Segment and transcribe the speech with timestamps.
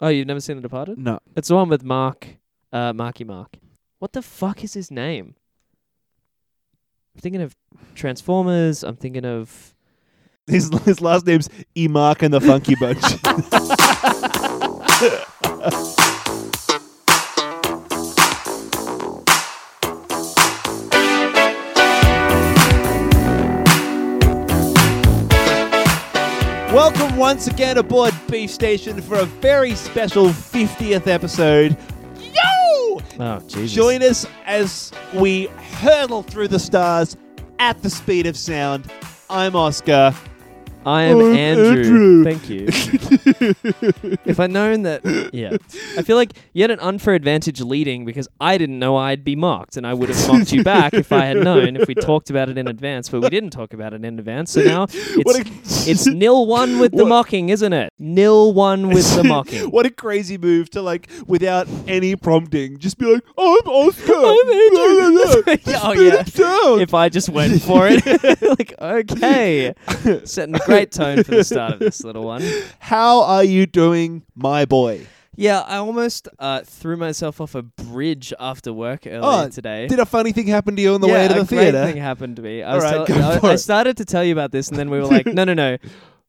[0.00, 0.98] Oh, you've never seen The Departed?
[0.98, 1.18] No.
[1.36, 2.28] It's the one with Mark,
[2.72, 3.56] uh, Marky Mark.
[3.98, 5.34] What the fuck is his name?
[7.14, 7.56] I'm thinking of
[7.94, 8.84] Transformers.
[8.84, 9.74] I'm thinking of.
[10.46, 13.02] His his last name's Emark and the Funky Bunch.
[26.88, 31.76] Welcome once again aboard Beef Station for a very special 50th episode.
[32.18, 33.02] Yo!
[33.20, 33.72] Oh, Jesus.
[33.72, 35.48] Join us as we
[35.82, 37.14] hurtle through the stars
[37.58, 38.90] at the speed of sound.
[39.28, 40.14] I'm Oscar.
[40.88, 41.82] I am oh, I'm Andrew.
[41.82, 42.24] Andrew.
[42.24, 42.64] Thank you.
[44.24, 45.58] if I'd known that, yeah,
[45.98, 49.36] I feel like you had an unfair advantage leading because I didn't know I'd be
[49.36, 51.76] mocked, and I would have mocked you back if I had known.
[51.76, 54.52] If we talked about it in advance, but we didn't talk about it in advance,
[54.52, 57.92] so now it's it's nil one with the What- mocking, isn't it?
[57.98, 59.70] Nil one with the mocking.
[59.70, 64.48] what a crazy move to like without any prompting, just be like, "I'm Oscar." I'm
[64.48, 65.58] Andrew.
[65.80, 66.82] Oh, yeah.
[66.82, 69.74] if I just went for it, like okay,
[70.24, 72.42] setting great tone for the start of this little one.
[72.78, 75.06] How are you doing, my boy?
[75.36, 79.86] Yeah, I almost uh, threw myself off a bridge after work earlier Oh, today.
[79.86, 81.84] Did a funny thing happen to you on the yeah, way to the great theater?
[81.86, 82.62] thing happened to me.
[82.64, 84.90] I, All right, tell- go I, I started to tell you about this, and then
[84.90, 85.76] we were like, no, no, no.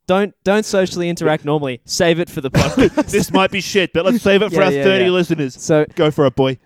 [0.05, 1.81] Don't don't socially interact normally.
[1.85, 3.09] Save it for the podcast.
[3.11, 5.09] this might be shit, but let's save it for Yeah, our yeah, 30 yeah.
[5.11, 5.61] listeners.
[5.61, 6.57] so Go for it, boy.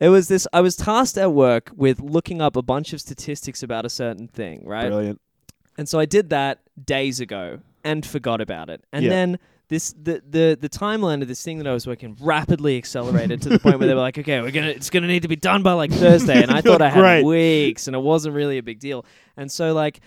[0.00, 0.46] it was this.
[0.52, 4.28] I was tasked at work with looking up a bunch of statistics about a certain
[4.28, 4.86] thing, right?
[4.86, 5.20] Brilliant.
[5.78, 8.84] And so I did that days ago and forgot about it.
[8.92, 9.10] And Yeah.
[9.10, 13.40] then this the, the the timeline of this thing that I was working rapidly accelerated
[13.42, 15.36] to the point where they were like, okay, we're gonna it's gonna need to be
[15.36, 16.42] done by like Thursday.
[16.42, 17.24] And I thought I had Great.
[17.24, 19.04] weeks, and it wasn't really a big deal.
[19.36, 20.00] And so like,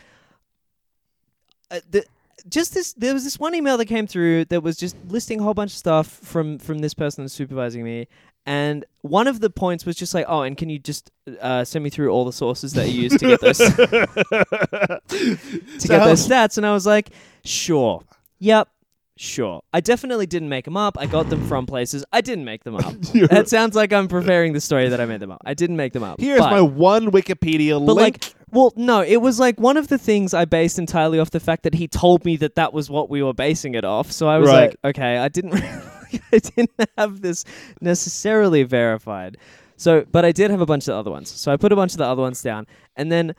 [1.69, 2.03] uh, the.
[2.49, 5.43] Just this, there was this one email that came through that was just listing a
[5.43, 8.07] whole bunch of stuff from from this person that's supervising me,
[8.45, 11.83] and one of the points was just like, oh, and can you just uh, send
[11.83, 15.37] me through all the sources that you used to get those to
[15.77, 17.11] So get those stats, and I was like,
[17.43, 18.03] sure,
[18.39, 18.67] yep,
[19.15, 19.61] sure.
[19.73, 20.97] I definitely didn't make them up.
[20.99, 22.03] I got them from places.
[22.11, 22.95] I didn't make them up.
[23.29, 25.41] That sounds like I'm preparing the story that I made them up.
[25.45, 26.19] I didn't make them up.
[26.19, 28.23] Here's but, my one Wikipedia but link.
[28.23, 31.39] like, well, no, it was like one of the things I based entirely off the
[31.39, 34.11] fact that he told me that that was what we were basing it off.
[34.11, 34.75] So I was Right.
[34.83, 35.53] like, okay, I didn't,
[36.33, 37.45] I didn't have this
[37.79, 39.37] necessarily verified.
[39.77, 41.29] So, but I did have a bunch of other ones.
[41.29, 43.35] So I put a bunch of the other ones down, and then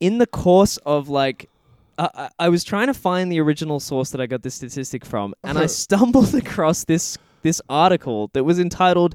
[0.00, 1.48] in the course of like.
[1.96, 5.04] I I I was trying to find the original source that I got this statistic
[5.04, 5.68] from, and I uh-huh.
[5.68, 9.14] stumbled across this this article that was entitled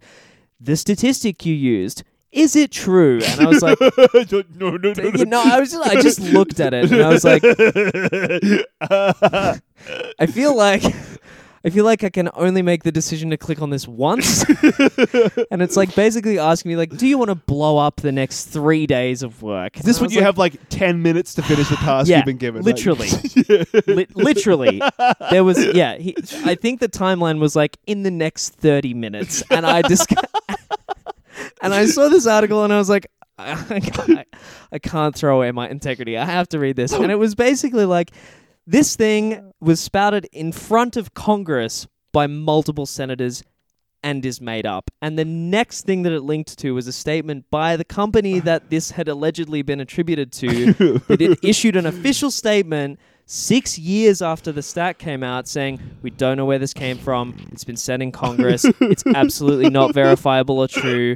[0.62, 3.80] "The statistic you used is it true?" And I was like,
[4.32, 7.02] no, no, no, no, you know, I was just, I just looked at it and
[7.02, 7.44] I was like,
[10.20, 10.84] I feel like
[11.66, 14.46] I feel like I can only make the decision to click on this once,
[15.52, 18.46] and it's like basically asking me like, do you want to blow up the next
[18.46, 19.76] three days of work?
[19.78, 22.26] Is this when you like, have like 10 minutes to finish the task Yeah, you've
[22.26, 22.64] been given?
[22.64, 23.10] like- literally.
[23.88, 24.82] Li- literally,
[25.32, 25.98] there was yeah.
[25.98, 30.08] He, I think the timeline was like in the next thirty minutes, and I just
[31.62, 34.28] and I saw this article and I was like, I, can't-
[34.72, 36.18] I can't throw away my integrity.
[36.18, 38.12] I have to read this, and it was basically like
[38.68, 43.44] this thing was spouted in front of Congress by multiple senators.
[44.02, 44.90] And is made up.
[45.02, 48.70] And the next thing that it linked to was a statement by the company that
[48.70, 50.72] this had allegedly been attributed to
[51.10, 52.98] that it issued an official statement
[53.32, 57.36] six years after the stat came out saying, We don't know where this came from.
[57.52, 58.66] It's been sent in Congress.
[58.82, 61.16] It's absolutely not verifiable or true.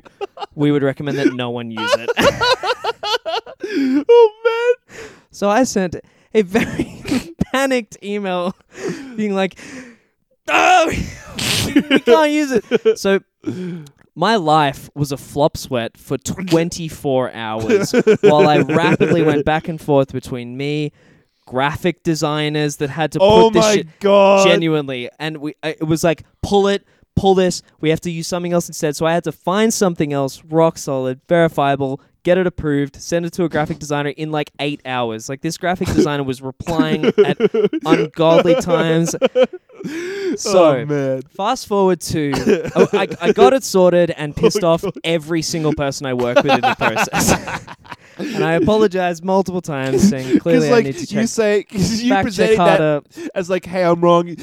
[0.54, 2.10] We would recommend that no one use it.
[4.08, 5.16] oh, man.
[5.32, 5.96] so I sent
[6.36, 8.56] a very panicked email
[9.16, 9.60] being like,
[10.48, 10.94] Oh,
[11.66, 13.00] we can't use it.
[13.00, 13.22] So
[14.14, 17.92] my life was a flop sweat for 24 hours
[18.22, 20.92] while I rapidly went back and forth between me,
[21.46, 24.48] graphic designers that had to Oh, put this shit God.
[24.48, 27.62] genuinely, and we it was like pull it, pull this.
[27.82, 28.96] We have to use something else instead.
[28.96, 32.02] So I had to find something else rock solid, verifiable.
[32.24, 35.28] Get it approved, send it to a graphic designer in like eight hours.
[35.28, 37.38] Like this graphic designer was replying at
[37.86, 39.16] ungodly times.
[40.38, 41.22] So oh, man.
[41.36, 42.32] Fast forward to,
[42.76, 46.38] oh, I, I got it sorted and oh, pissed off every single person I work
[46.38, 47.66] with in the process.
[48.18, 51.28] and I apologized multiple times, saying clearly like I need to you check.
[51.28, 53.04] say, 'cause you presented that
[53.36, 54.36] as like, "Hey, I'm wrong."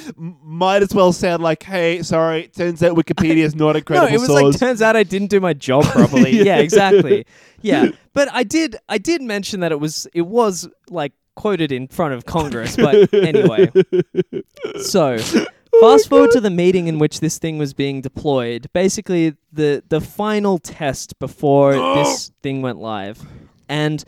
[0.44, 4.09] Might as well sound like, "Hey, sorry." Turns out Wikipedia is not a No, credible
[4.15, 4.43] it was source.
[4.43, 6.33] like turns out I didn't do my job properly.
[6.37, 6.43] Yeah.
[6.44, 6.56] yeah.
[6.59, 7.25] exactly.
[7.62, 8.77] Yeah, but I did.
[8.89, 10.07] I did mention that it was.
[10.12, 12.77] It was like quoted in front of Congress.
[12.77, 13.71] But anyway,
[14.83, 18.69] so fast forward to the meeting in which this thing was being deployed.
[18.73, 23.23] Basically, the the final test before this thing went live,
[23.69, 24.05] and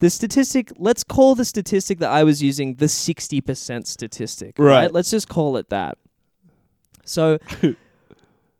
[0.00, 0.72] the statistic.
[0.76, 4.56] Let's call the statistic that I was using the sixty percent statistic.
[4.58, 4.92] Right.
[4.92, 5.98] Let's just call it that.
[7.04, 7.38] So.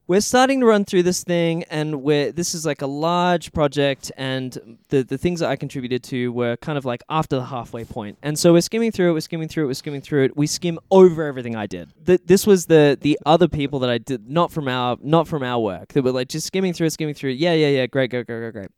[0.06, 4.12] We're starting to run through this thing, and we're this is like a large project,
[4.18, 7.86] and the the things that I contributed to were kind of like after the halfway
[8.22, 10.36] and so we're skimming through it, we're skimming through it, we're skimming through it.
[10.36, 11.88] We skim over everything I did.
[12.04, 15.42] Th- this was the the other people that I did not from our not from
[15.42, 17.38] our work that were like just skimming through it, skimming through it.
[17.38, 18.70] Yeah, yeah, yeah, great, great, great, great, great.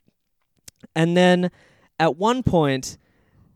[0.95, 1.51] And then
[1.99, 2.97] at one point,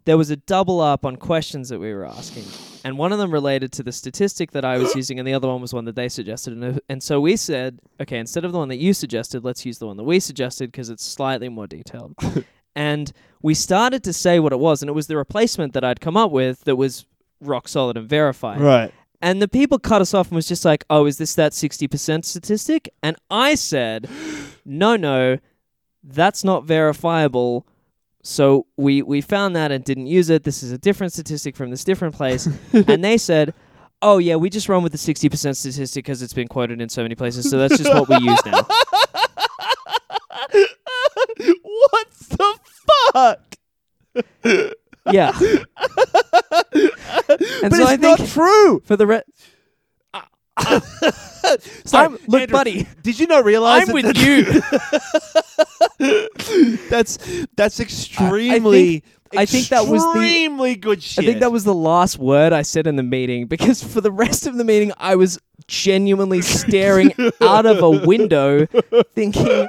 [0.04, 2.71] there was a double up on questions that we were asking.
[2.84, 5.48] And one of them related to the statistic that I was using, and the other
[5.48, 6.54] one was one that they suggested.
[6.54, 9.66] And, uh, and so we said, okay, instead of the one that you suggested, let's
[9.66, 12.16] use the one that we suggested because it's slightly more detailed.
[12.76, 13.12] and
[13.42, 16.18] we started to say what it was, and it was the replacement that I'd come
[16.18, 17.06] up with that was
[17.40, 18.62] rock solid and verified.
[18.62, 18.94] Right.
[19.22, 22.26] And the people cut us off and was just like, oh, is this that 60%
[22.26, 22.90] statistic?
[23.04, 24.10] And I said,
[24.66, 25.38] no, no,
[26.04, 27.68] that's not verifiable.
[28.24, 30.44] So we, we found that and didn't use it.
[30.44, 32.48] This is a different statistic from this different place.
[32.74, 33.54] and they said,
[34.02, 37.02] oh, yeah, we just run with the 60% statistic because it's been quoted in so
[37.02, 37.50] many places.
[37.50, 38.62] So that's just what we use now.
[41.64, 42.60] what the
[43.14, 43.56] fuck?
[45.12, 45.32] Yeah.
[45.40, 45.66] and
[46.62, 48.82] but so it's I think not true.
[48.86, 49.24] for the re-
[51.86, 54.62] Sorry, I'm- look, Andrew, buddy, Did you not realize I'm that with you?
[56.90, 57.18] That's
[57.56, 59.04] that's extremely.
[59.38, 61.24] I think that was the- extremely good shit.
[61.24, 64.12] I think that was the last word I said in the meeting because for the
[64.12, 68.66] rest of the meeting, I was genuinely staring out of a window,
[69.14, 69.68] thinking,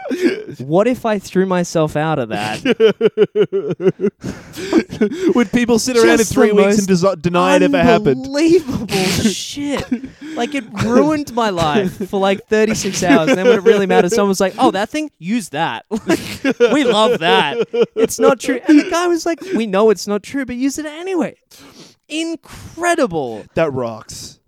[0.59, 2.63] "What if I threw myself out of that?"
[5.35, 8.25] Would people sit around in Just three the weeks and desi- deny it ever happened?
[8.25, 9.85] Unbelievable shit!
[10.35, 13.29] Like it ruined my life for like thirty six hours.
[13.29, 15.85] And then when it really mattered, someone was like, "Oh, that thing, use that.
[16.73, 17.67] we love that.
[17.97, 20.79] It's not true." And the guy was like, "We know it's not true, but use
[20.79, 21.37] it anyway."
[22.09, 23.45] Incredible.
[23.55, 24.39] That rocks.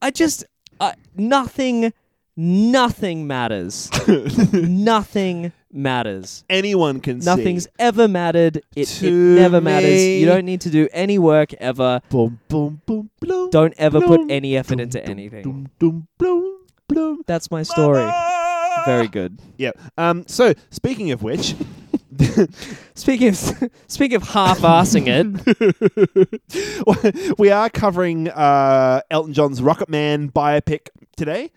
[0.00, 0.44] I just
[0.80, 1.92] uh, nothing,
[2.36, 3.90] nothing matters.
[4.52, 6.44] nothing matters.
[6.50, 7.26] Anyone can see.
[7.26, 8.56] Nothing's ever mattered.
[8.56, 9.90] It, it To never matters.
[9.90, 10.20] me.
[10.20, 12.00] You don't need to do any work ever.
[12.10, 13.50] Boom, boom, boom, bloom.
[13.50, 15.42] Don't ever put any effort into anything.
[15.42, 16.58] Dum, dum, bloom,
[16.88, 17.22] bloom.
[17.26, 18.04] That's my story.
[18.04, 18.82] Mama!
[18.86, 19.38] Very good.
[19.58, 19.72] Yeah.
[19.96, 20.24] Um.
[20.26, 21.54] So speaking of which,
[22.94, 23.36] Speaking of
[23.88, 25.06] speaking of half-assing
[26.48, 31.50] it, we are covering uh, Elton John's Rocket Man biopic today.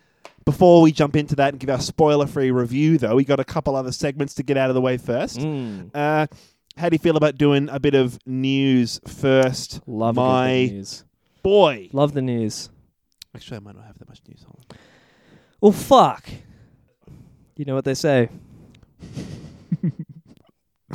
[0.46, 3.76] Before we jump into that and give our spoiler-free review, though, we got a couple
[3.76, 5.40] other segments to get out of the way first.
[5.40, 6.28] Mm, Uh,
[6.78, 11.04] how do you feel about doing a bit of news first, love my news.
[11.42, 11.90] boy?
[11.94, 12.70] Love the news.
[13.36, 14.46] Actually, I might not have that much news.
[14.48, 14.78] On.
[15.62, 16.30] Well, fuck.
[17.56, 18.30] You know what they say.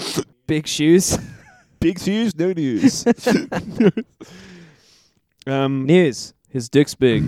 [0.47, 1.19] Big shoes.
[1.79, 3.07] Big shoes, no news.
[5.47, 6.35] um, news.
[6.49, 7.25] His dick's big.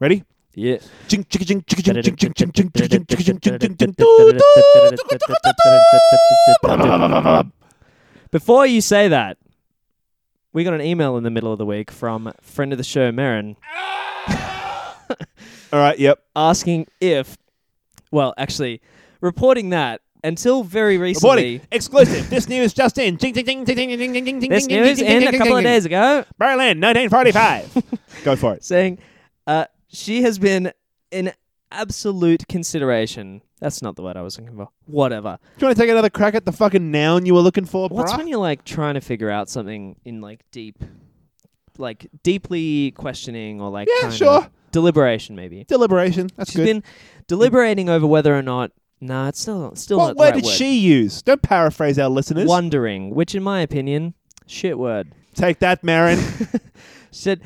[0.00, 0.24] Ready?
[0.54, 0.78] Yeah.
[8.30, 9.36] Before you say that,
[10.52, 13.12] we got an email in the middle of the week from friend of the show,
[13.12, 13.56] Marin.
[15.72, 16.22] All right, yep.
[16.34, 17.36] Asking if,
[18.10, 18.80] well, actually,
[19.20, 22.30] reporting that until very recently, Reporting exclusive.
[22.30, 23.16] This news just in.
[23.16, 27.82] This news in a couple of days ago, Berlin, 1945.
[28.24, 28.64] Go for it.
[28.64, 28.98] saying
[29.46, 30.72] uh, she has been
[31.10, 31.32] in
[31.72, 33.42] absolute consideration.
[33.60, 34.68] That's not the word I was looking for.
[34.86, 35.38] Whatever.
[35.58, 37.88] Do you want to take another crack at the fucking noun you were looking for,
[37.88, 38.18] What's bruh?
[38.18, 40.82] when you're like trying to figure out something in like deep,
[41.78, 44.48] like deeply questioning or like Yeah, sure.
[44.72, 45.64] deliberation maybe.
[45.64, 46.30] Deliberation.
[46.36, 46.64] That's She's good.
[46.64, 46.82] been
[47.26, 48.72] deliberating over whether or not.
[49.00, 50.54] Nah, it's still still What not the word right did word.
[50.54, 51.22] she use?
[51.22, 52.46] Don't paraphrase our listeners.
[52.48, 54.14] Wondering, which in my opinion,
[54.46, 55.12] shit word.
[55.34, 56.18] Take that, Marin.
[57.12, 57.40] She said,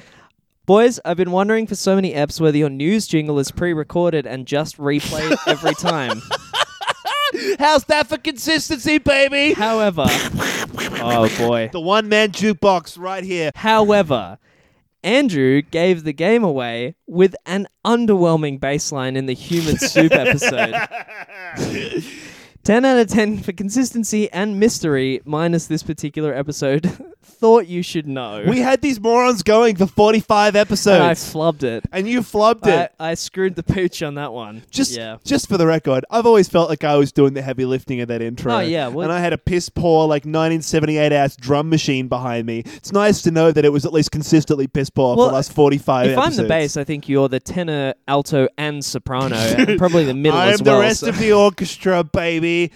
[0.67, 4.47] "Boys, I've been wondering for so many eps whether your news jingle is pre-recorded and
[4.47, 6.21] just replayed every time.
[7.59, 9.55] How's that for consistency, baby?
[9.55, 11.71] However, oh boy.
[11.73, 13.53] The one man jukebox right here.
[13.55, 14.39] However,
[15.05, 20.75] Andrew gave the game away with an underwhelming baseline in the Human Soup episode.
[22.65, 26.91] 10 out of 10 for consistency and mystery, minus this particular episode.
[27.25, 28.45] Thought you should know.
[28.47, 31.33] We had these morons going for 45 and I episodes.
[31.33, 31.85] flubbed it.
[31.93, 32.93] And you flubbed I, it.
[32.99, 34.63] I screwed the pooch on that one.
[34.71, 35.17] Just, yeah.
[35.25, 38.09] just for the record, I've always felt like I was doing the heavy lifting of
[38.09, 38.53] that intro.
[38.55, 42.47] Oh, yeah, well- and I had a piss poor like 1978 ass drum machine behind
[42.47, 42.61] me.
[42.77, 45.35] It's nice to know that it was at least consistently piss poor Well, for the
[45.37, 46.39] last 45 If episodes.
[46.39, 50.39] I'm the bass, I think you're the tenor, alto, and soprano, and probably the middle
[50.39, 50.77] I'm as well.
[50.77, 52.54] the rest so- of the orchestra, baby.
[52.63, 52.73] Thank,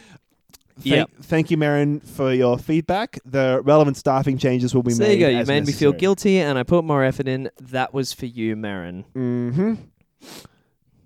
[0.84, 1.10] Yep.
[1.22, 3.18] thank you, Marin, for your feedback.
[3.24, 5.06] The relevant staffing changes will be So made.
[5.20, 5.40] there you go.
[5.40, 7.50] You made me feel guilty, and I put more effort in.
[7.60, 9.04] That was for you, Marin.
[9.14, 9.74] Mm-hmm.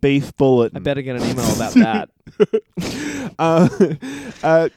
[0.00, 0.72] Beef bullet.
[0.74, 2.10] I better get an email about that.
[3.38, 3.68] uh,
[4.42, 4.68] uh,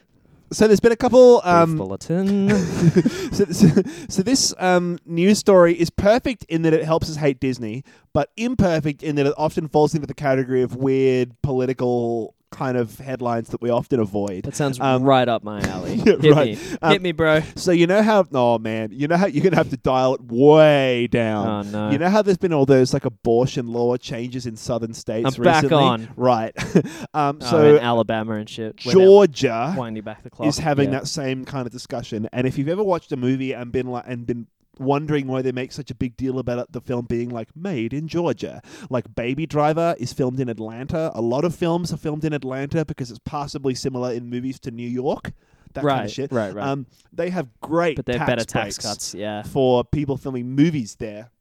[0.51, 1.37] so there's been a couple.
[1.41, 2.49] Beef Um, bulletin.
[3.33, 3.67] so, so,
[4.07, 7.83] so this um, news story is perfect in that it helps us hate Disney,
[8.13, 12.97] but imperfect in that it often falls into the category of weird political kind of
[12.99, 14.43] headlines that we often avoid.
[14.43, 15.95] That sounds Um, right up my alley.
[16.05, 16.57] yeah, Hit right.
[16.57, 16.77] me.
[16.81, 17.41] Um, Hit me, bro.
[17.55, 18.25] So you know how?
[18.33, 21.47] Oh man, you know how you're gonna have to dial it way down.
[21.47, 21.89] Oh no.
[21.91, 25.43] You know how there's been all those like abortion law changes in southern states I'm
[25.43, 25.83] back recently?
[25.83, 26.09] on.
[26.15, 26.53] Right.
[27.13, 28.77] um, Oh, so in Alabama and shit.
[28.77, 30.47] Georgia winding back the clock.
[30.47, 30.99] is having yeah.
[30.99, 32.27] that same kind of discussion.
[32.31, 34.47] And if you've ever watched a movie and been like and been
[34.79, 37.93] wondering why they make such a big deal about it, the film being like made
[37.93, 41.11] in Georgia, like Baby Driver is filmed in Atlanta.
[41.13, 44.71] A lot of films are filmed in Atlanta because it's possibly similar in movies to
[44.71, 45.31] New York.
[45.73, 46.31] That right, kind of shit.
[46.31, 46.65] right, right.
[46.65, 49.13] Um, they have great, but they're tax better tax cuts.
[49.13, 49.43] Yeah.
[49.43, 51.31] for people filming movies there.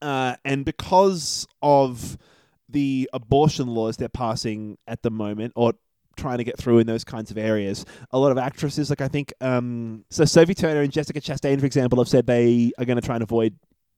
[0.00, 2.18] Uh, and because of
[2.68, 5.74] the abortion laws they're passing at the moment, or
[6.16, 9.08] trying to get through in those kinds of areas, a lot of actresses, like I
[9.08, 13.00] think, um, so Sophie Turner and Jessica Chastain, for example, have said they are going
[13.00, 13.56] to try and avoid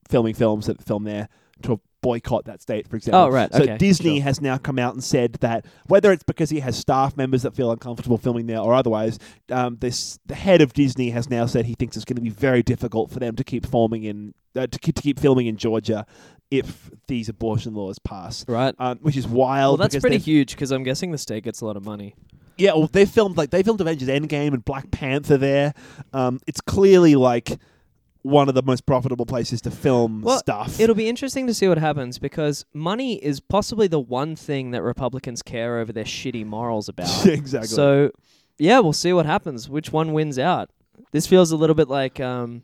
[0.09, 1.29] filming films that film there
[1.63, 3.23] to boycott that state, for example.
[3.23, 4.25] Oh, right, So okay, Disney sure.
[4.25, 7.55] has now come out and said that whether it's because he has staff members that
[7.55, 9.19] feel uncomfortable filming there or otherwise,
[9.51, 12.29] um, this the head of Disney has now said he thinks it's going to be
[12.29, 15.57] very difficult for them to keep forming in uh, to, keep, to keep filming in
[15.57, 16.05] Georgia
[16.51, 18.45] if these abortion laws pass.
[18.49, 18.75] Right.
[18.79, 19.79] Um, which is wild.
[19.79, 22.15] Well, that's pretty huge because I'm guessing the state gets a lot of money.
[22.57, 25.75] Yeah, well, they filmed like they filmed Avengers Endgame and Black Panther there.
[26.13, 27.59] Um, it's clearly like
[28.23, 30.79] one of the most profitable places to film Well, stuff.
[30.81, 34.83] It'll be interesting to see what happens because money is possibly the one thing that
[34.83, 37.27] Republicans care over their shitty morals about.
[37.27, 37.69] exactly.
[37.69, 38.13] So,
[38.57, 39.69] yeah, we'll see what happens.
[39.69, 40.71] Which one wins out?
[41.11, 42.63] This feels a little bit like, um,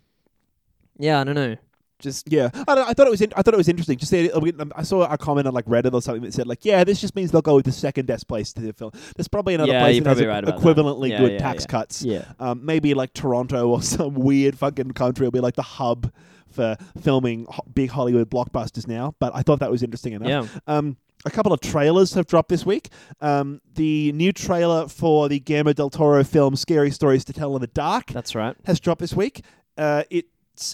[0.99, 1.57] yeah, I don't know.
[2.01, 3.21] Just Yeah, I, don't, I thought it was.
[3.21, 3.99] In, I thought it was interesting.
[3.99, 4.31] Just say,
[4.77, 7.15] I saw a comment on like Reddit or something that said like, "Yeah, this just
[7.15, 9.83] means they'll go with the second best place to the film." There's probably another Yeah,
[9.85, 10.57] place that has right that.
[10.57, 11.67] equivalently Yeah, good yeah, tax yeah.
[11.69, 12.03] cuts.
[12.03, 12.25] yeah.
[12.41, 16.13] Um, maybe like Toronto or some weird fucking country will be like the hub
[16.49, 19.15] for filming ho- big Hollywood blockbusters now.
[19.21, 20.29] But I thought that was interesting enough.
[20.67, 20.77] Yeah.
[20.77, 22.89] Um, a couple of trailers have dropped this week.
[23.21, 27.61] Um, the new trailer for the Guillermo del Toro film "Scary Stories to Tell in
[27.61, 28.57] the Dark" That's right.
[28.65, 29.43] has dropped this week.
[29.77, 30.25] Uh, it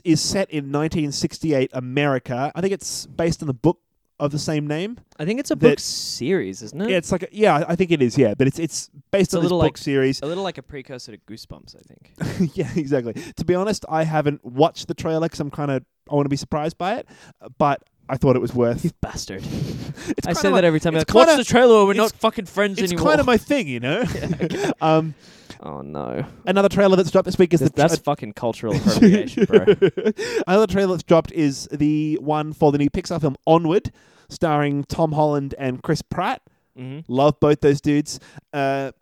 [0.05, 2.53] is set in 1968 America.
[2.55, 3.79] I think it's based on the book
[4.19, 4.99] of the same name.
[5.19, 6.89] I think it's a book series, isn't it?
[6.89, 8.17] Yeah, it's like a, yeah, I think it is.
[8.17, 10.23] Yeah, but it's it's based It's a on this little book like- series.
[10.23, 12.53] A little like a precursor to Goosebumps, I think.
[12.57, 13.13] yeah, exactly.
[13.37, 16.31] To be honest, I haven't watched the trailer because I'm kind of I want to
[16.31, 17.07] be surprised by it,
[17.59, 18.85] but I thought it was worth.
[18.85, 19.43] You bastard.
[20.09, 20.95] It's I say my- that every time.
[20.95, 23.09] it's Like, Watch the trailer we're not fucking friends It's anymore.
[23.09, 24.05] kind of my thing, you know.
[24.81, 25.15] um,
[25.61, 26.25] oh, no.
[26.47, 29.65] another trailer that's dropped this week is That's, the that's fucking cultural appropriation, bro.
[30.47, 33.91] Another trailer that's dropped is the one for the new Pixar film Onward,
[34.29, 36.43] starring Tom Holland and Chris Pratt.
[36.77, 38.21] hmm Love both those dudes.
[38.53, 38.93] Uh,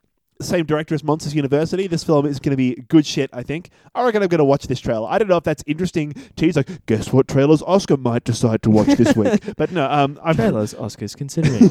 [0.40, 1.86] same director as Monsters University.
[1.86, 3.70] This film is going to be good shit, I think.
[3.94, 5.08] I reckon I'm going to watch this trailer.
[5.08, 6.14] I don't know if that's interesting.
[6.36, 9.42] It's like, guess what trailers Oscar might decide to watch this week.
[9.56, 11.70] But no, um, I'm, Trailers, Oscars considering.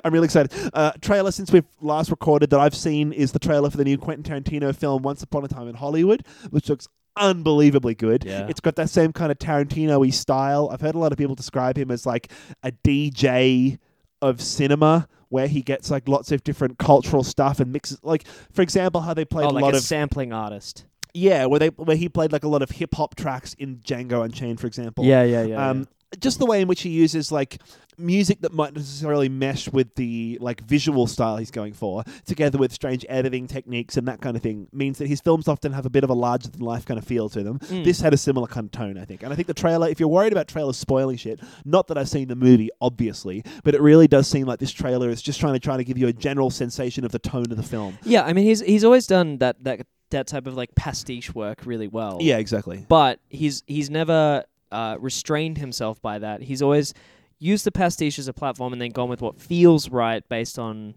[0.04, 0.52] I'm really excited.
[0.74, 3.96] Uh, trailer since we've last recorded that I've seen is the trailer for the new
[3.96, 8.24] Quentin Tarantino film Once Upon a Time in Hollywood, which looks unbelievably good.
[8.24, 8.46] Yeah.
[8.48, 10.68] It's got that same kind of Tarantino-y style.
[10.72, 12.30] I've heard a lot of people describe him as like
[12.62, 13.78] a DJ
[14.22, 18.62] of cinema where he gets like lots of different cultural stuff and mixes like for
[18.62, 20.84] example how they played oh, a like lot a of sampling artist.
[21.14, 24.24] yeah where they where he played like a lot of hip hop tracks in Django
[24.24, 25.68] Unchained for example Yeah, yeah, yeah.
[25.70, 25.88] um,
[26.20, 27.58] just the way in which he uses like
[27.98, 32.72] music that might necessarily mesh with the like visual style he's going for, together with
[32.72, 35.90] strange editing techniques and that kind of thing, means that his films often have a
[35.90, 37.58] bit of a larger than life kind of feel to them.
[37.58, 37.84] Mm.
[37.84, 39.88] This had a similar kind of tone, I think, and I think the trailer.
[39.88, 43.74] If you're worried about trailers spoiling shit, not that I've seen the movie, obviously, but
[43.74, 46.08] it really does seem like this trailer is just trying to try to give you
[46.08, 47.98] a general sensation of the tone of the film.
[48.04, 51.64] yeah, I mean, he's he's always done that that that type of like pastiche work
[51.64, 52.18] really well.
[52.20, 52.84] Yeah, exactly.
[52.88, 56.42] but he's he's never uh, restrained himself by that.
[56.42, 56.92] He's always
[57.38, 60.94] used the pastiche as a platform and then gone with what feels right based on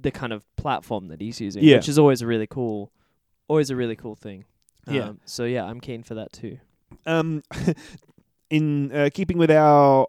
[0.00, 1.76] the kind of platform that he's using, Yeah.
[1.76, 2.92] which is always a really cool,
[3.48, 4.44] always a really cool thing.
[4.88, 5.08] Yeah.
[5.10, 6.58] Um, so yeah, I'm keen for that too.
[7.06, 7.42] Um,
[8.50, 10.06] in uh, keeping with our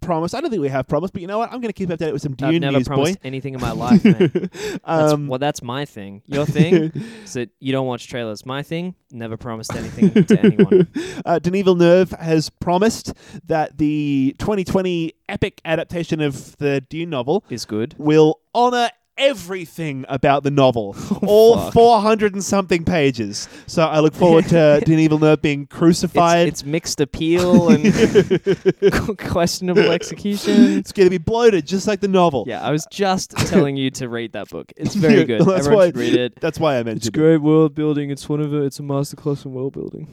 [0.00, 1.52] promise, I don't think we have promise, but you know what?
[1.52, 2.94] I'm going to keep updated with some Dune I've never news, boy.
[2.94, 4.50] promised anything in my life, man.
[4.52, 6.22] That's, um, well, that's my thing.
[6.26, 6.74] Your thing
[7.24, 8.44] is that you don't watch trailers.
[8.46, 10.88] My thing, never promised anything to anyone.
[11.24, 13.12] uh, Denis Villeneuve has promised
[13.46, 17.94] that the 2020 epic adaptation of the Dune novel Is good.
[17.98, 21.72] will honor everything about the novel, oh, all Oh, fuck.
[21.74, 23.48] 400 and something pages.
[23.66, 26.48] So I look forward to Denis Villeneuve being crucified.
[26.48, 27.84] It's, it's mixed appeal and
[29.18, 30.78] questionable execution.
[30.78, 32.44] It's going to be bloated, just like the novel.
[32.46, 34.72] Yeah, I was just telling you to read that book.
[34.76, 35.40] It's very good.
[35.42, 36.40] That's Everyone why- should read it.
[36.40, 37.08] That's why I It's mentioned it.
[37.08, 38.10] It's great world building.
[38.10, 40.08] It's one of a, it's a masterclass in world building.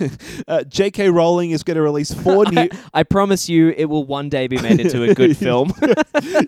[0.48, 1.10] Uh, J.K.
[1.10, 2.68] Rowling is going to release four new.
[2.94, 5.72] I promise you, it will one day be made into a good film.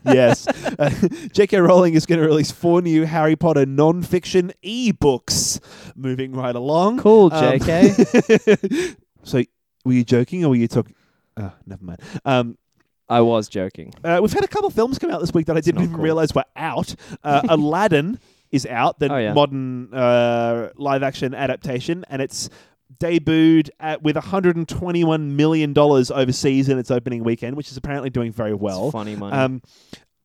[0.05, 0.47] yes.
[0.47, 0.91] Uh,
[1.33, 1.59] J.K.
[1.59, 5.59] Rowling is going to release four new Harry Potter non-fiction e-books.
[5.97, 6.99] Moving right along.
[7.01, 8.95] cool, Um, J.K.
[9.25, 9.43] so,
[9.85, 10.95] were you joking or were you talking?
[11.37, 12.01] Oh, never mind.
[12.25, 12.59] Um,
[13.09, 13.95] I was joking.
[14.05, 15.95] uh, we've had a couple films come out this week that I didn't not even
[15.97, 16.05] cool.
[16.05, 16.95] realize were out.
[17.25, 18.19] Uh, Aladdin
[18.51, 19.33] is out, the Oh, yeah.
[19.33, 22.49] modern uh, live-action adaptation, and it's
[23.01, 28.33] debuted at, with 121 million dollars overseas in its opening weekend, which is apparently doing
[28.33, 28.87] very well.
[28.87, 29.37] It's funny money.
[29.37, 29.63] Um,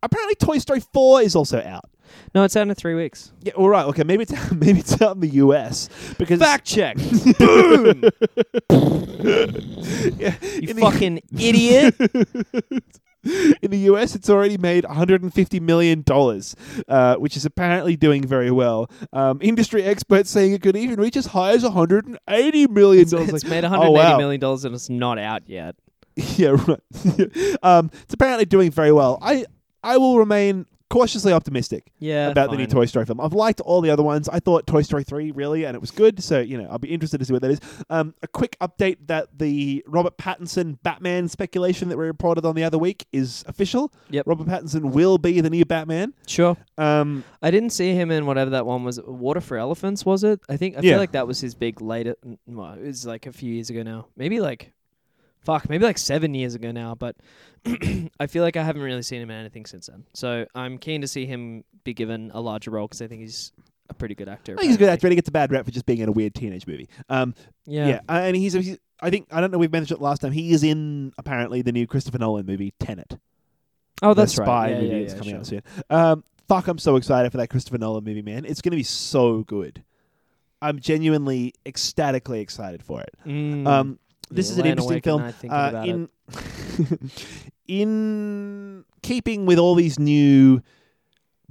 [0.01, 1.89] apparently, Toy Story 4 is also out.
[2.35, 3.31] no, it's out in three weeks.
[3.41, 3.85] Yeah, all right.
[3.85, 6.97] Okay, maybe it's maybe it's out in the US because Fact check.
[7.39, 8.03] Boom.
[10.17, 11.95] yeah, You in, the, fucking idiot.
[13.23, 16.55] In the US it's already made 150 million dollars,
[16.87, 18.89] uh, which is apparently doing very well.
[19.11, 23.03] Um, industry experts saying it could even reach as high as $180 million.
[23.03, 24.17] it's Like, made oh, 180 wow.
[24.17, 25.75] million dollars and it's not out yet.
[26.15, 27.57] yeah, right.
[27.63, 29.17] um, it's apparently doing very well.
[29.21, 29.45] I
[29.83, 31.91] I will remain cautiously optimistic.
[31.99, 32.29] Yeah.
[32.29, 32.67] about the new.
[32.67, 33.19] Toy Story film.
[33.19, 34.29] I've liked all the other ones.
[34.29, 36.23] I thought Toy Story 3 really, and it was good.
[36.23, 37.59] So, you know, I'll be interested to see what that is.
[37.89, 42.63] Um, a quick update that the Robert Pattinson Batman speculation that we reported on the
[42.63, 43.91] other week is official.
[44.11, 44.27] Yep.
[44.27, 46.13] Robert Pattinson will be the new Batman.
[46.27, 46.55] Sure.
[46.77, 48.99] Um, I didn't see him in whatever that one was.
[49.01, 50.39] Water for Elephants, was it?
[50.49, 50.91] I think I Yeah.
[50.93, 52.15] feel like that was his big later.
[52.47, 54.07] Well, it was like a few years ago now.
[54.15, 54.73] Maybe like,
[55.41, 56.95] fuck, maybe like seven years ago now.
[56.95, 57.15] But
[58.19, 60.05] I feel like I haven't really seen him in anything since then.
[60.13, 63.51] So I'm keen to see him be given a larger role because I think he's
[63.89, 64.53] a pretty good actor.
[64.53, 65.07] I think he's a good actor.
[65.07, 66.89] and He gets a bad rep for just being in a weird teenage movie.
[67.09, 67.33] Um,
[67.65, 67.87] Yeah.
[67.87, 67.99] yeah.
[68.09, 70.31] and he's, he's, I think, I don't know, we've mentioned it last time.
[70.31, 73.17] He is in, apparently, the new Christopher Nolan movie, Tenet.
[74.01, 74.69] Oh, that's the spy right.
[74.71, 75.39] Yeah, movie yeah, that's yeah, coming sure.
[75.39, 75.61] out soon.
[75.89, 78.43] Um, fuck, I'm so excited for that Christopher Nolan movie, man.
[78.45, 79.83] It's going to be so good.
[80.61, 83.13] I'm genuinely ecstatically excited for it.
[83.25, 83.67] Mm.
[83.67, 83.99] Um,
[84.31, 85.21] this is an laying interesting awake at film.
[85.21, 86.09] night thinking Uh, about in
[87.67, 90.61] in keeping with all these new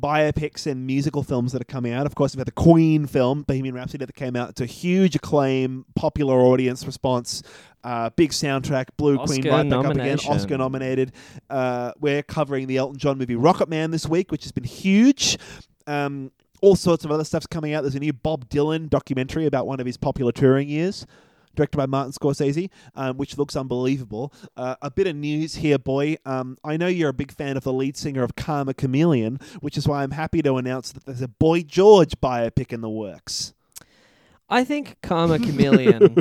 [0.01, 2.07] biopics and musical films that are coming out.
[2.07, 5.15] Of course, we've had the Queen film, Bohemian Rhapsody, that came out to a huge
[5.15, 7.43] acclaim, popular audience response,
[7.85, 10.19] uh, big soundtrack, blew Queen right back up again.
[10.27, 11.13] Oscar nominated.
[11.49, 15.39] Uh, we're covering the Elton John movie Rocket Man this week, which has been huge.
[15.87, 17.83] Um, all sorts of other stuff's coming out.
[17.83, 21.07] There's a new Bob Dylan documentary about one of his popular touring years
[21.55, 24.33] directed by Martin Scorsese, um, which looks unbelievable.
[24.57, 26.17] Uh, a bit of news here, boy.
[26.25, 29.77] Um, I know you're a big fan of the lead singer of Karma Chameleon, which
[29.77, 33.55] is why I'm happy to announce that there's a Boy George biopic in the works.
[34.49, 36.17] I think Karma Chameleon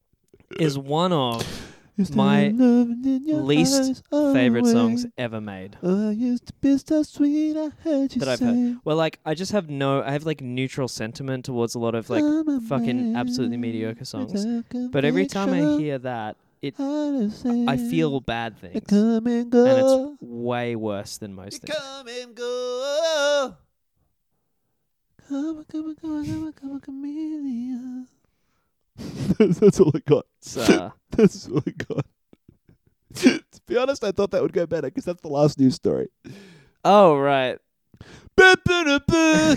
[0.58, 1.76] is one of
[2.14, 5.76] My least favorite songs ever made.
[5.82, 9.18] Oh, I used to be so sweet, I heard you That I've say, Well, like
[9.24, 12.24] I just have no, I have like neutral sentiment towards a lot of like
[12.68, 14.46] fucking absolutely mediocre songs.
[14.90, 20.76] But every time I hear that, it I feel bad things, and and it's way
[20.76, 21.74] worse than most things.
[21.74, 23.56] come and go.
[25.28, 28.08] Come, come, come, come, come, chameleon.
[29.38, 30.26] that's, all I got.
[30.40, 32.06] It's, uh, That's all I got.
[33.14, 36.08] to be honest, I thought that would go better because that's the last news story.
[36.84, 37.58] oh right,
[38.36, 39.56] Ba, ba, da, ba.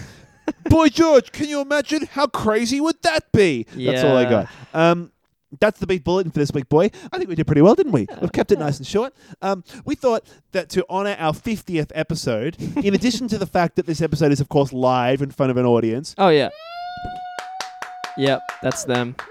[0.69, 3.65] Boy George, can you imagine how crazy would that be?
[3.75, 4.49] That's all I got.
[4.73, 5.11] Um,
[5.59, 6.89] that's the big bulletin for this week, boy.
[7.11, 8.07] I think we did pretty well, didn't we?
[8.21, 9.13] We've kept it nice and short.
[9.41, 13.85] Um, we thought that to honour our 50th episode, in addition to the fact that
[13.85, 16.49] this episode is, of course, live in front of an audience, Oh yeah.
[18.17, 19.15] Yep, that's them.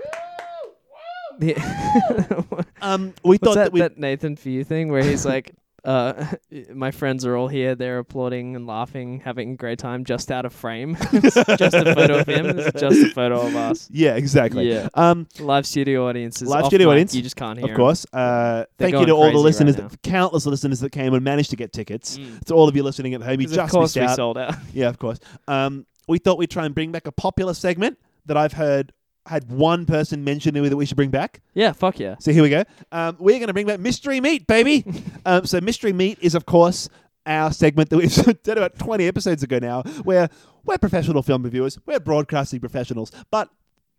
[2.82, 5.52] Um, we What's thought that, that, we that Nathan for you thing where he's like,
[5.84, 6.26] Uh,
[6.72, 7.74] my friends are all here.
[7.74, 10.96] They're applauding and laughing, having a great time, just out of frame.
[11.12, 11.36] Just
[11.74, 12.58] a photo of him.
[12.58, 13.88] It's just a photo of us.
[13.90, 14.70] Yeah, exactly.
[14.70, 14.88] Yeah.
[14.94, 16.48] Um, Live studio audiences.
[16.48, 17.70] Live studio mic, audience, You just can't hear.
[17.70, 18.06] Of course.
[18.12, 21.50] Uh, thank you to all the listeners, right that, countless listeners that came and managed
[21.50, 22.16] to get tickets.
[22.16, 22.44] Mm.
[22.44, 24.16] To all of you listening at home, you 'Cause just of course missed we out.
[24.16, 24.54] sold out.
[24.72, 25.18] Yeah, of course.
[25.48, 28.92] Um, we thought we'd try and bring back a popular segment that I've heard
[29.26, 31.40] had one person mention to me that we should bring back.
[31.54, 32.16] yeah, fuck yeah.
[32.18, 32.64] So here we go.
[32.90, 34.84] Um, we're going to bring back Mystery Meat, baby.
[35.26, 36.88] um, so Mystery Meat is, of course,
[37.24, 40.28] our segment that we've done about 20 episodes ago now, where
[40.64, 43.48] we're professional film reviewers, we're broadcasting professionals, but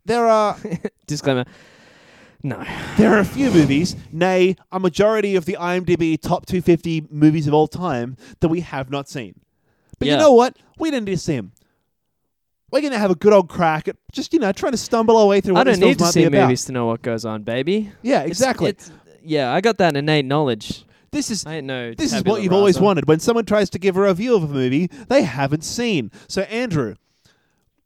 [0.04, 0.58] there are
[1.06, 1.44] Disclaimer.
[2.42, 2.62] No.
[2.98, 7.54] there are a few movies, nay, a majority of the IMDb top 250 movies of
[7.54, 9.40] all time that we have not seen.
[9.98, 10.58] But you know what?
[10.78, 11.52] We didn't need to see them.
[12.74, 15.16] We're going to have a good old crack at just, you know, trying to stumble
[15.16, 16.56] our way through I what don't this film need to see be about.
[16.56, 17.92] to know what goes on, baby.
[18.02, 18.70] Yeah, exactly.
[18.70, 18.90] it's-
[19.22, 20.84] yeah, I got that innate knowledge.
[21.12, 21.94] this is I know.
[21.94, 23.06] This is what you've always wanted.
[23.06, 26.10] When someone tries to give a review of a movie they haven't seen.
[26.26, 26.96] So Andrew,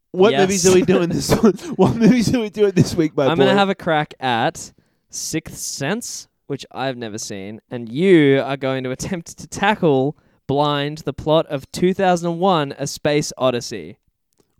[0.09, 0.41] what Yes.
[0.41, 1.31] movies are we doing this?
[1.75, 3.45] what movies are we doing this week, my I'm boy?
[3.45, 4.73] gonna have a crack at
[5.11, 10.99] Sixth Sense, which I've never seen, and you are going to attempt to tackle blind
[10.99, 13.99] the plot of 2001: A Space Odyssey.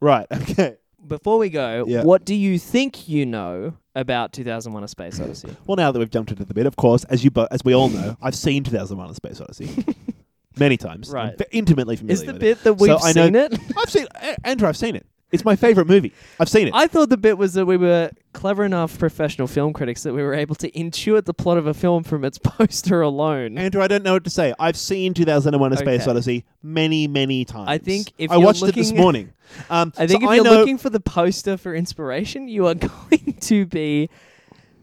[0.01, 0.27] Right.
[0.33, 0.75] Okay.
[1.07, 2.03] Before we go, Yeah.
[2.03, 5.55] what do you think you know about 2001: A Space Odyssey?
[5.65, 7.73] Well, now that we've jumped into the bit, of course, as you bo- as we
[7.73, 9.85] all know, I've seen 2001: A Space Odyssey
[10.57, 11.09] many times.
[11.09, 11.41] I'm Right.
[11.51, 12.39] intimately familiar Is the with it.
[12.39, 13.59] bit that we've I know- seen it?
[13.77, 14.67] I've seen A- Andrew.
[14.67, 15.05] I've seen it.
[15.31, 16.11] It's my favorite movie.
[16.39, 16.73] I've seen it.
[16.73, 20.23] I thought the bit was that we were clever enough professional film critics that we
[20.23, 23.57] were able to intuit the plot of a film from its poster alone.
[23.57, 24.53] Andrew, I don't know what to say.
[24.59, 26.09] I've seen 2001: A Space Okay.
[26.11, 27.69] Odyssey many, many times.
[27.69, 29.33] I think if I you're watched it this looking- morning.
[29.71, 32.75] Um, I think so if you're know, looking for the poster for inspiration, you are
[33.09, 34.07] going to be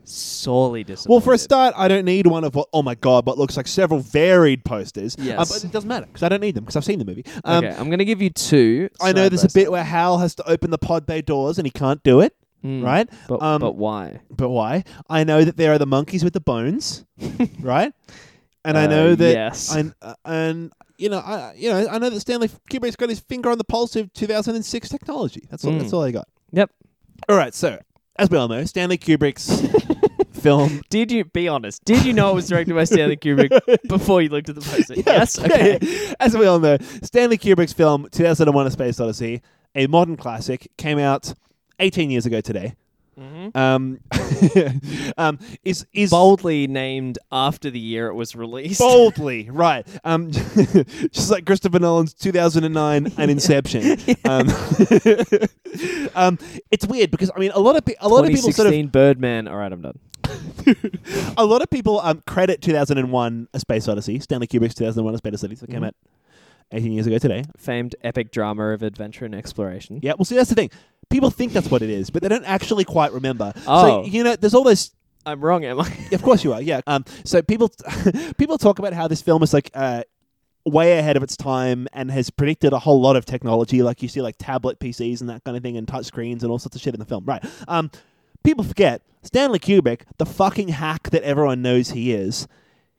[0.09, 1.11] sorely disappointed.
[1.13, 2.69] Well, for a start, I don't need one of what.
[2.73, 5.17] Oh my god, what looks like several varied posters.
[5.19, 5.53] Uh, Yes.
[5.53, 7.25] but it doesn't matter because I don't need them because I've seen the movie.
[7.45, 8.89] Um, okay, I'm going to give you two.
[9.01, 11.67] I know there's a bit where Hal has to open the pod bay doors and
[11.67, 12.35] he can't do it.
[12.65, 13.09] Mm, Right?
[13.29, 14.21] But, Um, but why?
[14.31, 14.85] But why?
[15.11, 17.05] I know that there are the monkeys with the bones,
[17.61, 17.93] right?
[18.65, 19.33] And I Uh, know that.
[19.33, 19.75] yes.
[19.75, 23.21] And uh, and you know I you know I know that Stanley Kubrick's got his
[23.21, 25.47] finger on the pulse of 2006 technology.
[25.51, 25.73] That's all.
[25.73, 25.81] Mm.
[25.81, 26.27] That's all I got.
[26.53, 26.71] Yep.
[27.29, 27.55] All right.
[27.55, 27.79] So
[28.19, 29.67] as we all know, Stanley Kubrick's
[30.41, 31.85] film Did you be honest?
[31.85, 33.51] Did you know it was directed by Stanley Kubrick
[33.89, 34.95] before you looked at the poster?
[35.07, 35.39] yes.
[35.39, 35.79] Okay.
[35.81, 39.43] Yeah, As we all know, Stanley Kubrick's film 2001: A Space Odyssey,
[39.75, 41.35] a modern classic, came out
[41.81, 42.75] 18 years ago today.
[43.19, 43.57] Mhm.
[43.57, 43.99] Um,
[45.17, 48.79] um, is is Boldly named after the year it was released.
[48.79, 49.87] boldly right?
[50.05, 50.31] Um,
[51.11, 53.99] just like Christopher Nolan's 2009 and Inception.
[54.27, 54.49] Um,
[56.15, 56.39] um,
[56.71, 58.73] it's weird because I mean a lot of pe- a lot of people sort of
[58.75, 59.49] 2016 Birdman.
[59.49, 59.99] All right, I'm done.
[61.37, 65.45] a lot of people um, credit 2001: A Space Odyssey, Stanley Kubrick's 2001: A Space
[65.45, 65.87] Odyssey, that came Mhm.
[65.87, 65.95] out
[66.73, 67.45] 18 years ago today.
[67.57, 70.01] Famed epic drama of adventure and exploration.
[70.03, 70.71] Yeah, well, see, that's the thing.
[71.11, 73.53] People think that's what it is, but they don't actually quite remember.
[73.67, 74.05] Oh.
[74.05, 74.91] So, you know, there's all those.
[75.25, 75.93] I'm wrong, am I?
[76.13, 76.81] Of course you are, yeah.
[76.87, 77.71] Um, so people
[78.39, 80.03] people talk about how this film is like uh,
[80.65, 83.83] way ahead of its time and has predicted a whole lot of technology.
[83.83, 86.51] Like you see, like tablet PCs and that kind of thing, and touch screens and
[86.51, 87.45] all sorts of shit in the film, right?
[87.69, 87.91] Um,
[88.45, 92.47] people forget Stanley Kubrick, the fucking hack that everyone knows he is.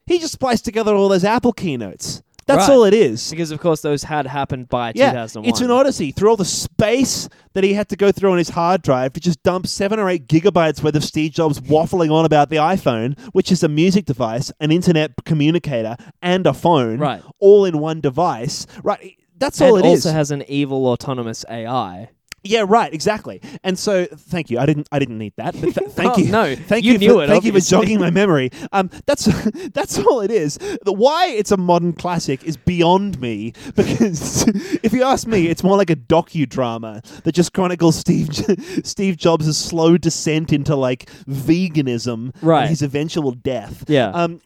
[0.05, 2.23] He just spliced together all those Apple keynotes.
[2.47, 2.73] That's Right.
[2.75, 3.29] all it is.
[3.29, 5.49] Because of course those had happened by Yeah, 2001.
[5.49, 8.49] it's an odyssey through all the space that he had to go through on his
[8.49, 12.23] hard drive to just dump seven or eight gigabytes worth of Steve Jobs waffling on
[12.25, 17.21] about the iPhone, which is a music device, an internet communicator, and a phone, Right.
[17.39, 18.65] all in one device.
[18.83, 20.05] Right, that's all it is.
[20.05, 22.09] also has an evil autonomous AI.
[22.47, 23.41] Yeah, right, exactly.
[23.63, 24.59] And so, thank you.
[24.59, 24.87] I didn't.
[24.91, 25.53] I didn't need that.
[25.53, 26.31] But th- thank Oh, you.
[26.31, 26.97] no, thank you you.
[26.99, 28.49] knew for, it, Thank you for jogging my memory.
[28.71, 29.25] Um, that's
[29.73, 30.57] that's all it is.
[30.83, 34.47] The why it's a modern classic is beyond me because
[34.83, 38.29] if you ask me, it's more like a docudrama that just chronicles Steve
[38.83, 42.61] Steve Jobs' slow descent into like veganism Right.
[42.61, 43.83] and his eventual death.
[43.87, 44.09] Yeah.
[44.09, 44.41] Um,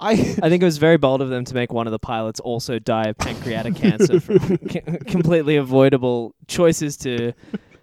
[0.00, 2.40] I I think it was very bold of them to make one of the pilots
[2.40, 7.05] also die of pancreatic cancer from c- completely avoidable choices to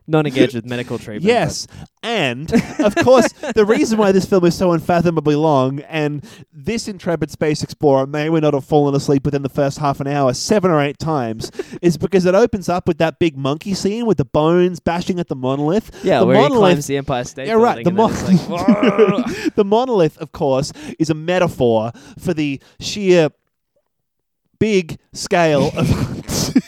[0.05, 1.23] not engage with medical treatment.
[1.23, 1.65] Yes.
[2.01, 7.31] And, of course, the reason why this film is so unfathomably long, and this intrepid
[7.31, 10.69] space explorer may or not have fallen asleep within the first half an hour seven
[10.71, 14.25] or eight times, is because it opens up with that big monkey scene with the
[14.25, 15.89] bones bashing at the monolith.
[16.03, 18.49] yeah, the where he monolith, climbs the Empire State Yeah, right, the and then it's
[18.49, 23.29] mon- like, the monolith, of course, is a metaphor for the sheer
[24.59, 26.12] big scale of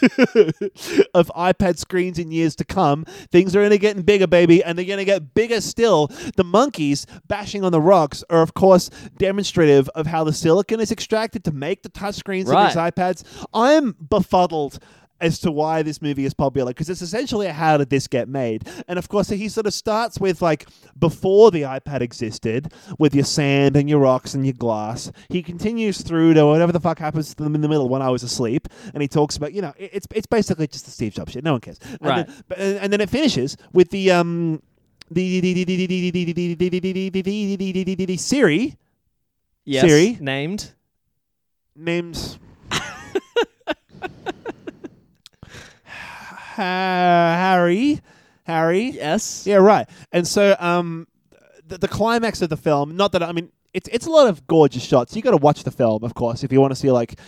[1.14, 3.06] of iPad screens in years to come.
[3.32, 6.08] Things are only getting bigger, baby, and they're going to get bigger still.
[6.36, 10.92] The monkeys bashing on the rocks are, of course, demonstrative of how the silicon is
[10.92, 12.68] extracted to make the touchscreens Right.
[12.68, 13.24] of these iPads.
[13.54, 14.80] I'm befuddled
[15.22, 18.28] as to why this movie is popular because it's essentially a how did this get
[18.28, 20.68] made and of course he sort of starts with like
[21.00, 26.02] before the ipad existed with your sand and your rocks and your glass he continues
[26.02, 28.68] through to whatever the fuck happens to them in the middle when i was asleep
[28.94, 31.54] and he talks about you know it's it's basically just the steve jobs shit no
[31.54, 32.28] one cares and Right.
[32.50, 34.62] then, and then it finishes with the um
[35.12, 35.54] the the
[38.18, 38.76] Siri
[39.68, 39.84] Yes.
[39.88, 40.18] Siri.
[40.20, 40.74] Named.
[41.76, 42.38] names
[46.56, 48.02] Harry
[48.46, 49.46] Harry Yes.
[49.46, 49.90] Yeah, right.
[50.12, 51.08] And so, um,
[51.68, 52.96] the, the climax of the film.
[52.96, 55.16] Not that I mean, it's it's a lot of gorgeous shots.
[55.16, 57.20] You got to watch the film, of course, if you want to see like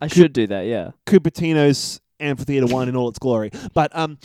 [0.00, 0.62] I should do that.
[0.62, 0.90] Yeah.
[1.06, 3.50] Cupertino's Amphitheater One in all its glory.
[3.74, 4.18] But um,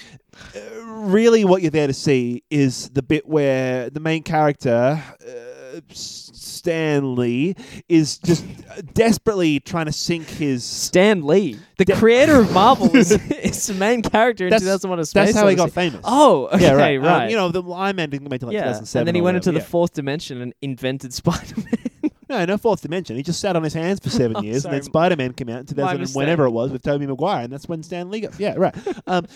[0.84, 5.02] really, what you're there to see is the bit where the main character.
[5.22, 5.55] Uh,
[5.92, 7.56] Stanley
[7.90, 8.46] is just
[8.94, 10.64] desperately trying to sink his.
[10.64, 15.00] Stan Lee, the Da- creator of Marvel, is, is the main character in That's- 2001:
[15.00, 16.02] A Space That's how he got famous.
[16.04, 17.00] Oh, okay, yeah, right.
[17.00, 17.24] right.
[17.26, 19.02] Um, you know, the Iron Man didn't make it like yeah, 2007.
[19.02, 19.66] and then he went into the yeah.
[19.66, 21.66] fourth dimension and invented Spider-Man.
[22.28, 23.16] No, no fourth dimension.
[23.16, 24.82] He just sat on his hands for seven Oh, years, and then.
[24.82, 27.68] Spider Man came out in 2000 and whenever it was with Tobey Maguire, and that's
[27.70, 28.40] when Stan Lee got.
[28.40, 28.76] Yeah, right.
[29.06, 29.28] um,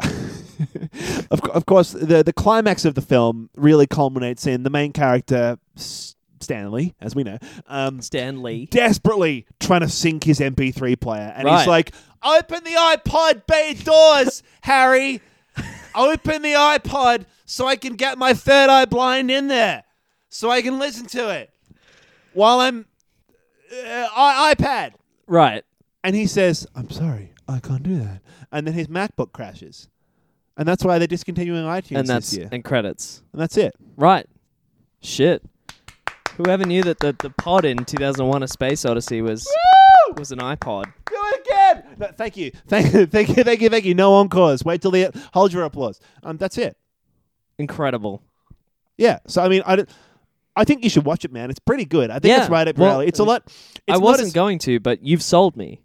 [1.30, 5.58] of, of course, the the climax of the film really culminates in the main character,
[6.40, 8.66] Stanley, as we know, um, Stan Lee.
[8.66, 11.58] desperately trying to sync his MP3 player, and Right.
[11.58, 15.20] he's like, "Open the iPod bay doors, Harry.
[15.94, 19.82] Open the iPod so I can get my third eye blind in there,
[20.28, 21.50] so I can listen to it
[22.34, 22.86] while I'm
[23.72, 24.92] uh, I- iPad."
[25.26, 25.64] Right.
[26.04, 28.20] And he says, "I'm sorry, I can't do that."
[28.52, 29.88] And then his MacBook crashes,
[30.56, 32.48] and that's why they're discontinuing iTunes and that's this year.
[32.50, 33.22] and credits.
[33.32, 33.74] And that's it.
[33.96, 34.26] Right.
[35.00, 35.42] Shit.
[36.36, 39.46] Whoever knew that the, the pod in 2001: A Space Odyssey was
[40.16, 40.84] was an iPod.
[40.84, 41.84] Do it again.
[41.98, 42.52] No, thank you.
[42.68, 43.06] Thank you.
[43.06, 43.44] Thank you.
[43.44, 43.68] Thank you.
[43.68, 43.94] Thank you.
[43.94, 44.64] No encores.
[44.64, 45.22] Wait till the end.
[45.34, 46.00] hold your applause.
[46.22, 46.76] Um, that's it.
[47.58, 48.22] Incredible.
[48.96, 49.18] Yeah.
[49.26, 49.88] So I mean, I, don't-
[50.56, 51.50] I think you should watch it, man.
[51.50, 52.10] It's pretty good.
[52.10, 52.42] I think Yeah.
[52.42, 53.06] it's right up your Well, alley.
[53.08, 53.42] It's a lot.
[53.46, 55.80] It's I wasn't as- going to, but you've sold me.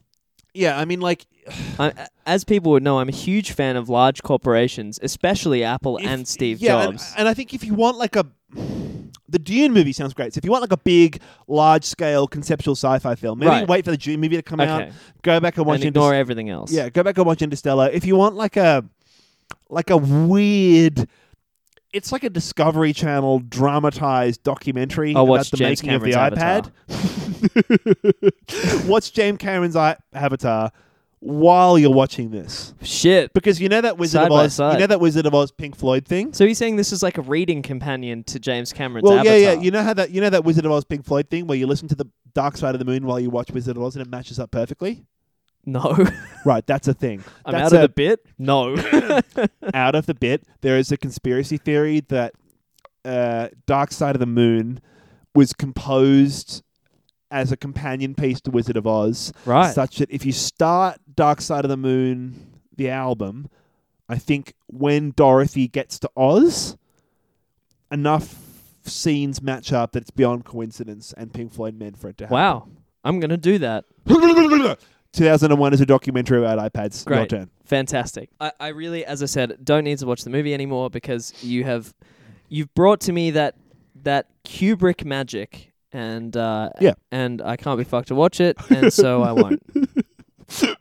[0.53, 0.77] Yeah.
[0.79, 1.25] I mean, like,
[1.79, 6.05] I, as people would know, I'm a huge fan of large corporations, especially Apple if-
[6.05, 7.13] and Steve yeah, and- Jobs.
[7.17, 8.25] And, I think if you want like a,
[9.29, 10.33] the Dune movie sounds great.
[10.33, 13.67] So if you want like a big, large scale conceptual sci-fi film, maybe Right.
[13.67, 14.83] wait for the Dune movie to come out.
[14.83, 14.91] okay.
[15.23, 16.71] Go back and watch And Inter- ignore everything else.
[16.71, 17.89] Yeah, go back and watch Interstellar.
[17.91, 18.85] If you want like a
[19.69, 21.07] like a weird
[21.93, 26.15] it's like a Discovery Channel dramatized documentary oh, I'll about watch the James making Cameron's
[26.15, 26.71] of the
[28.23, 28.88] iPad.
[28.88, 30.71] watch James Cameron's I- Avatar
[31.19, 32.73] while you're watching this.
[32.82, 33.34] Shit.
[33.34, 34.73] Because you know that Wizard Side of by Oz side.
[34.73, 36.34] you know that Wizard of Oz Pink Floyd thing?
[36.34, 39.38] So you're saying this is like a reading companion to James Cameron's Well, Avatar?
[39.38, 39.62] yeah, yeah.
[39.62, 41.65] You know how that you know that Wizard of Oz Pink Floyd thing where you
[41.67, 44.06] listen to the Dark Side of the Moon while you watch Wizard of Oz and
[44.06, 45.06] it matches up perfectly?
[45.65, 45.97] No.
[46.45, 47.23] Right, that's a thing.
[47.45, 48.26] I'm That's out of a- the bit.
[48.38, 48.76] No.
[49.73, 52.34] out of the bit, there is a conspiracy theory that
[53.06, 54.82] uh, Dark Side of the Moon
[55.34, 56.62] was composed
[57.32, 59.73] as a companion piece to Wizard of Oz, right.
[59.73, 63.49] such that if you start Dark Side of the Moon, the album,
[64.10, 66.76] I think when Dorothy gets to Oz,
[67.89, 68.36] enough
[68.84, 72.36] scenes match up that it's beyond coincidence, and Pink Floyd meant for it to happen.
[72.36, 72.67] Wow.
[73.06, 73.86] I'm gonna do that.
[75.13, 77.08] 2001 is a documentary about iPads.
[77.10, 77.30] Your Great.
[77.30, 77.49] turn.
[77.65, 78.30] Fantastic.
[78.39, 81.63] I, I really, as I said, don't need to watch the movie anymore because you
[81.63, 81.93] have
[82.49, 83.56] you've brought to me that
[84.04, 86.93] that Kubrick magic and uh, Yeah.
[87.12, 89.62] and I can't be fucked to watch it, and so I won't.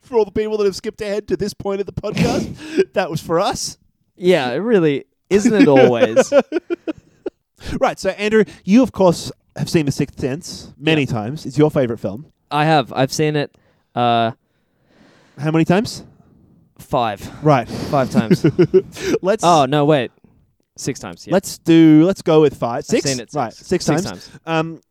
[0.01, 3.09] for all the people that have skipped ahead to this point of the podcast, that
[3.09, 3.77] was for us.
[4.15, 6.31] Yeah, it really isn't it always.
[7.79, 7.97] Right.
[7.97, 11.45] So, Andrew, you of course have seen The Sixth Sense many times.
[11.45, 12.25] It's your favorite film.
[12.51, 12.91] I have.
[12.91, 13.57] I've seen it
[13.95, 14.31] uh,
[15.37, 16.03] How many times?
[16.79, 17.67] five, Right.
[17.67, 18.45] five times.
[19.21, 20.11] let's oh no, wait,
[20.77, 21.25] six times.
[21.27, 21.33] Yeah.
[21.33, 22.03] let's do.
[22.05, 23.35] Let's go with 5 6 I've seen it six.
[23.35, 23.53] Right.
[23.53, 24.03] Six, Six times.
[24.27, 24.31] times.
[24.45, 24.81] Um,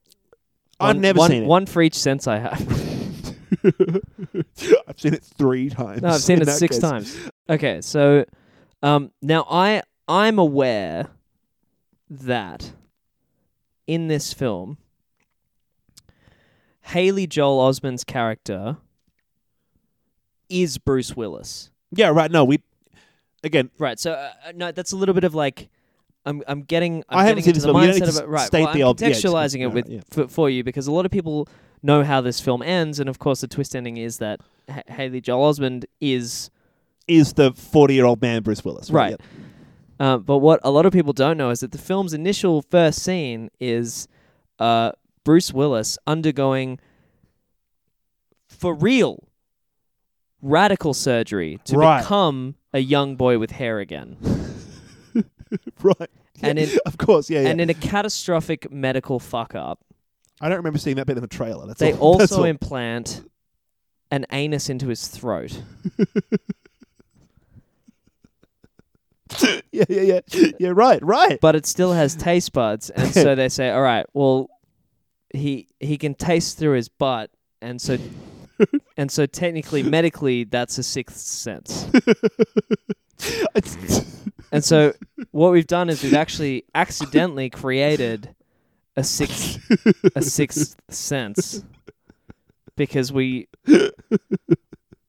[0.80, 1.46] I've One- never one- seen it.
[1.46, 2.60] One for each sense I have.
[3.64, 6.02] I've seen it three times.
[6.02, 6.80] No, I've seen in it that six case.
[6.82, 7.16] times.
[7.48, 8.24] Okay, so
[8.82, 11.08] um, now I I'm aware
[12.10, 12.72] that
[13.86, 14.78] in this film,
[16.82, 18.78] Haley Joel Osment's character
[20.52, 21.70] is Bruce Willis.
[21.94, 22.08] Yeah.
[22.08, 22.30] Right.
[22.30, 22.44] No.
[22.44, 22.60] We.
[23.44, 23.98] Again, Right.
[23.98, 25.68] So uh, uh, no, that's a little bit of like.
[26.24, 27.02] I'm, I'm getting.
[27.08, 28.28] I'm I haven't getting seen into the mindset of it.
[28.28, 28.46] Right.
[28.46, 30.00] state well, the I'm ob- yeah, just- contextualizing yeah, it with yeah.
[30.08, 31.48] for, for you because a lot of people
[31.82, 34.38] know how this film ends, and of course the twist ending is that
[34.70, 36.48] H- Haley Joel Osment is
[37.08, 38.88] Is the forty-year-old man Bruce Willis?
[38.88, 39.10] Right.
[39.10, 39.22] Yep.
[39.98, 43.02] Uh, but what a lot of people don't know is that the film's initial first
[43.02, 44.06] scene is
[44.60, 44.92] uh,
[45.24, 46.78] Bruce Willis undergoing,
[48.48, 49.24] for real,
[50.42, 52.02] radical surgery to Right.
[52.02, 54.16] become a young boy with hair again.
[55.82, 56.10] Right.
[56.42, 57.48] And Yeah, in- of course, yeah, yeah.
[57.50, 59.80] And in a catastrophic medical fuck up,
[60.40, 61.66] I don't remember seeing that bit in the trailer.
[61.66, 62.16] That's they all.
[62.18, 62.48] That's also all.
[62.48, 63.22] implant
[64.10, 65.62] an anus into his throat.
[69.42, 70.72] yeah, yeah, yeah, yeah.
[70.74, 71.38] Right, right.
[71.40, 74.48] but it still has taste buds, and so they say, all right, well,
[75.34, 77.98] he he can taste through his butt, and so
[78.96, 81.86] and so technically, medically, that's a sixth sense.
[84.52, 84.92] And so
[85.30, 88.34] what we've done is we've actually accidentally created
[88.96, 89.58] a sixth
[90.14, 91.64] a sixth sense
[92.76, 93.48] because we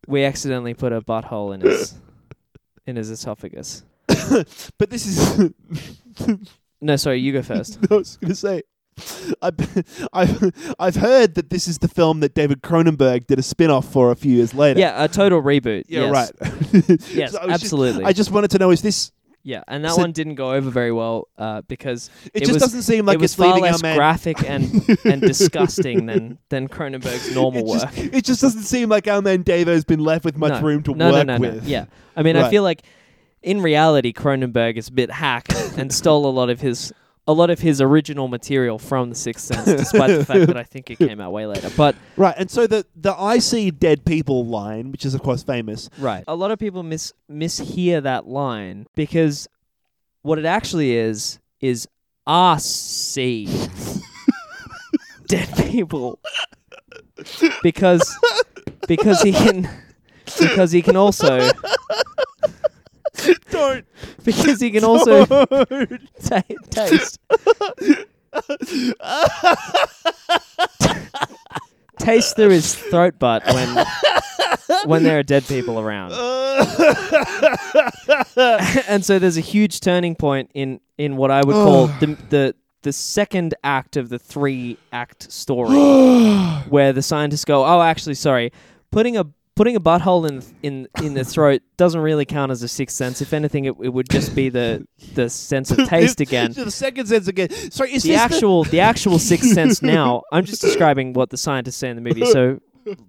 [0.08, 1.96] we accidentally put a butthole in his
[2.88, 3.84] in his esophagus.
[4.08, 5.52] but this is.
[6.84, 7.80] No, sorry, you go first.
[7.92, 8.62] I was going to say.
[9.42, 13.70] I've, I've, I've heard that this is the film that David Cronenberg did a spin
[13.70, 14.80] off for a few years later.
[14.80, 15.86] Yeah, a total reboot.
[15.88, 16.12] Yeah, yes.
[16.12, 17.00] right.
[17.14, 18.06] Yes, So I was just- absolutely.
[18.06, 19.12] I just wanted to know is this.
[19.46, 22.54] Yeah, and that So- one didn't go over very well uh, because It, It just
[22.54, 26.38] was- doesn't seem like it was it's far less our graphic and and disgusting than
[26.50, 28.14] than Cronenberg's normal it just, work.
[28.14, 30.62] It just doesn't seem like our man Davo's been left with much no.
[30.62, 31.66] room to no, work no, with.
[31.68, 32.84] Yeah, I mean, I feel like
[33.42, 36.94] in reality, Cronenberg is a bit hack and stole a lot of his
[37.28, 40.64] a lot of his original material from The Sixth Sense, despite the fact that I
[40.64, 41.70] think it came out way later.
[41.76, 45.44] But Right, and so the the I see dead people line, which is of course
[45.44, 45.90] famous.
[45.98, 46.24] Right.
[46.28, 49.48] A lot of people miss mishear that line because
[50.22, 51.88] what it actually is is
[52.28, 53.46] I see
[55.28, 56.20] dead people
[57.62, 58.18] because
[58.88, 59.70] because he can
[60.40, 61.50] because he can also
[63.52, 63.86] Don't.
[64.26, 65.26] because he can also
[66.24, 67.20] ta- taste.
[72.00, 73.86] Taste through his throat butt when
[74.86, 76.12] when there are dead people around.
[78.88, 82.56] and so there's a huge turning point in in what I would call the the
[82.82, 85.78] the second act of the three act story,
[86.70, 88.52] where the scientists go, "Oh, actually, sorry,
[88.92, 92.68] putting a putting a butthole in in in the throat doesn't really count as a
[92.68, 93.22] sixth sense.
[93.22, 97.08] If anything, it, it would just be the the sense of taste again." the second
[97.08, 97.50] sense again.
[97.72, 100.24] Sorry, is The actual the actual sixth sense now.
[100.32, 102.60] I'm just describing what the scientists say in the movie, so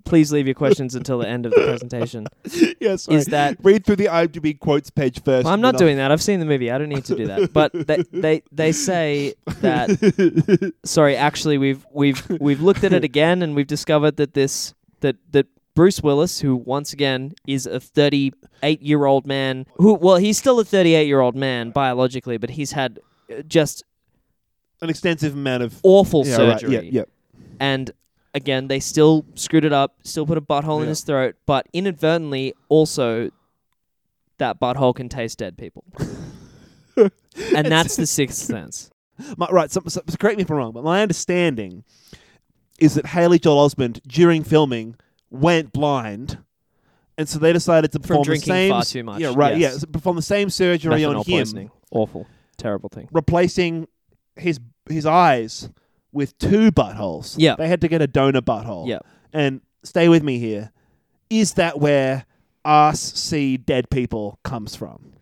[0.05, 2.27] please leave your questions until the end of the presentation.
[2.45, 3.19] Yes, yeah, sorry.
[3.19, 5.45] Is that read through the IMDb quotes page first?
[5.45, 6.13] Well, I'm not doing that.
[6.13, 6.71] I've seen the movie.
[6.71, 7.53] I don't need to do that.
[7.53, 13.43] But they they, they say that sorry, actually we've we've we've looked at it again
[13.43, 18.81] and we've discovered that this that that Bruce Willis, who once again is a 38
[18.81, 22.73] year old man, who well he's still a 38 year old man biologically, but he's
[22.73, 23.85] had uh, just
[24.81, 26.75] An extensive amount of awful yeah, right, surgery.
[26.75, 27.05] yeah, yeah.
[27.59, 27.91] And
[28.35, 32.55] again, they still screwed it up, still put a butthole in his throat, but inadvertently
[32.69, 33.31] also
[34.39, 35.85] that butthole can taste dead people.
[36.97, 38.91] and that's the sixth sense.
[39.37, 41.85] My, right, so, so, so correct me if I'm wrong, but my understanding
[42.81, 44.97] is that Haley Joel Osment during filming
[45.35, 46.39] went blind,
[47.19, 48.71] and so they decided to perform drinking the same.
[48.71, 49.57] far too much, Yeah, right.
[49.59, 49.73] yes.
[49.75, 51.71] Yeah, so perform the same surgery on him, poisoning.
[51.91, 52.27] Awful.
[52.57, 53.09] Terrible thing.
[53.13, 53.89] replacing
[54.37, 55.69] his his eyes
[56.13, 57.35] with two buttholes.
[57.39, 57.57] Yeah.
[57.57, 58.87] they had to get a donor butthole.
[58.89, 59.01] Yeah.
[59.33, 60.71] and stay with me here.
[61.31, 62.25] Is that where
[62.65, 65.15] us see dead people comes from?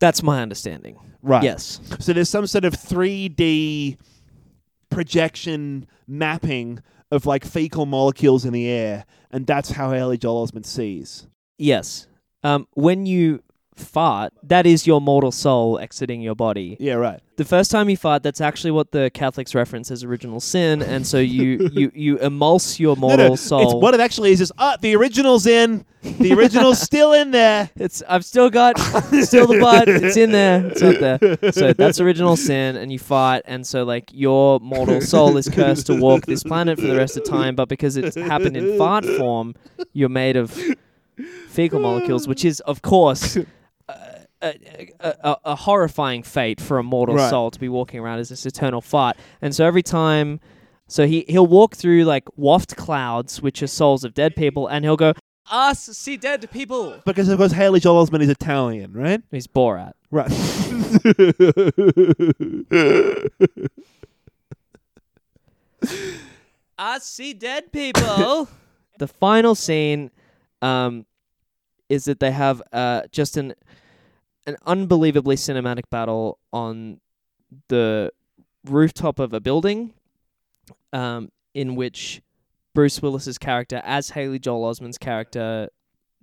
[0.00, 0.98] That's my understanding.
[1.22, 1.42] Right.
[1.42, 1.80] Yes.
[2.00, 3.98] So there's some sort of 3D
[4.90, 10.66] projection mapping of like fecal molecules in the air, and that's how Haley Joel Osment
[10.66, 11.26] sees.
[11.58, 12.06] Yes.
[12.42, 13.42] Um, when you
[13.78, 16.76] fart, that is your mortal soul exiting your body.
[16.80, 17.20] Yeah, right.
[17.36, 21.06] The first time you fart, that's actually what the Catholics reference as original sin, and
[21.06, 23.62] so you you you emulse your mortal no, soul.
[23.62, 24.40] It's what it actually is.
[24.40, 25.84] Is ah, the original's in.
[26.02, 27.70] The original's still in there.
[27.76, 28.78] It's I've still got
[29.22, 29.88] still the butt.
[29.88, 30.66] It's in there.
[30.66, 31.52] It's up there.
[31.52, 35.86] So that's original sin, and you fart, and so like your mortal soul is cursed
[35.86, 37.54] to walk this planet for the rest of time.
[37.54, 39.54] But because it's happened in fart form,
[39.92, 40.58] you're made of
[41.48, 43.38] fecal molecules, which is of course.
[44.40, 47.28] A, a, a, horrifying fate for a mortal Right.
[47.28, 50.38] soul to be walking around as this eternal fart, and so every time,
[50.86, 54.84] so he he'll walk through like waft clouds, which are souls of dead people, and
[54.84, 55.12] he'll go,
[55.50, 59.20] "Us see dead people." Because of course Haley Joel Osment is Italian, right?
[59.32, 59.94] He's Borat.
[60.10, 60.30] Right.
[66.78, 68.48] I see dead people.
[68.98, 70.10] the final scene,
[70.62, 71.06] um,
[71.88, 73.54] is that they have uh, just an
[74.48, 77.00] an unbelievably cinematic battle on
[77.68, 78.10] the
[78.66, 79.92] rooftop of a building,
[80.92, 82.22] um, in which
[82.74, 85.68] Bruce Willis's character, as Haley Joel Osment's character,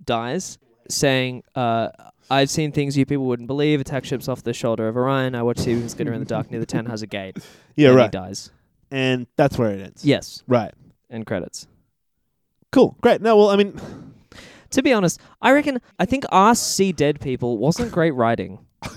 [0.04, 1.88] dies, saying, uh,
[2.30, 3.80] "I've seen things you people wouldn't believe.
[3.80, 5.34] Attack ships off the shoulder of Orion.
[5.34, 7.38] I watched Stevens glitter in the dark near the Tannhäuser Gate."
[7.78, 8.04] Yeah, and right.
[8.06, 8.50] He dies.
[8.90, 10.02] And that's where it ends.
[10.04, 10.72] Yes, Right.
[11.10, 11.66] and credits.
[12.72, 12.96] Cool.
[13.02, 13.20] Great.
[13.20, 13.78] No, well, I mean,
[14.70, 18.58] To be honest, I reckon I think Ask See Dead People wasn't great writing.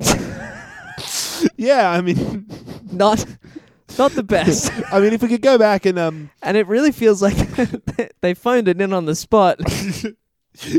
[1.56, 2.46] yeah, I mean,
[2.92, 3.24] Not
[3.98, 4.72] not the best.
[4.92, 7.36] I mean, if we could go back and um, and it really feels like
[8.20, 9.60] they phoned it in on the spot.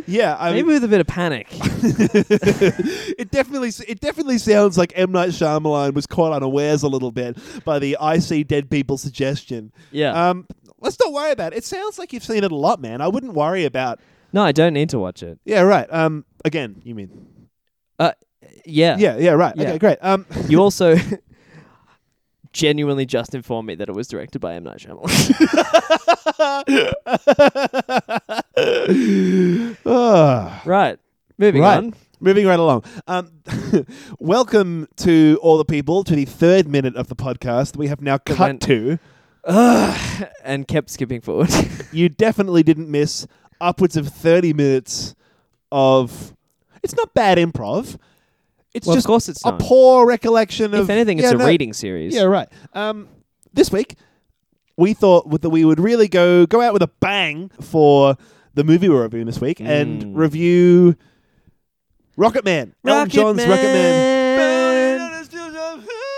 [0.08, 1.48] yeah, I Maybe mean, with a bit of panic.
[1.52, 7.38] it definitely it definitely sounds like M Night Shyamalan was caught unawares a little bit
[7.64, 9.72] by the I see dead people suggestion.
[9.92, 10.30] Yeah.
[10.30, 10.48] Um,
[10.86, 11.58] let's not worry about it.
[11.58, 13.02] It sounds like you've seen it a lot, man.
[13.02, 14.00] I wouldn't worry about.
[14.32, 15.40] no, I don't need to watch it.
[15.44, 15.88] Yeah, right.
[15.92, 17.48] Um, again, you mean?
[18.00, 18.12] Uh,
[18.66, 18.96] yeah.
[18.98, 19.54] Yeah, yeah, right.
[19.58, 19.70] Yeah.
[19.70, 19.98] Okay, great.
[20.02, 20.96] Um, You also
[22.54, 25.12] genuinely just informed me that it was directed by M Night Shyamalan.
[29.86, 30.62] ah.
[30.66, 30.98] right.
[31.38, 31.78] Moving Right.
[31.78, 31.94] on.
[32.22, 32.84] Moving right along.
[33.08, 33.30] Um,
[34.20, 37.76] welcome to all the people to the third minute of the podcast.
[37.76, 39.00] We have now cut went- to.
[39.46, 41.50] Ugh, and kept skipping forward.
[41.92, 43.26] You definitely didn't miss
[43.62, 45.16] upwards of thirty minutes
[45.72, 46.34] of.
[46.84, 47.98] It's not bad improv.
[48.74, 49.60] It's well, just of course it's a not.
[49.62, 50.82] poor recollection of.
[50.82, 52.14] if anything, it's Yeah, a no, reading series.
[52.14, 52.50] Yeah, right.
[52.74, 53.08] Um,
[53.54, 53.96] this week
[54.76, 58.18] we thought that we would really go go out with a bang for
[58.56, 60.18] the movie we're reviewing this week and Mm.
[60.18, 60.96] review
[62.18, 62.76] Rocket Man.
[62.86, 65.26] Elton John's Rocket Man.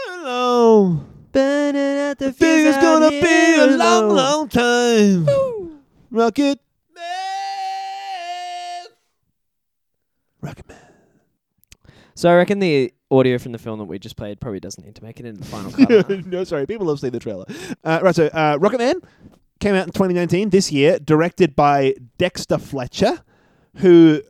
[0.10, 1.06] Hello.
[1.38, 4.16] Burning at the I think it's gonna be a long, alone.
[4.16, 5.82] long time.
[6.10, 6.60] Rocket
[6.96, 8.86] Man.
[10.42, 10.78] Rocket Man.
[12.16, 14.96] So I reckon the audio from the film that we just played probably doesn't need
[14.96, 16.10] to make it into the final cut.
[16.26, 16.66] no, sorry.
[16.66, 17.46] People have seen the trailer.
[17.84, 19.00] Uh, right, so uh, Rocket Man
[19.60, 23.22] came out in 2019, this year, directed by Dexter Fletcher,
[23.76, 24.24] who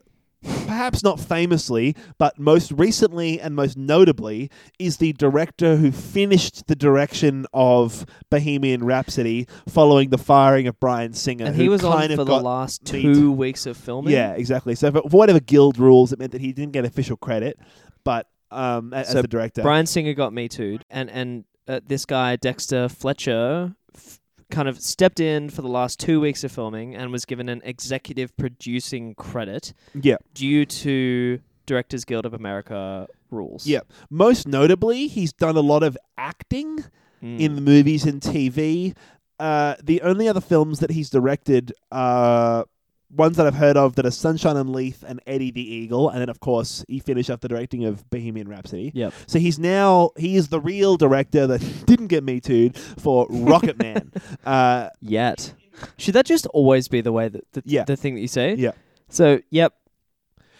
[0.65, 6.75] perhaps not famously, but most recently and most notably, is the director who finished the
[6.75, 11.45] direction of Bohemian Rhapsody following the firing of Bryan Singer.
[11.45, 13.01] and he was on for the last meat.
[13.01, 14.13] two weeks of filming.
[14.13, 14.75] Yeah, exactly.
[14.75, 17.59] So for, whatever guild rules, it meant that he didn't get official credit,
[18.03, 19.61] but um, a- as So the director.
[19.61, 24.19] Bryan Singer got me too, and and uh, this guy Dexter Fletcher f-
[24.49, 27.61] kind of stepped in for the last two weeks of filming and was given an
[27.65, 30.17] executive producing credit yeah.
[30.33, 33.67] due to Directors Guild of America rules.
[33.67, 33.81] Yeah.
[34.09, 36.83] Most notably, he's done a lot of acting
[37.23, 37.39] Mm.
[37.39, 38.95] in the movies and TV.
[39.39, 42.65] Uh, the only other films that he's directed are
[43.09, 46.19] ones that I've heard of that are Sunshine and Leith and Eddie the Eagle, and
[46.21, 48.91] then of course he finished up the directing of Bohemian Rhapsody.
[48.93, 49.13] Yep.
[49.27, 53.77] So he's now he is the real director that didn't get me too for Rocket
[53.79, 54.11] Man.
[54.45, 55.53] Uh, Yet.
[55.97, 57.83] Should that just always be the way that the, Yeah.
[57.83, 58.55] the thing that you say?
[58.55, 58.71] Yeah.
[59.09, 59.73] So, yep.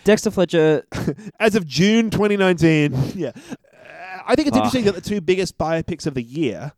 [0.04, 0.84] Dexter Fletcher.
[1.40, 3.14] as of June 2019.
[3.16, 3.32] Yeah.
[3.36, 4.60] Uh, I think it's Ah.
[4.60, 6.74] interesting that the two biggest biopics of the year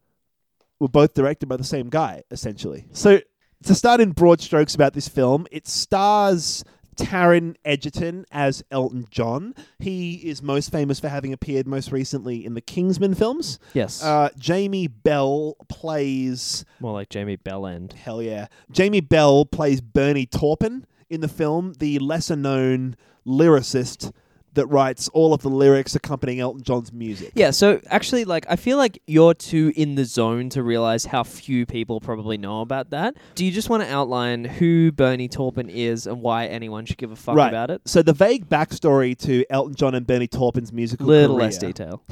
[0.79, 2.87] were both directed by the same guy, essentially.
[2.93, 3.19] So,
[3.63, 6.63] to start in broad strokes about this film, it stars
[6.95, 9.55] Taron Egerton as Elton John.
[9.79, 13.57] He is most famous for having appeared most recently in the Kingsman films.
[13.73, 14.03] Yes.
[14.03, 17.93] Uh, Jamie Bell plays More like Jamie Bellend.
[17.93, 18.47] Hell yeah.
[18.71, 22.95] Jamie Bell plays Bernie Taupin in the film, the lesser known
[23.25, 24.11] lyricist
[24.53, 27.31] that writes all of the lyrics accompanying Elton John's music.
[27.35, 31.23] Yeah, so actually, like, I feel like you're too in the zone to realize how
[31.23, 33.15] few people probably know about that.
[33.35, 37.11] Do you just want to outline who Bernie Taupin is and why anyone should give
[37.11, 37.49] a fuck Right.
[37.49, 37.81] about it?
[37.85, 41.45] So the vague backstory to Elton John and Bernie Taupin's musical Little career.
[41.47, 42.03] less detail.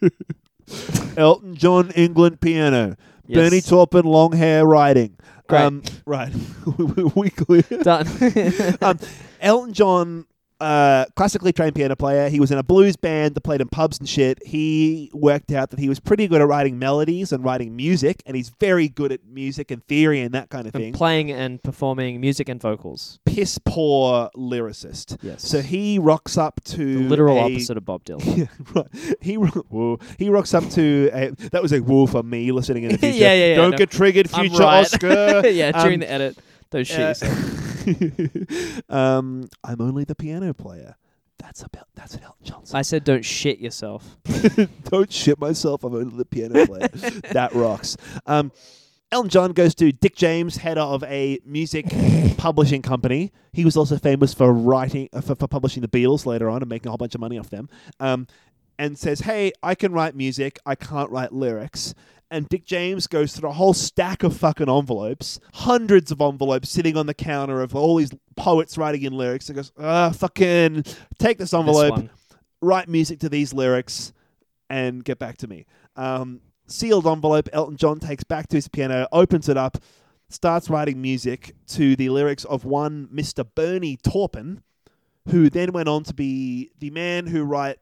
[1.16, 2.96] Elton John England piano.
[3.26, 3.36] Yes.
[3.36, 5.16] Bernie Taupin long hair writing.
[5.48, 5.62] Great.
[5.62, 6.32] Um, right.
[7.14, 7.62] we clear.
[7.82, 8.06] Done.
[8.82, 8.98] um,
[9.40, 10.26] Elton John,
[10.64, 12.28] uh, classically trained piano player.
[12.28, 14.38] He was in a blues band that played in pubs and shit.
[14.46, 18.34] He worked out that he was pretty good at writing melodies and writing music, and
[18.36, 20.92] he's very good at music and theory and that kind of and thing.
[20.94, 23.18] playing and performing music and vocals.
[23.26, 25.18] Piss poor lyricist.
[25.22, 25.46] Yes.
[25.46, 28.48] So he rocks up to the literal a- opposite of Bob Dylan.
[28.74, 29.16] Right.
[29.20, 29.98] He whoa.
[30.18, 33.16] he rocks up to a, that was a woo for me listening in the future.
[33.18, 33.76] Yeah, yeah, yeah, Don't no.
[33.76, 34.80] get triggered, future right.
[34.80, 35.42] Oscar.
[35.48, 36.38] yeah, during Um, the edit.
[36.70, 37.60] Those shit uh.
[38.88, 40.96] um, I'm only the piano player.
[41.38, 42.76] That's about that's what Elton John said.
[42.76, 44.16] I said don't shit yourself.
[44.84, 45.84] Don't shit myself.
[45.84, 46.88] I'm only the piano player.
[47.32, 47.96] that rocks.
[48.26, 48.52] Um,
[49.12, 51.86] Elton John goes to Dick James, head of a music
[52.38, 53.32] publishing company.
[53.52, 56.68] He was also famous for writing, uh, for, for publishing the Beatles later on and
[56.68, 57.68] making a whole bunch of money off them.
[58.00, 58.26] Um,
[58.78, 60.58] and says, "Hey, I can write music.
[60.66, 61.94] I can't write lyrics."
[62.30, 66.96] And Dick James goes through a whole stack of fucking envelopes, hundreds of envelopes sitting
[66.96, 69.48] on the counter of all these poets writing in lyrics.
[69.48, 70.84] And goes, "Ah, fucking
[71.18, 72.10] take this This envelope, one.
[72.60, 74.12] write music to these lyrics,
[74.68, 75.66] and get back to me."
[75.96, 77.48] Um, sealed envelope.
[77.52, 79.78] Elton John takes back to his piano, opens it up,
[80.28, 83.46] starts writing music to the lyrics of one Mr.
[83.54, 84.62] Bernie Taupin,
[85.28, 87.78] who then went on to be the man who write,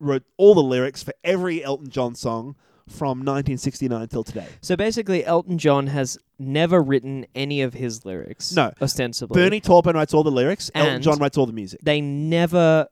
[0.00, 2.56] wrote all the lyrics for every Elton John song
[2.88, 4.46] from 1969 till today.
[4.60, 8.52] So basically, Elton John has never written any of his lyrics.
[8.54, 8.72] No.
[8.80, 9.34] ostensibly.
[9.40, 10.70] Bernie Taupin writes all the lyrics.
[10.74, 11.80] Elton And- John writes all the music.
[11.82, 12.86] They never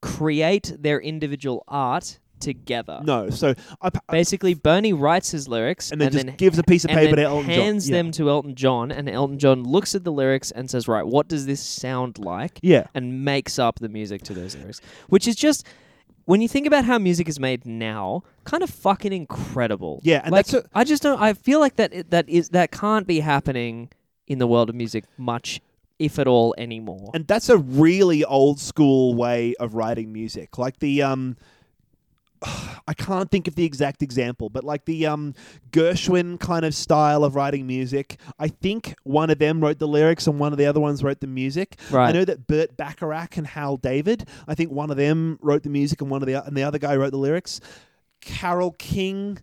[0.00, 3.00] create their individual art together.
[3.02, 6.62] No, so I, I- uh, Basically, Bernie writes his lyrics and then just gives a
[6.62, 7.92] piece of and paper then to Elton hands John.
[7.94, 7.98] Yeah.
[8.02, 11.26] them to Elton John, and Elton John looks at the lyrics and says, "Right, what
[11.26, 15.34] does this sound like?" Yeah, and makes up the music to those lyrics, which is
[15.34, 15.66] just
[16.28, 20.00] when you think about how music is made now, kind of fucking incredible.
[20.02, 21.18] Yeah, and like, that's a- I just don't.
[21.20, 23.88] I feel like that that is that can't be happening
[24.26, 25.60] in the world of music much,
[25.98, 27.10] if at all, anymore.
[27.14, 30.58] and that's a really old school way of writing music.
[30.58, 31.36] Like the um
[32.88, 35.34] I can't think of the exact example, but like the um
[35.72, 38.18] Gershwin kind of style of writing music.
[38.38, 41.20] I think one of them wrote the lyrics and one of the other ones wrote
[41.20, 41.76] the music.
[42.08, 45.70] I know that Burt Bacharach and Hal David, I think one of them wrote the
[45.70, 47.60] music and one of the and the other guy wrote the lyrics.
[48.20, 49.38] Carole King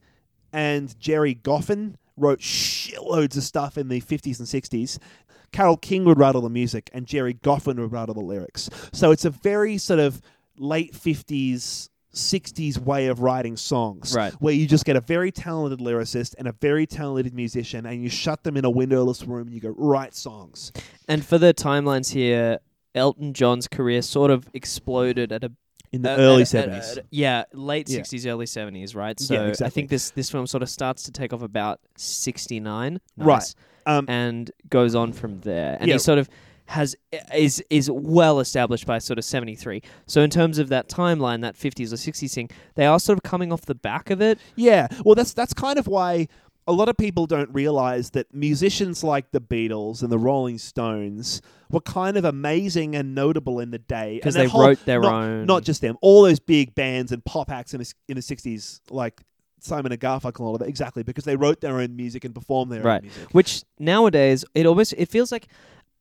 [0.52, 5.00] and Gerry Goffin wrote shitloads of stuff in the 50s and 60s.
[5.52, 8.70] Carole King would write all the music and Gerry Goffin would write all the lyrics.
[8.92, 10.22] So it's a very sort of
[10.58, 14.34] late 50s 60s way of writing songs Right.
[14.36, 18.10] where you just get a very talented lyricist and a very talented musician and you
[18.10, 20.72] shut them in a windowless room and you go write songs.
[21.08, 22.60] And for the timelines here,
[22.96, 25.52] Elton John's career sort of exploded at a
[25.92, 26.98] in the Uh, early at- at- 70s.
[26.98, 27.98] at- yeah, late Yeah.
[28.00, 29.18] 60s, early 70s, right?
[29.30, 33.00] Yeah, So I think this this film sort of starts to take off about 69,
[33.18, 33.44] Right.
[33.86, 35.78] um, and goes on from there.
[35.80, 35.96] And Yeah.
[35.96, 36.30] he sort of
[36.68, 36.96] has
[37.34, 39.82] is is well established by sort of 73.
[40.08, 43.24] So in terms of that timeline, that 50s or 60s thing, they are sort of
[43.24, 44.40] coming off the back of it.
[44.56, 46.28] yeah, well, that's that's kind of why
[46.68, 51.40] a lot of people don't realize that musicians like the Beatles and the Rolling Stones
[51.70, 55.14] were kind of amazing and notable in the day because they whole- wrote their not,
[55.14, 55.46] own.
[55.46, 58.80] Not just them, all those big bands and pop acts in the, in the 60s,
[58.90, 59.22] like
[59.60, 62.34] Simon and Garfunkel and all of that, exactly, because they wrote their own music and
[62.34, 62.96] performed their Right.
[62.98, 63.30] own music.
[63.32, 65.48] which nowadays it almost it feels like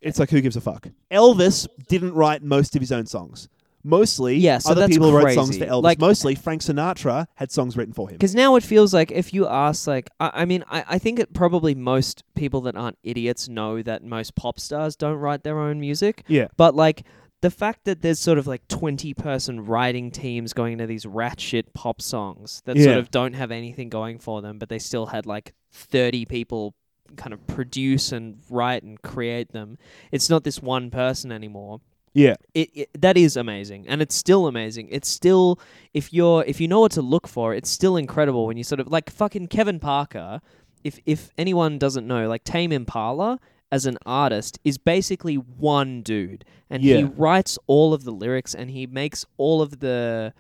[0.05, 0.86] It's like, who gives a fuck?
[1.11, 3.48] Elvis didn't write most of his own songs.
[3.86, 5.61] Mostly, Yeah, so other that's people wrote songs crazy.
[5.61, 5.82] for Elvis.
[5.82, 8.14] Like- Mostly, Frank Sinatra had songs written for him.
[8.16, 11.18] Because now it feels like if you ask, like, I, I mean, I, I think
[11.18, 15.59] it probably most people that aren't idiots know that most pop stars don't write their
[15.61, 16.24] own music.
[16.28, 16.48] Yeah.
[16.57, 17.02] But, like,
[17.42, 21.74] the fact that there's sort of like 20 person writing teams going into these ratchet
[21.74, 25.26] pop songs that sort of don't have anything going for them, but they still had
[25.26, 26.74] like 30 people
[27.16, 29.78] kind of produce and write and create them.
[30.12, 31.80] It's not this one person anymore
[32.12, 32.36] Yeah.
[32.55, 35.59] it, it that is amazing and it's still amazing it's still
[35.92, 38.80] if you're if you know what to look for it's still incredible when you sort
[38.80, 40.40] of like fucking kevin parker
[40.84, 43.38] if if anyone doesn't know like tame impala
[43.72, 48.70] as an artist is basically one dude and he writes all of the lyrics and
[48.70, 50.32] he makes all of the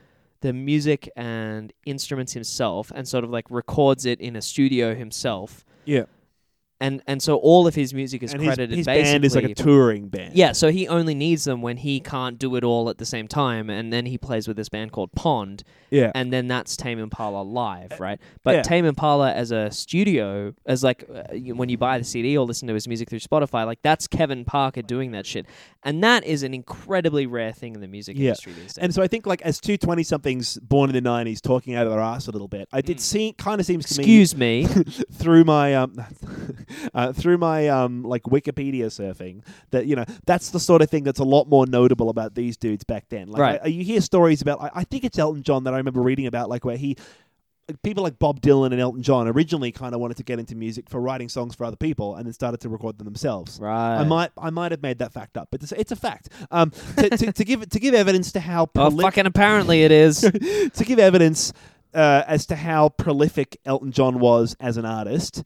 [0.42, 5.64] the music and instruments himself and sort of like records it in a studio himself
[5.86, 6.04] Yeah.
[6.84, 9.44] And and so all of his music is and credited his basically band is like
[9.44, 10.34] a touring band.
[10.34, 13.26] yeah, so he only needs them when he can't do it all at the same
[13.28, 16.12] time, and then he plays with this band called Pond, Yeah.
[16.14, 18.18] and then that's Tame Impala live, right?
[18.42, 18.62] But yeah.
[18.62, 21.22] Tame Impala as a studio, as like uh,
[21.60, 24.44] when you buy the CD or listen to his music through Spotify, like that's Kevin
[24.44, 25.46] Parker doing that shit,
[25.82, 28.28] and that is an incredibly rare thing in the music Yeah.
[28.28, 28.78] industry these days.
[28.78, 31.86] And so I think, like, as two twenty somethings born in the 90s talking out
[31.86, 33.00] of their ass a little bit, I did Mm.
[33.00, 34.64] see, kind of seems to me Excuse me.
[35.12, 35.94] through my um
[36.94, 41.04] uh, through my um like Wikipedia surfing that you know that's the sort of thing
[41.04, 43.28] that's a lot more notable about these dudes back then.
[43.28, 43.60] Like Right.
[43.62, 46.26] I, you hear stories about I, I think it's Elton John that I remember reading
[46.26, 46.96] about like where he
[47.82, 50.90] people like Bob Dylan and Elton John originally kind of wanted to get into music
[50.90, 53.58] for writing songs for other people and then started to record them themselves.
[53.58, 54.00] right.
[54.00, 56.28] I might I might have made that fact up, but it's, it's a fact.
[56.50, 60.20] Um, to, to, to give to give evidence to how Oh, fucking apparently it is.
[60.74, 61.52] to give evidence
[61.94, 65.42] uh, as to how prolific Elton John was as an artist.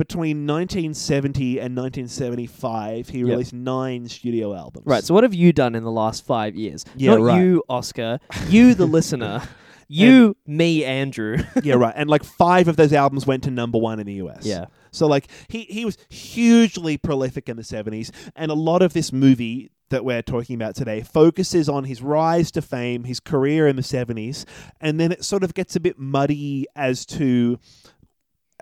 [0.00, 4.86] Between 1970 and 1975, he released nine studio albums.
[4.86, 5.04] right.
[5.04, 6.86] So what have you done in the last five years?
[6.96, 7.40] Yeah, Not right.
[7.42, 8.18] you, Oscar.
[8.48, 9.42] You, the listener.
[9.88, 11.36] You, me, Andrew.
[11.62, 11.92] yeah, right.
[11.94, 14.46] And like five of those albums went to number one in the US.
[14.46, 14.66] yeah.
[14.90, 19.12] So like he he was hugely prolific in the 70s and a lot of this
[19.12, 23.76] movie that we're talking about today focuses on his rise to fame, his career in
[23.76, 24.46] the 70s,
[24.80, 27.58] and then it sort of gets a bit muddy as to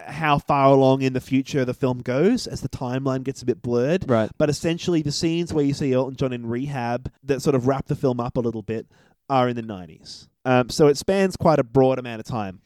[0.06, 3.62] how far along in the future the film goes as the timeline gets a bit
[3.62, 4.08] blurred.
[4.08, 4.30] Right.
[4.38, 7.86] But essentially the scenes where you see Elton John in rehab that sort of wrap
[7.86, 8.86] the film up a little bit
[9.28, 10.28] are in the 90s.
[10.44, 12.60] Um, so it spans quite a broad amount of time.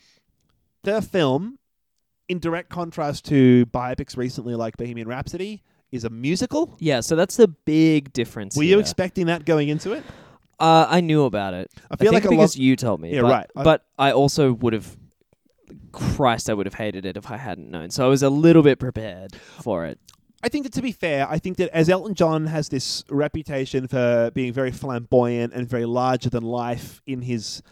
[0.85, 1.59] The film
[2.29, 5.63] in direct contrast to biopics recently like Bohemian Rhapsody,
[5.93, 6.75] is a musical.
[6.79, 8.57] Yeah, so that's the big difference.
[8.57, 8.77] Were here.
[8.77, 10.03] you expecting that going into it?
[10.59, 11.71] Uh, I knew about it.
[11.91, 12.63] I feel think like because lot.
[12.63, 13.15] you told me.
[13.15, 13.51] Yeah, but, right.
[13.55, 14.97] I- but I also would have.
[15.93, 17.91] Christ, I would have hated it if I hadn't known.
[17.91, 19.99] So I was a little bit prepared for it.
[20.43, 23.87] I think that to be fair, I think that as Elton John has this reputation
[23.87, 27.63] for being very flamboyant and very larger than life in his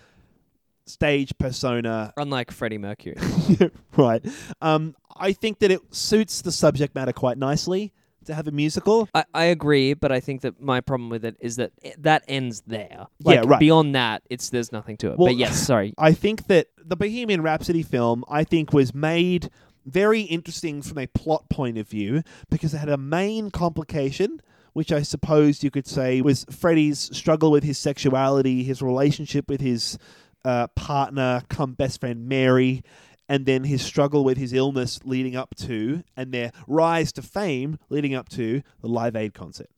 [0.86, 3.16] stage persona, Unlike Freddie Mercury.
[3.96, 4.24] right?
[4.60, 7.92] Um, I think that it suits the subject matter quite nicely
[8.26, 9.08] to have a musical.
[9.14, 12.24] I, I agree, but I think that my problem with it is that it, that
[12.28, 13.06] ends there.
[13.20, 13.60] Yeah, right.
[13.60, 15.18] Beyond that, it's there's nothing to it.
[15.18, 15.94] Well- but yes, sorry.
[15.98, 19.50] I think that the Bohemian Rhapsody film, I think, was made
[19.86, 24.40] very interesting from a plot point of view because it had a main complication,
[24.72, 29.60] which I suppose you could say was Freddie's struggle with his sexuality, his relationship with
[29.60, 29.98] his
[30.44, 32.82] uh, partner, come best friend Mary,
[33.30, 37.78] and then his struggle with his illness leading up to, and their rise to fame
[37.88, 39.70] leading up to the Live Aid concert.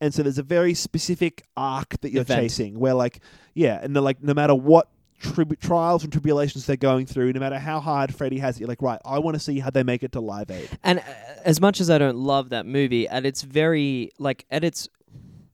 [0.00, 2.40] And so there's a very specific arc that you're Event.
[2.40, 3.20] chasing where, like,
[3.52, 4.88] yeah, and they're like, no matter what
[5.20, 8.68] tribu- trials and tribulations they're going through, no matter how hard Freddie has it, you're
[8.68, 10.70] like, right, I want to see how they make it to Live Aid.
[10.82, 11.02] And uh,
[11.44, 14.88] as much as I don't love that movie, at its very like at its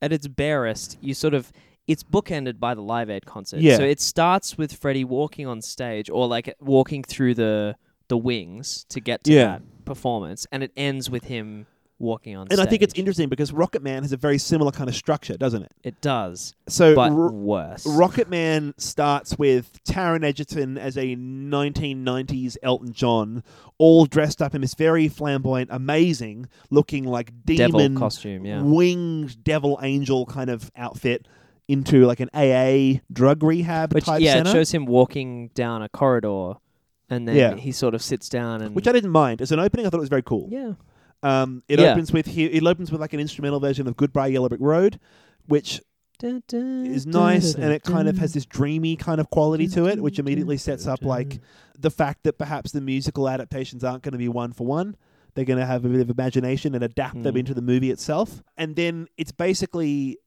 [0.01, 1.51] at its barest, you sort of
[1.87, 3.61] it's bookended by the Live Aid concert.
[3.61, 3.77] Yeah.
[3.77, 7.77] So it starts with Freddie walking on stage or like walking through the
[8.09, 9.45] the wings to get to Yeah.
[9.47, 11.67] that performance, and it ends with him
[11.99, 12.59] walking on stage.
[12.59, 15.37] And I think it's interesting because Rocket Man has a very similar kind of structure,
[15.37, 15.73] doesn't it?
[15.83, 17.87] It does, So but Ro- worse.
[17.87, 23.43] Rocket Man starts with Taron Egerton as a 1990s Elton John,
[23.79, 28.63] all dressed up in this very flamboyant, amazing looking like Devil demon costume, yeah.
[28.63, 31.27] winged devil angel kind of outfit
[31.69, 34.51] into like an AA drug rehab Which type yeah, center.
[34.51, 36.55] it shows him walking down a corridor,
[37.11, 37.55] and then Yeah.
[37.57, 39.87] he sort of sits down and which I didn't mind as an opening.
[39.87, 40.49] I thought it was very cool.
[40.51, 40.73] yeah.
[41.23, 41.93] Um, it Yeah.
[41.93, 45.01] opens with he, it opens with like an instrumental version of Goodbye Yellow Brick Road,
[45.47, 45.81] which
[46.23, 50.19] is nice and it kind of has this dreamy kind of quality to it, which
[50.19, 51.41] immediately sets up like
[51.79, 54.97] the fact that perhaps the musical adaptations aren't going to be one for one.
[55.35, 57.39] They're going to have a bit of imagination and adapt them Mm.
[57.41, 58.43] into the movie itself.
[58.57, 60.19] And then it's basically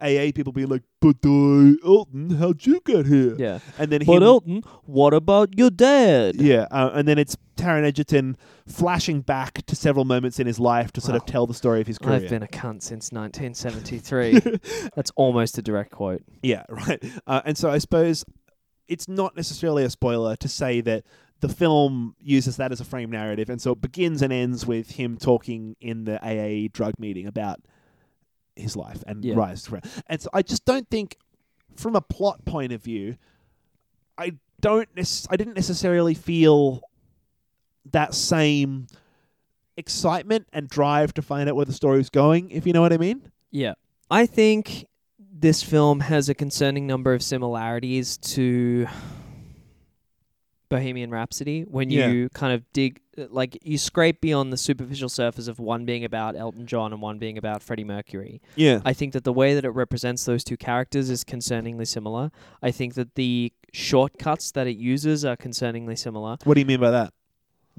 [0.00, 3.58] AA people being like, "But uh, Elton, how'd you get here?" yeah.
[3.78, 6.36] And then But him, Elton, what about your dad?
[6.36, 8.36] yeah, uh, and then it's Taron Egerton
[8.66, 11.86] flashing back to several moments in his life to sort of tell the story of
[11.86, 12.14] his career.
[12.16, 14.40] I've been a cunt since 1973.
[14.94, 16.22] That's almost a direct quote.
[16.42, 17.02] Yeah, right.
[17.26, 18.24] Uh, and so I suppose
[18.88, 21.04] it's not necessarily a spoiler to say that
[21.40, 24.92] the film uses that as a frame narrative, and so it begins and ends with
[24.92, 27.60] him talking in the AA drug meeting about
[28.56, 29.34] his life and Yeah.
[29.34, 29.80] rise to.
[30.06, 31.16] And so I just don't think,
[31.76, 33.16] from a plot point of view,
[34.16, 34.88] I don't.
[34.96, 36.82] Nec- I didn't necessarily feel
[37.90, 38.86] that same
[39.76, 42.50] excitement and drive to find out where the story's going.
[42.50, 43.30] If you know what I mean.
[43.50, 43.74] Yeah.
[44.10, 44.86] I think
[45.18, 48.86] this film has a concerning number of similarities to
[50.68, 52.08] Bohemian Rhapsody when Yeah.
[52.08, 56.04] you kind of dig uh, like you scrape beyond the superficial surface of one being
[56.04, 58.40] about Elton John and one being about Freddie Mercury.
[58.56, 58.80] Yeah.
[58.84, 62.30] I think that the way that it represents those two characters is concerningly similar.
[62.62, 66.38] I think that the shortcuts that it uses are concerningly similar.
[66.44, 67.12] What do you mean by that?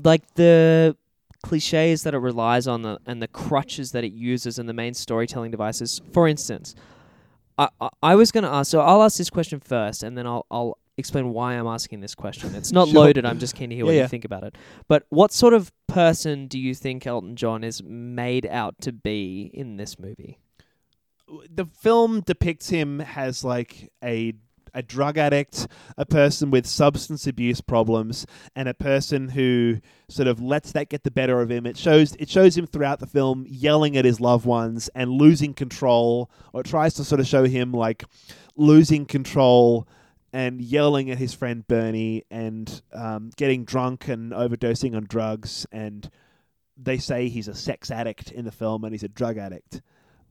[0.03, 0.95] like the
[1.41, 4.93] cliches that it relies on the, and the crutches that it uses and the main
[4.93, 6.01] storytelling devices.
[6.11, 6.75] For instance,
[7.57, 8.71] I I, I was going to ask.
[8.71, 12.15] So I'll ask this question first, and then I'll I'll explain why I'm asking this
[12.15, 12.55] question.
[12.55, 13.01] It's not Sure.
[13.05, 13.25] loaded.
[13.25, 14.03] I'm just keen to hear what Yeah, yeah.
[14.03, 14.55] you think about it.
[14.87, 19.49] But what sort of person do you think Elton John is made out to be
[19.53, 20.37] in this movie?
[21.49, 24.33] the film depicts him as like a
[24.75, 25.67] a drug addict,
[25.97, 28.25] a person with substance abuse problems,
[28.57, 29.77] and a person who
[30.09, 31.65] sort of lets that get the better of him.
[31.65, 35.53] It shows it shows him throughout the film yelling at his loved ones and losing
[35.55, 38.03] control, or it tries to sort of show him like
[38.55, 39.87] losing control
[40.35, 46.11] and yelling at his friend Bernie and um, getting drunk and overdosing on drugs and
[46.75, 49.81] they say he's a sex addict in the film and he's a drug addict.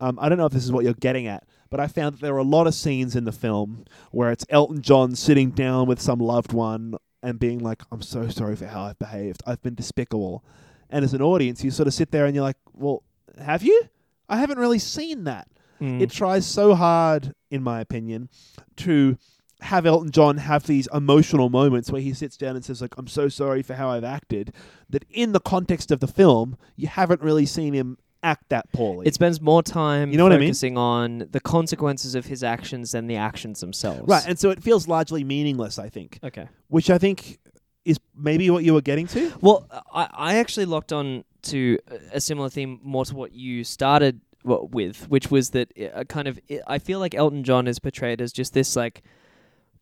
[0.01, 2.21] Um, I don't know if this is what you're getting at, but I found that
[2.21, 5.87] there are a lot of scenes in the film where it's Elton John sitting down
[5.87, 9.43] with some loved one and being like, "I'm so sorry for how I've behaved.
[9.47, 10.45] I've been despicable."
[10.91, 13.05] And as an audience, you sort of sit there and you're like, "Well,
[13.39, 13.85] have you?
[14.29, 15.49] I haven't really seen that."
[15.81, 16.03] Mm.
[16.03, 18.29] It tries so hard, in my opinion,
[18.77, 19.17] to
[19.61, 23.07] have Elton John have these emotional moments where he sits down and says like I'm
[23.07, 24.53] so sorry for how I've acted
[24.91, 29.07] that in the context of the film you haven't really seen him act that poorly.
[29.07, 30.49] it spends more time You know what I mean?
[30.49, 34.09] focusing on the consequences of his actions than the actions themselves.
[34.09, 36.49] right, and so it feels largely meaningless, I think, okay.
[36.69, 37.39] which I think
[37.85, 39.31] is maybe what you were getting to.
[39.43, 41.79] Well, I, I actually locked on to
[42.13, 46.41] a similar theme more to what you started with, which was that uh, kind of
[46.67, 49.03] I feel like Elton John is portrayed as just this like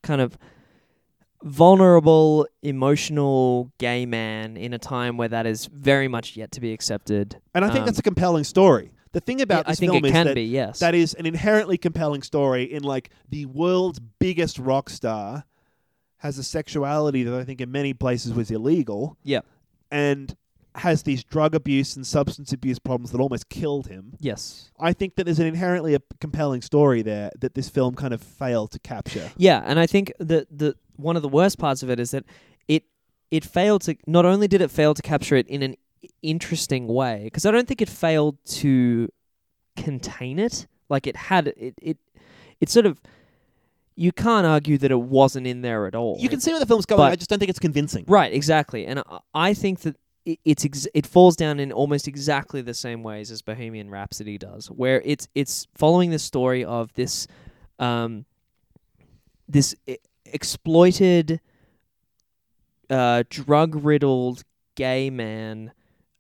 [0.03, 0.37] kind of
[1.43, 6.73] vulnerable, emotional gay man in a time where that is very much yet to be
[6.73, 7.37] accepted.
[7.55, 8.93] And I think Um, that's a compelling story.
[9.13, 10.79] The thing Yeah, about I think film it is can that be, yes.
[10.79, 15.45] that is an inherently compelling story in like the world's biggest rock star
[16.19, 19.17] has a sexuality that I think in many places was illegal.
[19.25, 19.41] Yeah.
[19.91, 20.35] And
[20.77, 24.15] has these drug abuse and substance abuse problems that almost killed him.
[24.21, 24.71] yes.
[24.81, 28.23] I think that there's an inherently a compelling story there that this film kind of
[28.23, 29.31] failed to capture.
[29.37, 32.25] Yeah, and I think that the one of the worst parts of it is that
[32.69, 32.85] it
[33.31, 35.77] it failed to not only did it fail to capture it in an
[36.23, 39.09] interesting way because I don't think it failed to
[39.77, 40.67] contain it.
[40.89, 41.99] Like it had it it
[42.61, 43.01] it sort of
[43.95, 46.17] you can't argue that it wasn't in there at all.
[46.19, 46.99] You can see where the film's going.
[46.99, 48.05] But- I just don't think it's convincing.
[48.09, 48.87] Right, exactly.
[48.87, 52.75] And I, I think that it, it's ex- it falls down in almost exactly the
[52.75, 57.27] same ways as Bohemian Rhapsody does, where it's it's following the story of this
[57.79, 58.25] um
[59.49, 59.97] this e-
[60.27, 61.41] exploited
[62.91, 64.43] uh drug-riddled
[64.77, 65.73] gay man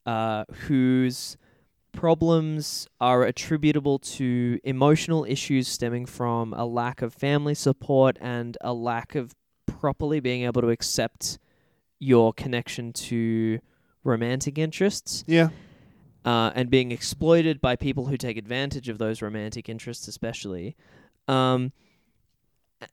[0.06, 1.36] uh whose
[1.92, 8.72] problems are attributable to emotional issues stemming from a lack of family support and a
[8.72, 9.34] lack of
[9.66, 11.38] properly being able to accept
[11.98, 13.58] your connection to
[14.04, 15.50] romantic interests Yeah.
[16.24, 20.76] uh, and being exploited by people who take advantage of those romantic interests, especially.
[21.28, 21.72] Um,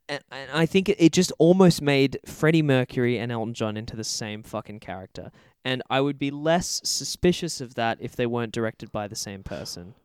[0.07, 3.95] and, and I think it, it just almost made Freddie Mercury and Elton John into
[3.95, 5.32] the same fucking character.
[5.66, 9.43] And I would be less suspicious of that if they weren't directed by the same
[9.43, 9.95] person.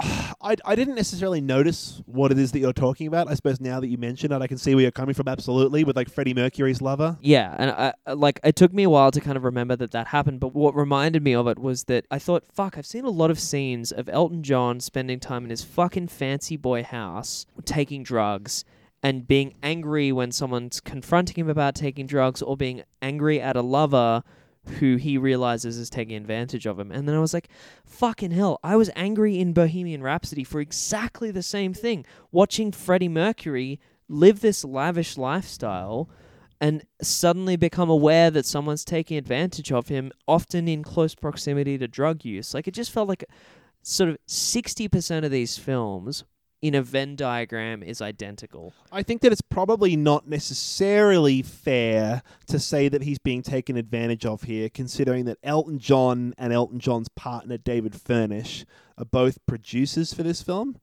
[0.42, 3.28] I, I didn't necessarily notice what it is that you're talking about.
[3.28, 5.28] I suppose now that you mention it, I can see where you're coming from.
[5.28, 7.18] Absolutely, with like Freddie Mercury's lover.
[7.20, 10.08] Yeah, and I, like it took me a while to kind of remember that that
[10.08, 13.10] happened, but what reminded me of it was that I thought, fuck, I've seen a
[13.10, 18.02] lot of scenes of Elton John spending time in his fucking fancy boy house taking
[18.02, 18.64] drugs
[19.02, 23.62] and being angry when someone's confronting him about taking drugs or being angry at a
[23.62, 24.22] lover
[24.78, 26.90] who he realizes is taking advantage of him.
[26.90, 27.48] And then I was like,
[27.84, 32.04] fucking hell, I was angry in Bohemian Rhapsody for exactly the same thing.
[32.30, 36.10] Watching Freddie Mercury live this lavish lifestyle
[36.60, 41.88] and suddenly become aware that someone's taking advantage of him, often in close proximity to
[41.88, 42.52] drug use.
[42.52, 43.24] Like it just felt like
[43.82, 46.24] sort of 60% of these films
[46.62, 48.74] in a Venn diagram is identical.
[48.92, 54.26] I think that it's probably not necessarily fair to say that he's being taken advantage
[54.26, 58.64] of here, considering that Elton John and Elton John's partner David Furnish
[58.98, 60.78] are both producers for this film.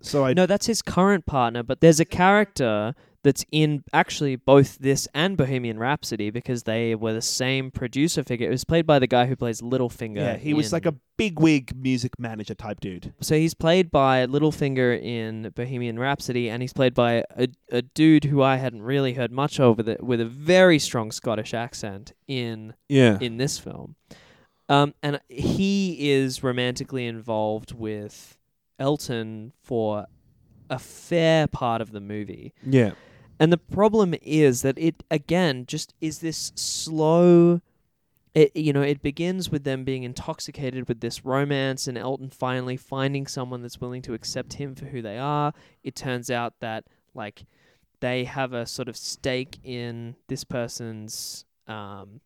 [0.00, 2.94] So I No, that's his current partner, but there's a character
[3.24, 8.48] that's in actually both this and Bohemian Rhapsody because they were the same producer figure.
[8.48, 10.16] It was played by the guy who plays Littlefinger.
[10.16, 13.12] yeah, he was like a bigwig music manager type dude.
[13.20, 18.24] So he's played by Littlefinger in Bohemian Rhapsody, and he's played by a, a dude
[18.24, 22.12] who I hadn't really heard much of with a, with a very strong Scottish accent
[22.26, 23.18] in Yeah.
[23.20, 23.94] in this film.
[24.68, 28.36] Um, and he is romantically involved with
[28.78, 30.06] Elton for
[30.70, 32.54] a fair part of the movie.
[32.66, 32.92] Yeah.
[33.40, 37.60] And the problem is that it again just is this slow
[38.34, 42.76] it you know, it begins with them being intoxicated with this romance and Elton finally
[42.76, 45.52] finding someone that's willing to accept him for who they are.
[45.82, 47.44] It turns out that like
[48.00, 52.20] they have a sort of stake in this person's um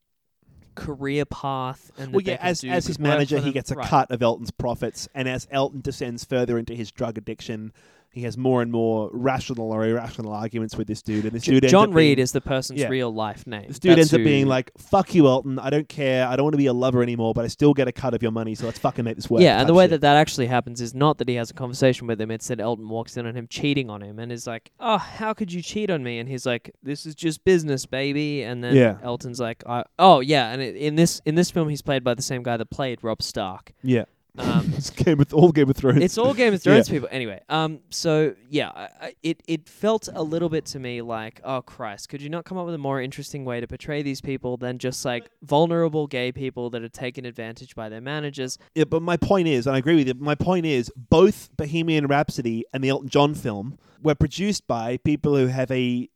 [0.77, 3.89] career path and Well, yeah, as as his manager, he gets a Right.
[3.89, 7.73] cut of Elton's profits, and as Elton descends further into his drug addiction,
[8.17, 11.63] he has more and more rational or irrational arguments with this dude, and this dude
[11.65, 12.89] ends John Reid being, is the person's Yeah.
[12.89, 13.67] real life name.
[13.69, 15.59] This dude That's ends up being like, "Fuck you, Elton.
[15.59, 16.27] I don't care.
[16.27, 18.23] I don't want to be a lover anymore, but I still get a cut of
[18.23, 18.55] your money.
[18.55, 19.91] So let's fucking make this work." Yeah, and the way shit.
[19.93, 22.31] that that actually happens is not that he has a conversation with him.
[22.31, 25.33] It's that Elton walks in on him cheating on him and is like, "Oh, how
[25.35, 28.75] could you cheat on me?" And he's like, "This is just business, baby." And then
[28.75, 28.97] Yeah.
[29.03, 29.63] Elton's like,
[29.99, 32.57] "Oh, yeah." And it, in this in this film, he's played by the same guy
[32.57, 33.73] that played Robb Stark.
[33.83, 34.05] yeah,
[34.39, 36.03] Um, It's Game of all Game of Thrones.
[36.03, 37.09] it's all Game of Thrones people.
[37.11, 41.41] Anyway, um, so yeah, I, I, it it felt a little bit to me like,
[41.45, 44.21] oh Christ, could you not come up with a more interesting way to portray these
[44.21, 48.59] people than just like vulnerable gay people that are taken advantage by their managers?
[48.75, 50.15] Yeah, but my point is, and I agree with you.
[50.15, 55.37] My point is, both Bohemian Rhapsody and the Elton John film were produced by people
[55.37, 56.09] who have a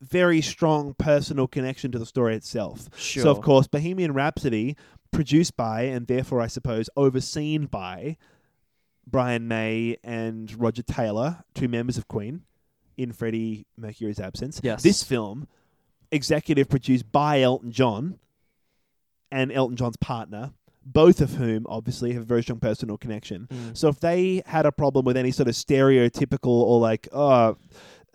[0.00, 2.88] very strong personal connection to the story itself.
[2.96, 3.24] Sure.
[3.24, 4.76] So, of course, Bohemian Rhapsody,
[5.12, 8.16] produced by and therefore, I suppose, overseen by
[9.06, 12.42] Brian May and Roger Taylor, two members of Queen,
[12.96, 14.60] in Freddie Mercury's absence.
[14.62, 14.82] Yes.
[14.82, 15.48] This film,
[16.12, 18.18] executive produced by Elton John
[19.32, 20.52] and Elton John's partner,
[20.84, 23.48] both of whom obviously have a very strong personal connection.
[23.50, 23.76] Mm.
[23.76, 27.56] So if they had a problem with any sort of stereotypical or like, oh,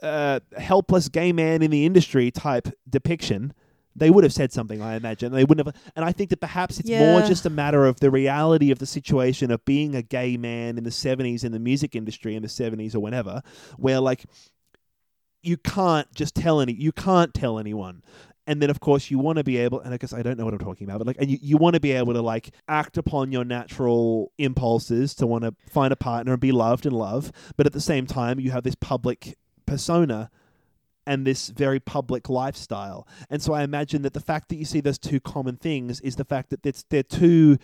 [0.01, 3.53] uh, helpless gay man in the industry type depiction,
[3.95, 5.31] they would have said something, I imagine.
[5.31, 5.75] They wouldn't have.
[5.95, 8.85] And I think that perhaps it's more just a matter of the reality of the
[8.85, 12.49] situation of being a gay man in the 70s in the music industry in the
[12.49, 13.41] 70s or whenever,
[13.77, 14.25] where like
[15.41, 18.03] you can't just tell any, you can't tell anyone.
[18.47, 20.45] And then, of course, you want to be able, and I guess I don't know
[20.45, 22.51] what I'm talking about, but like, and you, you want to be able to like
[22.67, 26.95] act upon your natural impulses to want to find a partner and be loved and
[26.95, 27.31] love.
[27.57, 29.35] But at the same time, you have this public
[29.65, 30.29] persona
[31.05, 33.07] and this very public lifestyle.
[33.29, 36.15] And so I imagine that the fact that you see those two common things is
[36.15, 37.57] the fact that they're two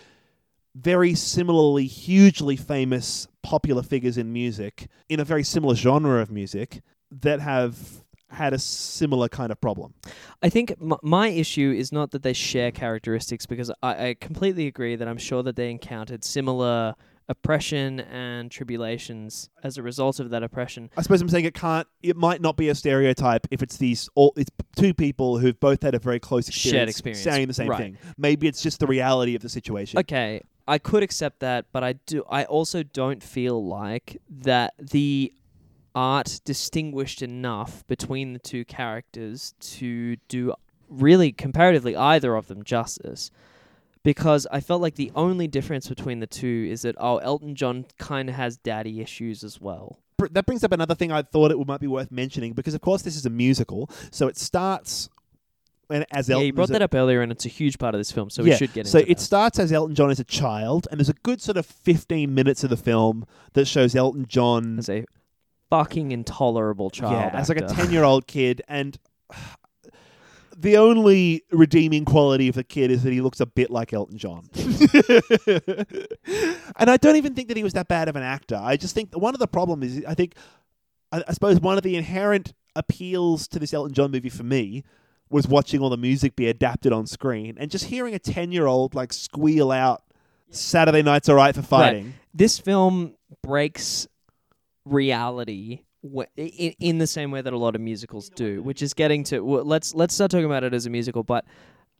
[0.76, 6.82] very similarly hugely famous popular figures in music in a very similar genre of music
[7.12, 9.94] that have had a similar kind of problem.
[10.42, 14.96] I think my issue is not that they share characteristics because I, I completely agree
[14.96, 16.96] that I'm sure that they encountered similar
[17.32, 20.90] oppression and tribulations as a result of that oppression.
[20.98, 21.88] I suppose I'm saying it can't.
[22.04, 24.34] It might not be a stereotype if it's these all.
[24.36, 27.22] It's two people who've both had a very close experience, Shared experience.
[27.24, 27.80] saying the same Right.
[27.80, 27.98] thing.
[28.18, 29.98] Maybe it's just the reality of the situation.
[30.00, 32.24] Okay, I could accept that, but I do.
[32.30, 35.34] I also don't feel like that the
[35.96, 40.54] art distinguished enough between the two characters to do
[40.90, 43.32] really comparatively either of them justice.
[44.04, 47.86] Because I felt like the only difference between the two is that oh, Elton John
[48.00, 50.00] kind of has daddy issues as well.
[50.32, 53.02] That brings up another thing I thought it might be worth mentioning because, of course,
[53.04, 55.10] this is a musical, so it starts.
[55.90, 57.78] And as yeah, Elton you brought is a- that up earlier, and it's a huge
[57.80, 59.24] part of this film, so Yeah, we should get So into it that.
[59.24, 62.64] starts as Elton John as a child, and there's a good sort of 15 minutes
[62.64, 65.06] of the film that shows Elton John as a
[65.70, 67.14] fucking intolerable child.
[67.34, 68.62] yeah, as like a 10 year old kid.
[68.68, 68.98] And
[70.58, 74.18] the only redeeming quality of the kid is that he looks a bit like Elton
[74.18, 74.50] John.
[74.56, 74.68] and
[76.90, 78.60] I don't even think that he was that bad of an actor.
[78.62, 80.36] I just think one of the problems is, I think,
[81.12, 84.84] I, I suppose one of the inherent appeals to this Elton John movie for me
[85.30, 88.68] was watching all the music be adapted on screen and just hearing a 10 year
[88.68, 90.04] old like squeal out
[90.50, 92.14] Saturday night's all right for fighting.
[92.34, 94.08] this film breaks
[94.86, 95.82] reality
[96.38, 99.42] in, in the same way that a lot of musicals do, which is getting to
[99.42, 101.24] well, let's let's start talking about it as a musical.
[101.24, 101.46] But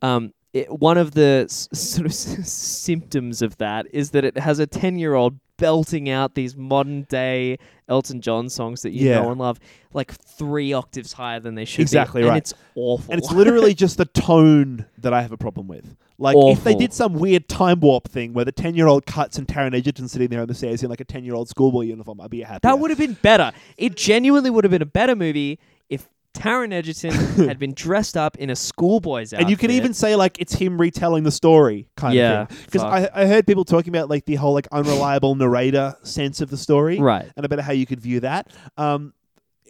[0.02, 4.58] um, it, one of the s- sort of symptoms of that is that it has
[4.58, 7.56] a ten year old belting out these modern day
[7.88, 9.20] Elton John songs that you Yeah.
[9.22, 9.60] know and love,
[9.92, 12.32] like three octaves higher than they should Exactly be, right.
[12.32, 13.12] and it's awful.
[13.12, 15.96] And it's literally just the tone that I have a problem with.
[16.22, 19.38] Like if they did some weird time warp thing where the ten year old cuts
[19.38, 21.82] and Taron Egerton sitting there on the stairs in like a ten year old schoolboy
[21.82, 22.60] uniform, I'd be happy.
[22.62, 23.52] That would have been better.
[23.76, 25.58] It genuinely would have been a better movie
[25.90, 27.10] if Taron Egerton
[27.48, 29.42] had been dressed up in a schoolboy's outfit.
[29.42, 32.58] and you can even say like it's him retelling the story kind Yeah, of thing.
[32.66, 32.82] Because.
[32.82, 36.56] I, I heard people talking about like the whole like unreliable narrator sense of the
[36.56, 37.30] story, right.
[37.36, 38.50] and about how you could view that.
[38.76, 39.12] Um,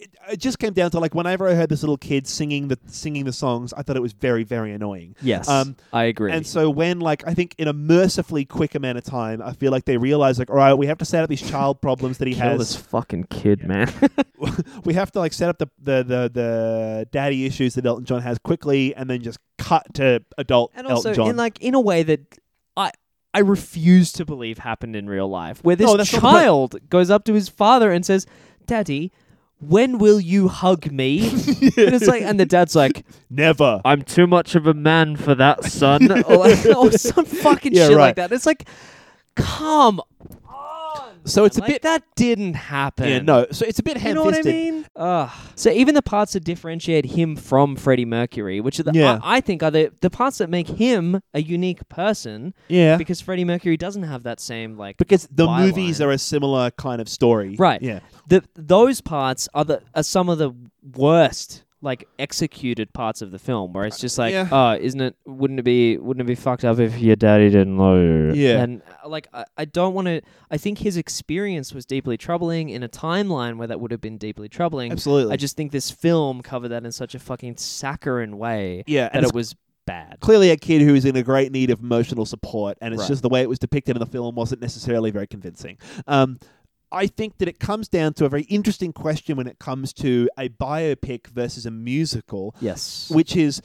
[0.03, 2.79] it, it just came down to like whenever I heard this little kid singing the
[2.87, 5.15] singing the songs, I thought it was very very annoying.
[5.23, 6.33] Yes, Um, I agree.
[6.33, 9.71] And so when like I think in a mercifully quick amount of time, I feel
[9.71, 12.29] like they realize like, all right, we have to set up these child problems that
[12.29, 12.59] he Kill has.
[12.59, 13.93] this fucking kid, man.
[14.85, 18.23] we have to like set up the, the the the daddy issues that Elton John
[18.23, 21.31] has quickly, and then just cut to adult and also, Elton John.
[21.31, 22.39] in like in a way that
[22.77, 22.91] I
[23.33, 27.25] I refuse to believe happened in real life, where this No, the child goes up
[27.27, 28.27] to his father and says,
[28.67, 29.13] "Daddy."
[29.63, 31.29] When will you hug me?
[31.31, 31.41] and
[31.95, 33.81] it's like, and the dad's like, Never.
[33.85, 36.11] I'm too much of a man for that, son.
[36.27, 38.03] or, like, or some fucking Yeah, shit right.
[38.07, 38.33] like that.
[38.33, 38.69] It's like,
[39.37, 40.01] come.
[41.25, 41.83] So it's a Like, bit.
[41.83, 43.09] that didn't happen.
[43.09, 43.47] Yeah, no.
[43.53, 44.55] So it's a bit You know what I ham-fisted.
[44.75, 44.87] mean?
[44.97, 45.31] Ugh.
[45.55, 49.21] So even the parts that differentiate him from Freddie Mercury, which are the, Yeah.
[49.23, 52.97] I, I think are the, the parts that make him a unique person, Yeah.
[52.97, 55.67] because Freddie Mercury doesn't have that same like Because the byline.
[55.67, 57.57] movies are a similar kind of story.
[57.59, 57.81] Right.
[57.83, 58.01] Yeah.
[58.29, 60.53] the those parts are the are some of the
[60.97, 64.49] worst like executed parts of the film where it's just like, yeah.
[64.51, 65.17] oh, isn't it?
[65.27, 65.99] Wouldn't it be?
[65.99, 68.33] Wouldn't it be fucked up if your daddy didn't love you?
[68.35, 68.63] Yeah.
[68.63, 70.23] and uh, like I, I don't want to.
[70.51, 74.17] I think his experience was deeply troubling in a timeline where that would have been
[74.17, 74.93] deeply troubling.
[74.93, 75.33] Absolutely.
[75.33, 79.15] I just think this film covered that in such a fucking saccharine way yeah, that
[79.17, 80.19] and it's it was bad.
[80.21, 83.09] clearly a kid who is in a great need of emotional support, and it's Right.
[83.09, 85.79] just the way it was depicted in the film wasn't necessarily very convincing.
[86.07, 86.39] Um,
[86.93, 90.29] I think that it comes down to a very interesting question when it comes to
[90.39, 93.11] a biopic versus a musical, Yes.
[93.11, 93.63] which is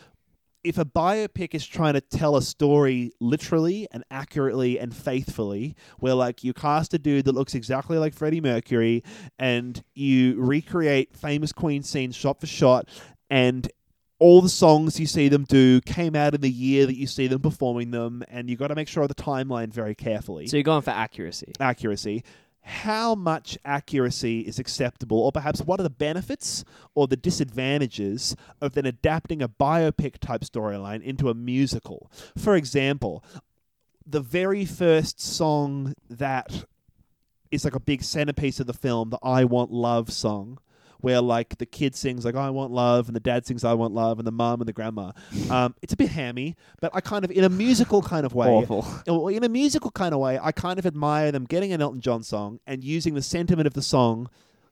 [0.64, 6.14] if a biopic is trying to tell a story literally and accurately and faithfully, where
[6.16, 9.04] like you cast a dude that looks exactly like Freddie Mercury
[9.38, 12.90] and you recreate famous Queen scenes shot for shot,
[13.30, 13.70] and
[14.20, 17.28] all the songs you see them do came out in the year that you see
[17.28, 20.58] them performing them, and you got to make sure of the timeline very carefully so
[20.58, 21.54] you're going for accuracy.
[21.60, 22.24] accuracy.
[22.68, 26.66] How much accuracy is acceptable, or perhaps what are the benefits
[26.96, 32.12] or the disadvantages of then adapting a biopic type storyline into a musical?
[32.38, 33.24] For example,
[34.06, 36.66] the very first song that
[37.52, 40.60] is like a big centerpiece of the film, the I Want Love song,
[41.02, 43.94] where like the kid sings like I want love and the dad sings I want
[43.94, 45.12] love and the mom and the grandma.
[45.52, 48.48] Um, it's a bit hammy, but I kind of in a musical kind of way.
[48.48, 48.86] Awful.
[49.30, 52.22] In a musical kind of way, I kind of admire them getting an Elton John
[52.24, 54.28] song and using the sentiment of the song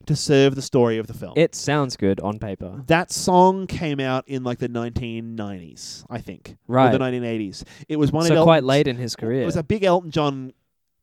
[0.06, 1.34] to serve the story of the film.
[1.36, 2.84] It sounds good on paper.
[2.88, 6.92] that song came out in like the 1990s, I think, or Right.
[6.92, 7.64] the 1980s.
[7.90, 9.42] It was one so of quite Elton's- late in his career.
[9.44, 10.54] It was a big Elton John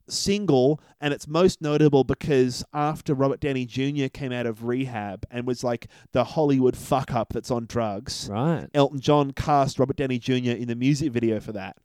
[0.09, 4.07] single, and it's most notable because after Robert Downey Jr.
[4.13, 8.29] came out of rehab and was like the Hollywood fuck up that's on drugs.
[8.31, 8.67] right.
[8.75, 10.33] Elton John cast Robert Downey Jr.
[10.53, 11.77] in the music video for that,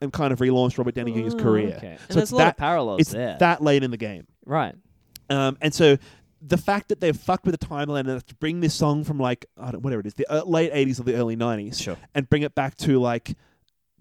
[0.00, 1.74] and kind of relaunched Robert Downey Jr.'s Oh, career.
[1.76, 1.96] Okay.
[2.08, 3.36] So there's it's a lot that- of parallels It's there.
[3.40, 4.74] that late in the game, right.
[5.28, 5.96] um, and so
[6.42, 9.44] the fact that they've fucked with the timeline and to bring this song from like
[9.58, 11.96] I don't, whatever it is, the uh, late '80s or the early '90s, Sure.
[12.14, 13.36] and bring it back to like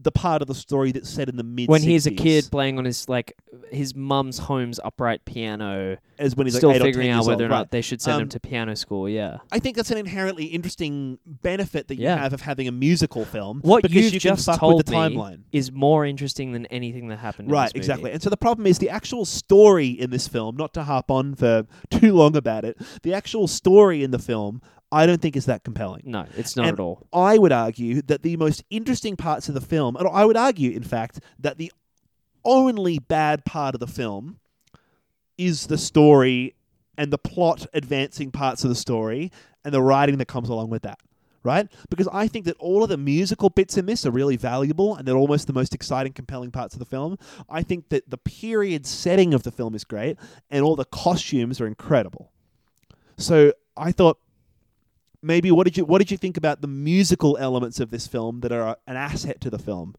[0.02, 2.78] the part of the story that's set in the mid When he's a kid playing
[2.78, 3.34] on his like
[3.70, 7.26] his mum's home's upright piano, as when he's still like eight or 10 figuring out
[7.26, 7.58] whether old, or right.
[7.60, 9.10] not they should send him Um, to piano school.
[9.10, 9.38] Yeah.
[9.52, 12.18] I think that's an inherently interesting benefit that you Yeah.
[12.18, 13.60] have of having a musical film.
[13.62, 15.40] What because you've you just told with the me timeline.
[15.52, 17.50] is more interesting than anything that happened.
[17.50, 18.12] in Right, exactly.
[18.12, 21.36] And so the problem is the actual story in this film, not to harp on
[21.36, 24.62] for too long about it, the actual story in the film,
[24.92, 26.04] I don't think is that compelling.
[26.06, 27.08] No, it's not And at all.
[27.14, 30.72] I would argue that the most interesting parts of the film, and I would argue,
[30.72, 31.72] in fact, that the
[32.44, 34.40] only bad part of the film
[35.38, 36.56] is the story
[36.98, 39.32] and the plot advancing parts of the story
[39.64, 41.00] and the writing that comes along with that.
[41.42, 41.70] Right?
[41.90, 45.08] Because I think that all of the musical bits in this are really valuable and
[45.08, 47.18] they're almost the most exciting, compelling parts of the film.
[47.50, 50.18] I think that the period setting of the film is great
[50.50, 52.34] and all the costumes are incredible.
[53.18, 54.20] So I thought
[55.22, 58.40] maybe what did you what did you think about the musical elements of this film
[58.42, 59.96] that are an asset to the film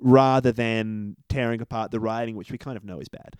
[0.00, 3.34] rather than tearing apart the writing which we kind of know is bad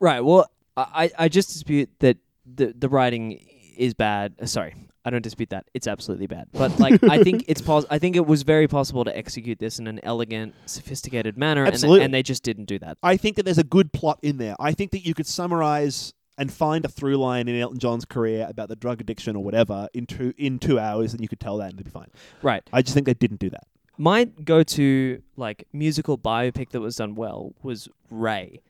[0.00, 0.20] Right.
[0.20, 3.38] Well, I I just dispute that the the writing
[3.76, 4.34] is bad.
[4.40, 4.74] Uh, sorry.
[5.04, 5.66] I don't dispute that.
[5.74, 6.48] It's absolutely bad.
[6.52, 9.78] But like I think it's pos- I think it was very possible to execute this
[9.78, 12.04] in an elegant, sophisticated manner and, Absolutely.
[12.04, 12.98] and they just didn't do that.
[13.02, 16.14] i think that there's a good plot in there i think that you could summarize
[16.42, 19.88] and find a through line in Elton John's career about the drug addiction or whatever
[19.94, 22.10] in two in two hours, and you could tell that and it'd be fine.
[22.42, 22.68] Right.
[22.72, 23.68] I just think they didn't do that.
[23.96, 28.60] My go-to like musical biopic that was done well was Ray.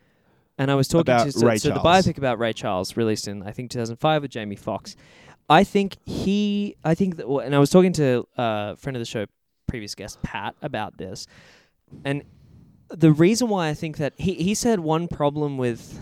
[0.58, 2.06] And I was talking About to so, Ray so the Charles.
[2.06, 4.94] biopic about Ray Charles released in I think 2005 with Jamie Foxx.
[5.48, 8.96] I think he I think that well, and I was talking to a uh, friend
[8.96, 9.24] of the show
[9.66, 11.26] previous guest Pat about this.
[12.04, 12.22] And
[12.90, 15.98] the reason why I think that he he said one problem with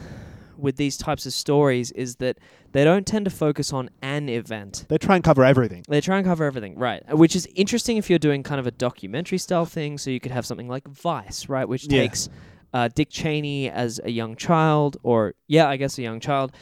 [0.61, 2.39] with these types of stories is that
[2.73, 4.85] they don't tend to focus on an event.
[4.89, 5.85] They try and cover everything.
[5.89, 7.03] They try and cover everything, right?
[7.17, 9.99] Which is interesting if you're doing kind of a documentary style thing.
[9.99, 12.03] So you could have something like Vice, right, which Yeah.
[12.03, 12.29] takes
[12.73, 16.53] uh, Dick Cheney as a young child, or yeah, I guess a young child,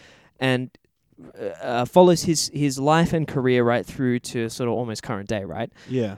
[0.40, 0.70] and
[1.60, 5.44] uh, follows his his life and career right through to sort of almost current day,
[5.44, 5.70] right?
[5.88, 6.16] Yeah.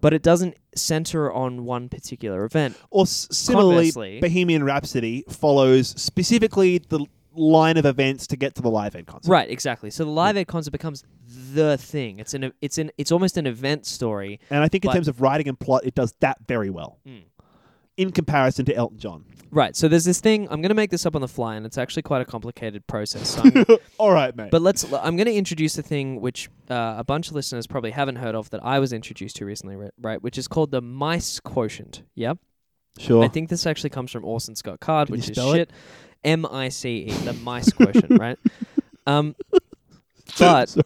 [0.00, 2.76] But it doesn't center on one particular event.
[2.90, 8.62] Or s- similarly, Conversely- Bohemian Rhapsody follows specifically the line of events to get to
[8.62, 9.30] the live aid concert.
[9.30, 9.90] Right, exactly.
[9.90, 11.04] So the live aid concert becomes
[11.54, 12.18] the thing.
[12.18, 14.40] It's an it's an it's almost an event story.
[14.50, 16.98] And I think in But- terms of writing and plot, it does that very well
[17.06, 17.22] Mm.
[17.96, 19.24] In comparison to Elton John.
[19.52, 19.74] Right.
[19.74, 20.44] So there's this thing.
[20.50, 22.86] I'm going to make this up on the fly, and it's actually quite a complicated
[22.86, 23.30] process.
[23.30, 23.64] So I'm
[23.98, 24.50] All right, mate.
[24.52, 24.84] But let's.
[24.92, 28.34] I'm going to introduce a thing which uh, a bunch of listeners probably haven't heard
[28.36, 30.22] of that I was introduced to recently, ri- right?
[30.22, 32.02] Which is called the mice quotient.
[32.14, 32.38] Yep.
[32.98, 33.24] sure.
[33.24, 35.56] I think this actually comes from Orson Scott Card, Can you which is spell it?
[35.56, 35.70] shit.
[36.22, 38.38] M I C E, the mice quotient, right?
[39.06, 39.34] Um,
[40.38, 40.84] But Sorry,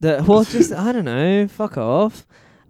[0.00, 2.26] the well, just I don't know, fuck off.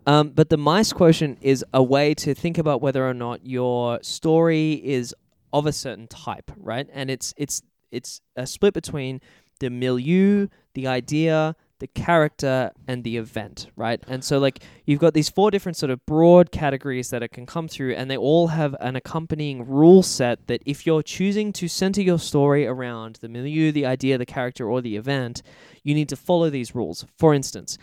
[0.06, 4.00] Um, but the mice quotient is a way to think about whether or not your
[4.02, 5.14] story is
[5.52, 6.88] of a certain type, right?
[6.92, 9.20] And it's it's it's a split between
[9.60, 14.02] the milieu, the idea, the character, and the event, right?
[14.08, 17.46] And so like you've got these four different sort of broad categories that it can
[17.46, 21.68] come through, and they all have an accompanying rule set that if you're choosing to
[21.68, 25.42] center your story around the milieu, the idea, the character, or the event,
[25.84, 27.04] you need to follow these rules.
[27.18, 27.78] For instance,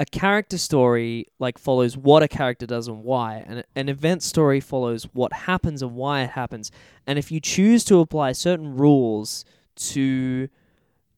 [0.00, 4.58] a character story like follows what a character does and why, and an event story
[4.60, 6.70] follows what happens and why it happens.
[7.06, 9.44] And if you choose to apply certain rules
[9.76, 10.48] to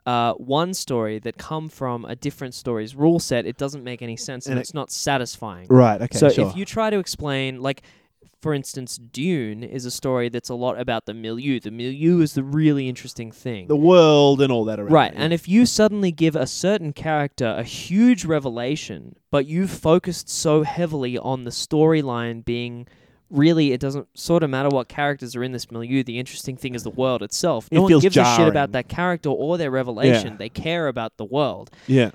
[0.07, 4.17] uh, one story that come from a different story's rule set, it doesn't make any
[4.17, 5.67] sense and, And it- it's not satisfying.
[5.71, 6.03] Right.
[6.03, 6.19] Okay.
[6.19, 6.47] so sure.
[6.49, 7.83] if you try to explain, like,
[8.45, 11.59] for instance, Dune is a story that's a lot about the milieu.
[11.61, 13.69] The milieu is the really interesting thing.
[13.69, 14.93] the world and all that around.
[14.93, 19.71] Right, it, and if you suddenly give a certain character a huge revelation, but you've
[19.71, 22.87] focused so heavily on the storyline being
[23.31, 26.03] really, it doesn't sort of matter what characters are in this milieu.
[26.05, 27.69] The interesting thing is the world itself.
[27.71, 30.33] It No one feels gives a shit about that character or their revelation.
[30.33, 30.37] Yeah.
[30.37, 31.71] They care about the world.
[31.87, 32.11] yeah.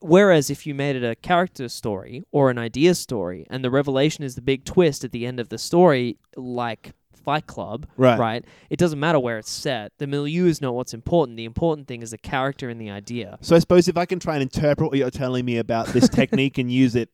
[0.00, 4.24] Whereas if you made it a character story or an idea story, and the revelation
[4.24, 8.18] is the big twist at the end of the story, like Fight Club, Right.
[8.18, 8.44] right?
[8.68, 9.92] It doesn't matter where it's set.
[9.98, 11.36] The milieu is not what's important.
[11.36, 13.38] The important thing is the character and the idea.
[13.40, 16.08] So I suppose if I can try and interpret what you're telling me about this
[16.20, 17.10] technique and use it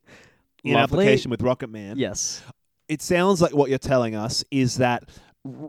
[0.64, 1.05] in Lovely.
[1.05, 2.43] application with Rocketman, Yes.
[2.89, 5.05] it sounds like what you're telling us is that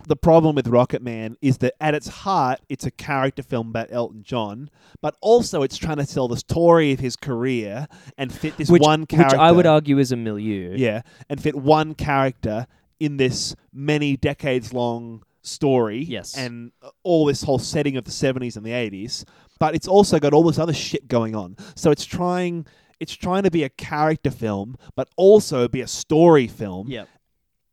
[0.08, 4.24] the problem with Rocketman is that at its heart, it's a character film about Elton
[4.24, 4.70] John,
[5.02, 8.82] but also it's trying to tell the story of his career and fit this Which,
[8.82, 9.36] one character.
[9.38, 10.74] which I would argue is a milieu.
[10.76, 12.68] yeah, and fit one character
[13.00, 16.00] in this many decades long story.
[16.04, 16.36] Yes.
[16.38, 16.72] and
[17.04, 19.24] all this whole setting of the 70s and the 80s,
[19.60, 21.56] but it's also got all this other shit going on.
[21.76, 22.66] So it's trying.
[23.00, 27.08] It's trying to be a character film, but also be a story film Yep.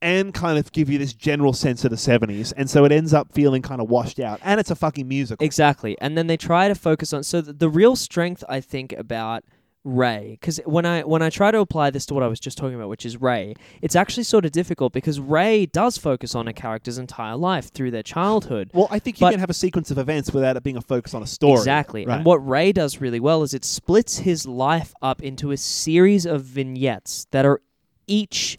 [0.05, 2.52] And kind of give you this general sense of the 70s.
[2.57, 4.38] And so it ends up feeling kind of washed out.
[4.44, 5.44] And it's a fucking musical.
[5.44, 5.96] Exactly.
[6.00, 9.44] And then they try to focus on so the, the real strength I think about
[9.86, 12.57] Ray cuz when I when I try to apply this to what I was just
[12.57, 16.48] talking about which is Ray, it's actually sort of difficult because Ray does focus on
[16.48, 18.70] a character's entire life through their childhood.
[18.72, 20.80] well, I think you But- can have a sequence of events without it being a
[20.80, 21.59] focus on a story.
[21.59, 22.07] Exactly.
[22.07, 22.16] Right.
[22.16, 26.24] And what Ray does really well is it splits his life up into a series
[26.24, 27.61] of vignettes that are
[28.07, 28.59] each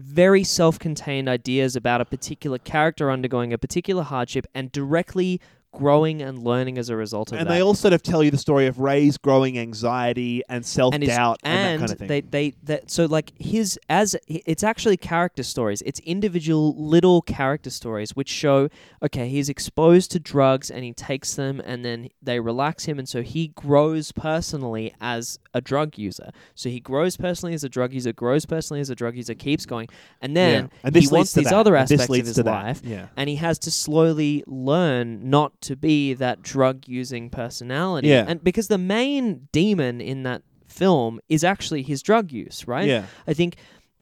[0.00, 5.40] very self contained ideas about a particular character undergoing a particular hardship and directly
[5.72, 7.50] growing and learning as a result of and that.
[7.52, 10.94] And they all sort of tell you the story of Ray's growing anxiety and self
[10.94, 12.28] and doubt and, and that kind of thing.
[12.30, 18.16] they they so like his as it's actually character stories it's individual little character stories
[18.16, 18.68] which show
[19.02, 23.08] okay he's exposed to drugs and he takes them and then they relax him and
[23.08, 27.92] so he grows personally as a drug user so he grows personally as a drug
[27.92, 29.88] user grows personally as a drug user keeps going
[30.20, 30.78] and then yeah.
[30.84, 31.54] and he wants these that.
[31.54, 33.06] other aspects of his life Yeah.
[33.16, 38.08] and he has to slowly learn not to be that drug using personality.
[38.08, 38.24] Yeah.
[38.26, 42.86] And because the main demon in that film is actually his drug use, right?
[42.86, 43.06] Yeah.
[43.26, 43.56] I think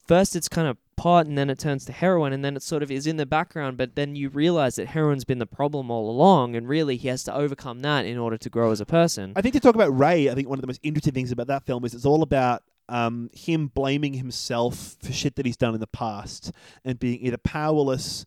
[0.07, 2.83] first it's kind of pot and then it turns to heroin and then it sort
[2.83, 6.09] of is in the background, but then you realize that heroin's been the problem all
[6.09, 9.33] along and really he has to overcome that in order to grow as a person.
[9.35, 11.47] I think to talk about Ray, I think one of the most interesting things about
[11.47, 15.73] that film is it's all about um, him blaming himself for shit that he's done
[15.73, 16.51] in the past
[16.83, 18.25] and being either powerless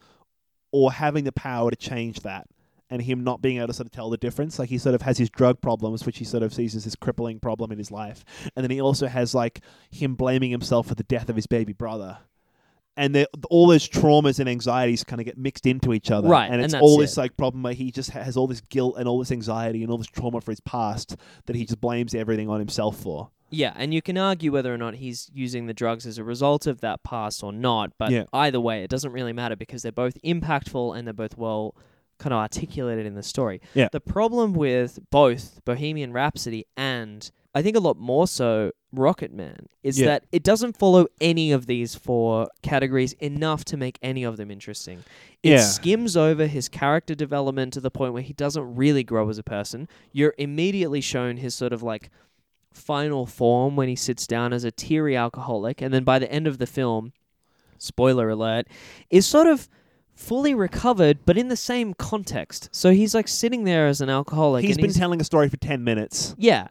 [0.70, 2.46] or having the power to change that.
[2.92, 4.58] And him not being able to sort of tell the difference.
[4.58, 6.94] Like he sort of has his drug problems, which he sort of sees as this
[6.94, 8.22] crippling problem in his life.
[8.54, 11.72] And then he also has like him blaming himself for the death of his baby
[11.72, 12.18] brother.
[12.94, 16.28] And all those traumas and anxieties kind of get mixed into each other.
[16.28, 17.04] Right, And and it's that's all it.
[17.04, 19.90] this like problem where he just has all this guilt and all this anxiety and
[19.90, 21.16] all this trauma for his past
[21.46, 23.30] that he just blames everything on himself for.
[23.48, 26.66] Yeah, and you can argue whether or not he's using the drugs as a result
[26.66, 28.24] of that past or not, but Yeah.
[28.34, 31.74] either way, it doesn't really matter because they're both impactful and they're both well
[32.22, 33.60] kind of articulated in the story.
[33.74, 33.88] Yeah.
[33.92, 39.98] The problem with both Bohemian Rhapsody and I think a lot more so Rocketman is
[39.98, 40.06] Yeah.
[40.06, 44.50] that it doesn't follow any of these four categories enough to make any of them
[44.50, 45.00] interesting.
[45.42, 45.60] It Yeah.
[45.60, 49.42] skims over his character development to the point where he doesn't really grow as a
[49.42, 49.86] person.
[50.12, 52.08] You're immediately shown his sort of like
[52.72, 56.46] final form when he sits down as a teary alcoholic, and then by the end
[56.46, 57.12] of the film,
[57.76, 58.66] spoiler alert,
[59.10, 59.68] is sort of
[60.22, 62.68] fully recovered, but in the same context.
[62.72, 64.64] So he's like sitting there as an alcoholic.
[64.64, 66.34] he's and been he's, telling a story for 10 minutes.
[66.38, 66.68] yeah.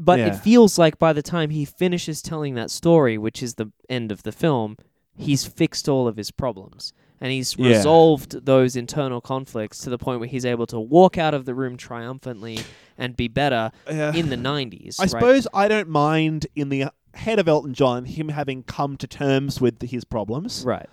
[0.00, 0.26] But Yeah.
[0.28, 4.10] it feels like by the time he finishes telling that story, which is the end
[4.10, 4.76] of the film,
[5.16, 6.92] he's fixed all of his problems.
[7.20, 7.70] and he's Yeah.
[7.76, 11.52] resolved those internal conflicts to the point where he's able to walk out of the
[11.52, 12.60] room triumphantly
[12.96, 14.14] and be better Yeah.
[14.14, 15.00] in the 90s.
[15.00, 15.10] I right?
[15.10, 16.84] suppose I don't mind in the
[17.14, 20.86] head of Elton John him having come to terms with his problems, Right.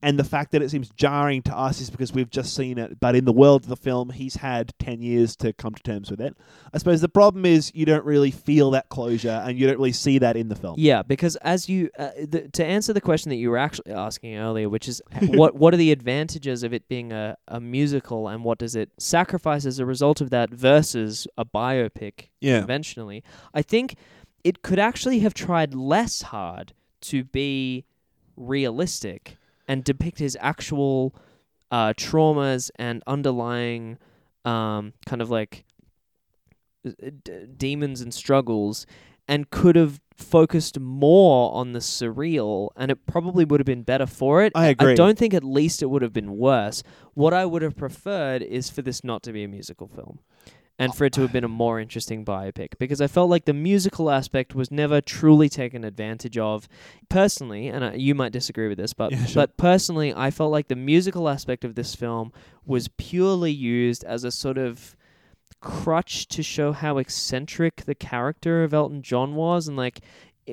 [0.00, 3.00] And the fact that it seems jarring to us is because we've just seen it.
[3.00, 6.10] But in the world of the film, he's had ten years to come to terms
[6.10, 6.36] with it.
[6.72, 9.92] I suppose the problem is you don't really feel that closure, and you don't really
[9.92, 10.76] see that in the film.
[10.78, 14.36] Yeah, because as you uh, the, to answer the question that you were actually asking
[14.36, 18.44] earlier, which is what what are the advantages of it being a, a musical and
[18.44, 22.58] what does it sacrifice as a result of that versus a biopic Yeah.
[22.60, 23.24] conventionally?
[23.52, 23.96] I think
[24.44, 27.84] it could actually have tried less hard to be
[28.36, 29.37] realistic
[29.68, 31.14] and depict his actual
[31.70, 33.98] uh, traumas and underlying
[34.44, 35.64] um, kind of like
[36.86, 36.90] uh,
[37.22, 38.86] d- demons and struggles
[39.28, 44.06] and could have focused more on the surreal and it probably would have been better
[44.06, 44.52] for it.
[44.54, 44.92] I agree.
[44.92, 46.82] I don't think at least it would have been worse.
[47.14, 50.20] What I would have preferred is for this not to be a musical film
[50.78, 53.52] and for it to have been a more interesting biopic because I felt like the
[53.52, 56.68] musical aspect was never truly taken advantage of.
[57.08, 59.42] Personally, and uh, you might disagree with this, but Yeah, sure.
[59.42, 62.32] but personally, I felt like the musical aspect of this film
[62.64, 64.94] was purely used as a sort of
[65.60, 70.00] crutch to show how eccentric the character of Elton John was and like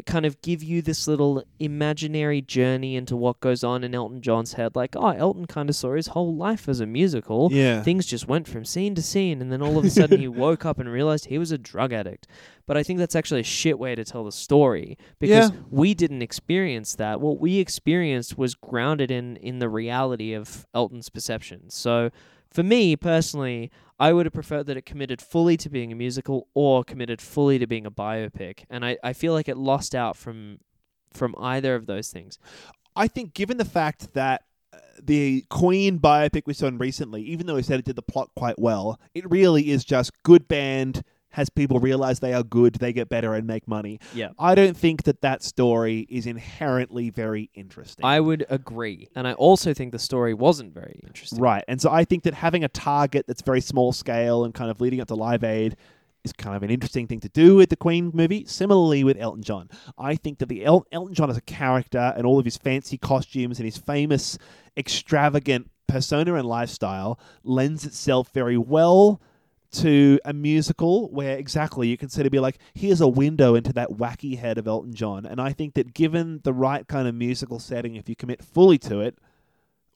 [0.06, 4.54] kind of give you this little imaginary journey into what goes on in Elton John's
[4.54, 4.76] head.
[4.76, 7.50] Like oh Elton kind of saw his whole life as a musical.
[7.52, 7.82] Yeah.
[7.84, 10.66] things just went from scene to scene and then all of a sudden he woke
[10.66, 12.28] up and realized he was a drug addict.
[12.68, 15.58] But i think that's actually a shit way to tell the story because Yeah.
[15.70, 17.22] we didn't experience that.
[17.22, 22.10] What we experienced was grounded in in the reality of elton's perceptions so
[22.56, 23.70] for me personally
[24.00, 27.60] i would have preferred that it committed fully to being a musical or committed fully
[27.60, 30.60] to being a biopic and i, I feel like it lost out from
[31.16, 32.38] from either of those things.
[32.96, 37.56] I think, given the fact that uh, the Queen biopic we've done recently, even though
[37.56, 41.04] we said it did the plot quite well, it really is just good band
[41.36, 44.00] has people realize they are good, they get better and make money.
[44.14, 48.06] yeah I don't think that that story is inherently very interesting.
[48.06, 49.10] I would agree.
[49.16, 51.40] And I also think the story wasn't very interesting.
[51.40, 51.64] Right.
[51.68, 54.80] And so I think that having a target that's very small scale and kind of
[54.80, 55.76] leading up to Live Aid
[56.24, 58.46] is kind of an interesting thing to do with the Queen movie.
[58.46, 59.70] Similarly with Elton John.
[59.98, 62.98] I think that the El- Elton John as a character and all of his fancy
[62.98, 64.38] costumes and his famous
[64.78, 69.22] extravagant persona and lifestyle lends itself very well
[69.82, 73.74] to a musical where exactly you can sort of be like, here's a window into
[73.74, 75.26] that wacky head of Elton John.
[75.26, 78.78] And I think that given the right kind of musical setting, if you commit fully
[78.80, 79.18] to it,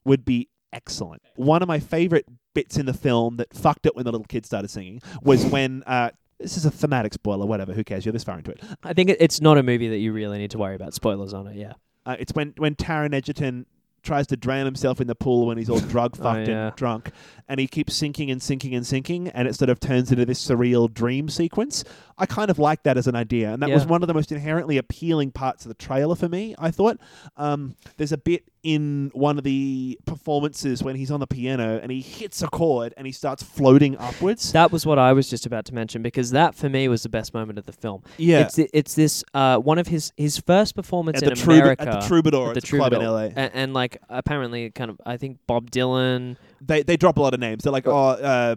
[0.04, 1.22] would be excellent.
[1.36, 4.46] One of my favorite bits in the film that fucked it when the little kid
[4.46, 7.72] started singing was when uh, this is a thematic spoiler, whatever.
[7.72, 8.04] Who cares?
[8.04, 8.62] You're this far into it.
[8.82, 11.34] I think it, it's not a movie that you really need to worry about spoilers
[11.34, 11.56] on it.
[11.56, 11.74] Yeah.
[12.06, 13.66] Uh, it's when when Taron Egerton
[14.02, 16.68] tries to drown himself in the pool when he's all drug Oh, fucked yeah.
[16.68, 17.10] and drunk,
[17.48, 20.44] and he keeps sinking and sinking and sinking, and it sort of turns into this
[20.44, 21.84] surreal dream sequence.
[22.18, 24.30] I kind of like that as an idea, and that was one of the most
[24.32, 26.54] inherently appealing parts of the trailer for me.
[26.58, 26.98] I thought
[27.36, 31.90] um, there's a bit in one of the performances when he's on the piano and
[31.90, 34.52] he hits a chord and he starts floating upwards.
[34.52, 37.08] That was what I was just about to mention because that for me was the
[37.08, 38.02] best moment of the film.
[38.18, 41.82] yeah, It's it's this uh one of his his first performance at in America.
[41.82, 43.24] at the Troubadour, at the a club in LA.
[43.36, 47.34] and, and like apparently kind of I think Bob Dylan they they drop a lot
[47.34, 47.64] of names.
[47.64, 48.56] They're like, oh, uh,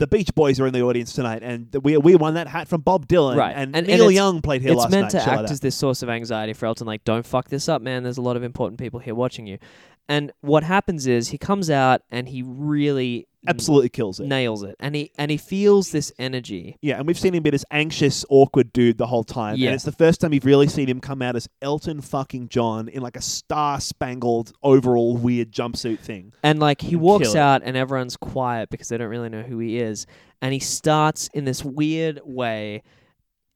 [0.00, 2.80] the Beach Boys are in the audience tonight, and we we won that hat from
[2.80, 3.54] Bob Dylan, Right.
[3.54, 5.04] And, And- and Neil it's- Young played here last night.
[5.04, 7.48] it's meant to act like as this source of anxiety for Elton like don't fuck
[7.48, 9.58] this up man there's a lot of important people here watching you
[10.08, 13.50] and what happens is he comes out and he really Mm.
[13.50, 14.26] absolutely kills it.
[14.26, 17.48] nails it and he and he feels this energy Yeah, and we've seen him be
[17.48, 19.56] this anxious, awkward dude the whole time.
[19.56, 19.68] Yeah.
[19.68, 22.88] And it's the first time you've really seen him come out as Elton fucking John
[22.88, 26.34] in like a star spangled overall weird jumpsuit thing.
[26.42, 29.78] And like he walks out and everyone's quiet because they don't really know who he
[29.78, 30.06] is.
[30.42, 32.82] And he starts in this weird way,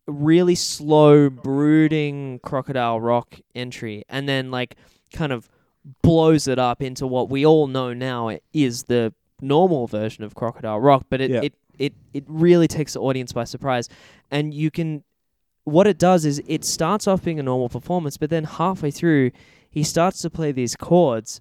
[0.06, 4.76] really slow, brooding crocodile rock entry, and then like
[5.12, 5.50] kind of
[6.02, 10.80] blows it up into what we all know now is the normal version of crocodile
[10.80, 11.40] rock, but it, Yeah.
[11.42, 13.88] it, it, it really takes the audience by surprise.
[14.30, 15.04] And you can
[15.64, 19.30] what it does is it starts off being a normal performance, but then halfway through
[19.70, 21.40] he starts to play these chords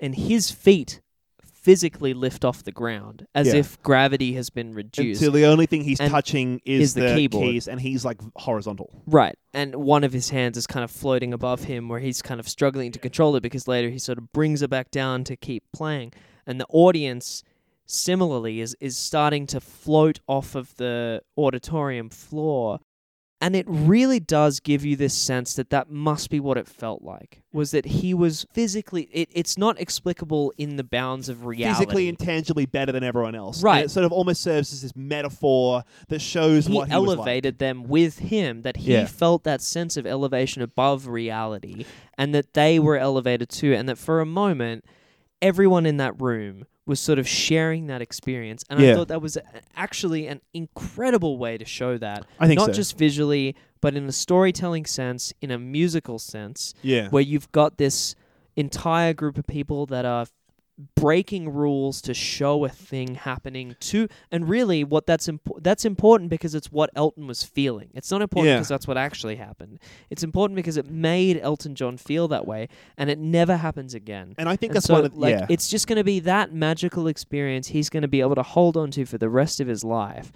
[0.00, 1.00] and his feet
[1.42, 3.56] physically lift off the ground as Yeah.
[3.56, 5.20] if gravity has been reduced.
[5.20, 7.44] So the only thing he's And touching is, is the keyboard.
[7.44, 9.02] keys, and he's like horizontal.
[9.06, 9.36] right.
[9.52, 12.48] And one of his hands is kind of floating above him where he's kind of
[12.48, 15.64] struggling to control it because later he sort of brings it back down to keep
[15.72, 16.12] playing.
[16.46, 17.42] And the audience
[17.86, 22.80] similarly is is starting to float off of the auditorium floor
[23.40, 27.02] and it really does give you this sense that that must be what it felt
[27.02, 31.78] like was that he was physically it, it's not explicable in the bounds of reality
[31.78, 33.62] Physically and tangibly better than everyone else.
[33.62, 33.76] Right.
[33.76, 37.08] And it sort of almost serves as this metaphor that shows he what he was
[37.08, 37.16] like.
[37.18, 39.06] elevated them with him that he Yeah.
[39.06, 41.84] felt that sense of elevation above reality
[42.16, 44.84] and that they were elevated too and that for a moment
[45.42, 49.36] everyone in that room was sort of sharing that experience and i thought that was
[49.74, 52.72] actually an incredible way to show that I think not so.
[52.72, 57.08] just visually but in a storytelling sense in a musical sense yeah.
[57.08, 58.14] where you've got this
[58.56, 60.26] entire group of people that are
[60.94, 65.28] breaking rules to show a thing happening to and really what that's
[65.62, 68.56] that's important because it's what Elton was feeling it's not important Yeah.
[68.56, 69.78] because that's what actually happened
[70.10, 74.34] it's important because it made Elton John feel that way and it never happens again
[74.36, 75.46] And I think and that's so, one of like yeah.
[75.48, 78.76] it's just going to be that magical experience he's going to be able to hold
[78.76, 80.30] on to for the rest of his life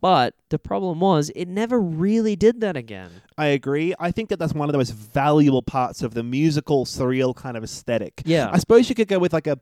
[0.00, 3.94] but the problem was it never really did that again I agree.
[3.98, 7.56] I think that that's one of the most valuable parts of the musical surreal kind
[7.56, 8.22] of aesthetic.
[8.24, 9.58] yeah I suppose you could go with like a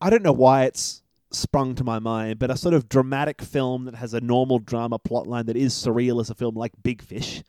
[0.00, 3.84] I don't know why it's sprung to my mind, but a sort of dramatic film
[3.84, 7.42] that has a normal drama plotline that is surreal as a film like Big Fish.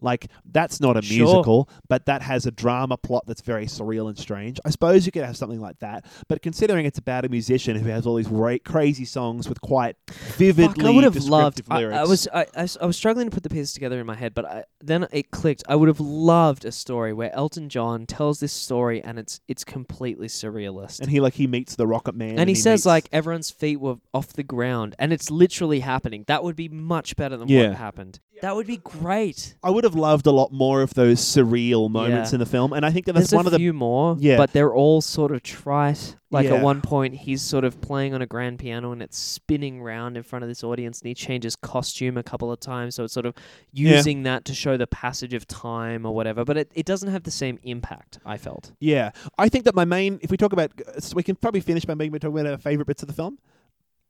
[0.00, 1.24] Like that's not a Sure.
[1.26, 4.60] musical, but that has a drama plot that's very surreal and strange.
[4.64, 7.88] I suppose you could have something like that, but considering it's about a musician who
[7.88, 9.96] has all these ra- crazy songs with quite
[10.36, 11.62] vividly Fuck, I would have loved.
[11.68, 11.98] I, lyrics.
[11.98, 14.34] I was I, I, I was struggling to put the pieces together in my head,
[14.34, 15.62] but I, then it clicked.
[15.68, 19.64] I would have loved a story where Elton John tells this story and it's it's
[19.64, 21.00] completely surrealist.
[21.00, 23.80] and he like he meets the Rocket Man, And he, says meets- like everyone's feet
[23.80, 26.24] were off the ground, and it's literally happening.
[26.28, 27.68] That would be much better than Yeah.
[27.68, 28.20] what happened.
[28.40, 29.56] That would be great.
[29.64, 32.36] I would have loved a lot more of those surreal moments Yeah.
[32.36, 34.16] in the film, and I think that that's There's one a of the few more,
[34.20, 34.36] Yeah.
[34.36, 36.16] but they're all sort of trite.
[36.30, 36.56] Like Yeah.
[36.56, 40.16] at one point, he's sort of playing on a grand piano and it's spinning round
[40.16, 43.14] in front of this audience, and he changes costume a couple of times, so it's
[43.14, 43.34] sort of
[43.72, 43.96] Yeah.
[43.96, 46.44] using that to show the passage of time or whatever.
[46.44, 48.18] But it, it doesn't have the same impact.
[48.26, 48.72] I felt.
[48.80, 51.84] Yeah, I think that my main, if we talk about, so we can probably finish
[51.84, 53.38] by maybe talking about our favorite bits of the film.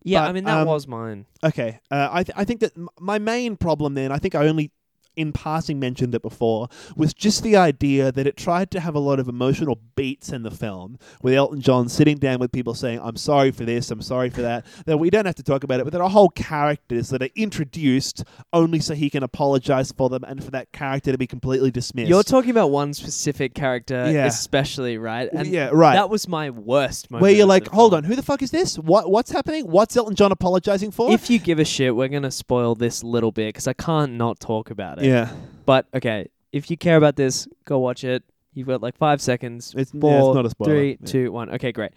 [0.05, 1.27] Yeah, But, I mean that um, was mine.
[1.45, 4.47] Okay, uh, I th- I think that m- my main problem then, I think I
[4.47, 4.71] only
[5.19, 8.99] in passing mentioned it before, was just the idea that it tried to have a
[8.99, 13.01] lot of emotional beats in the film, with Elton John sitting down with people saying,
[13.03, 15.81] "I'm sorry for this, I'm sorry for that." That we don't have to talk about
[15.81, 18.23] it, but there are whole characters that are introduced
[18.53, 22.09] only so he can apologize for them, and for that character to be completely dismissed.
[22.09, 24.27] You're talking about one specific character, Yeah.
[24.27, 25.29] especially, right?
[25.33, 25.95] And yeah, right.
[25.95, 27.23] that was my worst moment.
[27.23, 27.99] where you're like, hold film.
[27.99, 28.79] on, who the fuck is this?
[28.79, 29.67] What what's happening?
[29.67, 31.11] What's Elton John apologizing for?
[31.11, 34.39] If you give a shit, we're gonna spoil this little bit because I can't not
[34.41, 35.07] talk about it.
[35.09, 35.33] Yeah,
[35.67, 38.23] But okay, if you care about this, go watch it.
[38.55, 39.75] You've got like five seconds.
[39.77, 40.71] it's, yeah, Four, it's not a spoiler.
[40.73, 41.07] Three, Yeah.
[41.07, 41.51] two, one.
[41.51, 41.93] Okay, great.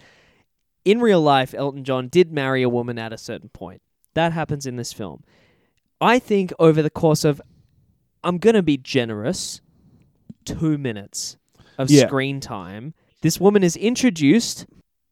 [0.85, 3.81] In real life, Elton John did marry a woman at a certain point.
[4.13, 5.23] That happens in this film.
[5.99, 7.41] I think over the course of,
[8.23, 9.61] I'm gonna be generous,
[10.45, 11.37] two minutes
[11.77, 12.07] of Yeah.
[12.07, 12.93] screen time.
[13.21, 14.65] This woman is introduced,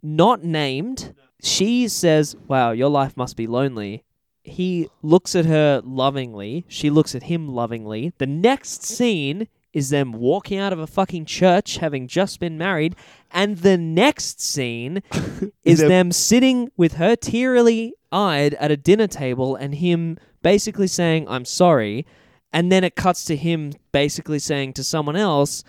[0.04, 1.14] not named.
[1.42, 4.04] She says, "Wow, your life must be lonely."
[4.50, 6.66] He looks at her lovingly.
[6.68, 8.14] She looks at him lovingly.
[8.18, 12.96] The next scene is them walking out of a fucking church having just been married.
[13.32, 15.04] And the next scene
[15.64, 21.28] is them sitting with her tearily eyed at a dinner table and him basically saying,
[21.28, 22.06] I'm sorry.
[22.52, 25.64] And then it cuts to him basically saying to someone else,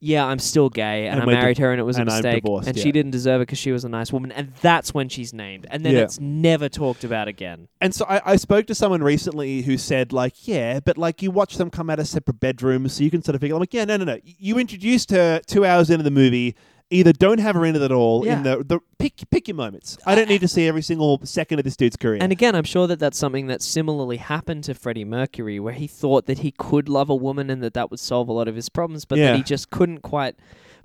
[0.00, 2.02] Yeah, I'm still gay and, And I we're di- married her and it was a
[2.02, 2.42] and I'm mistake.
[2.42, 2.82] divorced, and yeah.
[2.82, 4.32] she didn't deserve it because she was a nice woman.
[4.32, 5.66] And that's when she's named.
[5.70, 6.00] And then Yeah.
[6.02, 7.68] it's never talked about again.
[7.80, 11.30] And so I, I spoke to someone recently who said, like, yeah, but like you
[11.30, 13.54] watch them come out of separate bedrooms, so you can sort of figure.
[13.56, 14.18] I'm like, yeah, no, no, no.
[14.24, 16.54] You introduced her two hours into the movie.
[16.90, 18.24] Either don't have her in it at all.
[18.26, 18.36] Yeah.
[18.36, 19.96] In the the pick pick your moments.
[20.06, 22.18] I don't need to see every single second of this dude's career.
[22.20, 25.86] And again, I'm sure that that's something that similarly happened to Freddie Mercury, where he
[25.86, 28.54] thought that he could love a woman and that that would solve a lot of
[28.54, 29.30] his problems, but Yeah.
[29.32, 30.36] that he just couldn't quite.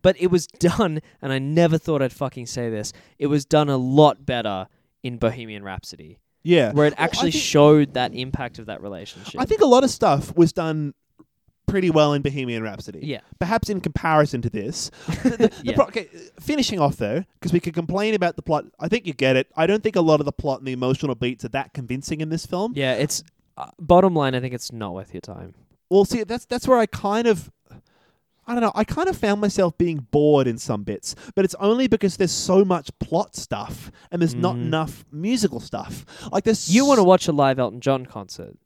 [0.02, 2.94] But it was done, and I never thought I'd fucking say this.
[3.20, 4.68] It was done a lot better
[5.04, 9.40] in Bohemian Rhapsody, yeah, where it Well, actually think- showed that impact of that relationship.
[9.40, 10.94] I think a lot of stuff was done
[11.70, 13.00] pretty well in Bohemian Rhapsody.
[13.04, 14.90] yeah, Perhaps in comparison to this.
[15.24, 16.08] The- the- the pro- okay,
[16.40, 18.66] finishing off though, because we could complain about the plot.
[18.80, 19.48] I think you get it.
[19.56, 22.22] I don't think a lot of the plot and the emotional beats are that convincing
[22.22, 22.74] in this film.
[22.76, 22.94] yeah.
[22.94, 23.24] It's
[23.58, 24.36] uh, bottom line.
[24.36, 25.54] I think it's not worth your time.
[25.90, 27.52] Well, see, that's that's where I kind of.
[28.48, 28.72] I don't know.
[28.74, 32.32] I kind of found myself being bored in some bits, but it's only because there's
[32.32, 34.62] so much plot stuff and there's not Mhm.
[34.64, 36.04] enough musical stuff.
[36.32, 38.58] Like this, You want to watch a live Elton John concert?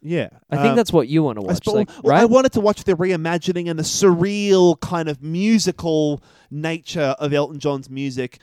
[0.00, 0.28] Yeah.
[0.50, 2.52] I think um, that's what you want to I, watch, spo- like, well, I wanted
[2.52, 8.40] to watch the reimagining and the surreal kind of musical nature of Elton John's music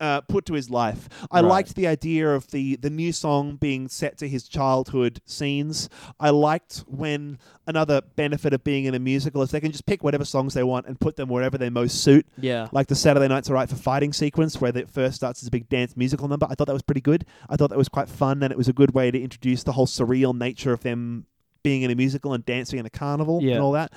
[0.00, 1.08] uh, put to his life.
[1.30, 1.48] I Right.
[1.48, 5.88] liked the idea of the the new song being set to his childhood scenes.
[6.18, 10.02] I liked when another benefit of being in a musical is they can just pick
[10.02, 12.26] whatever songs they want and put them wherever they most suit.
[12.38, 12.68] Yeah.
[12.72, 15.68] Like the Saturday Night's Alright for Fighting sequence, where it first starts as a big
[15.68, 16.46] dance musical number.
[16.50, 17.24] I thought that was pretty good.
[17.48, 19.72] I thought that was quite fun, and it was a good way to introduce the
[19.72, 21.26] whole surreal nature of them
[21.62, 23.54] being in a musical and dancing in a carnival Yeah.
[23.54, 23.92] and all that.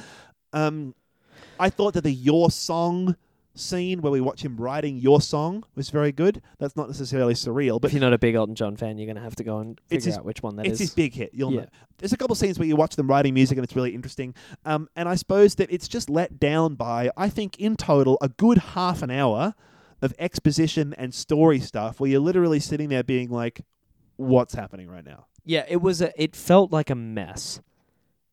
[0.54, 0.94] Um,
[1.60, 3.16] I thought that the Your Song
[3.58, 6.42] scene, where we watch him writing Your Song, was very good.
[6.60, 9.24] That's not necessarily surreal, but if you're not a big Elton John fan, you're gonna
[9.24, 10.80] have to go and figure his- out which one that it's is.
[10.90, 11.32] his big hit.
[11.34, 11.62] You'll Yeah.
[11.62, 11.68] know.
[11.98, 14.34] There's a couple of scenes where you watch them writing music and it's really interesting.
[14.66, 18.30] Um, and I suppose that it's just let down by I think in total a
[18.30, 19.56] good half an hour
[20.02, 23.66] of exposition and story stuff where you're literally sitting there being like,
[24.16, 26.12] "What's happening right now?" yeah, it was a.
[26.22, 27.62] It felt like a mess.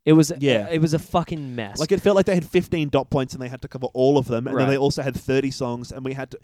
[0.04, 0.32] It was.
[0.38, 0.68] Yeah.
[0.70, 1.78] It was a fucking mess.
[1.78, 4.18] Like it felt like they had 15 dot points and they had to cover all
[4.18, 6.38] of them, and then they also had 30 songs, and we had to.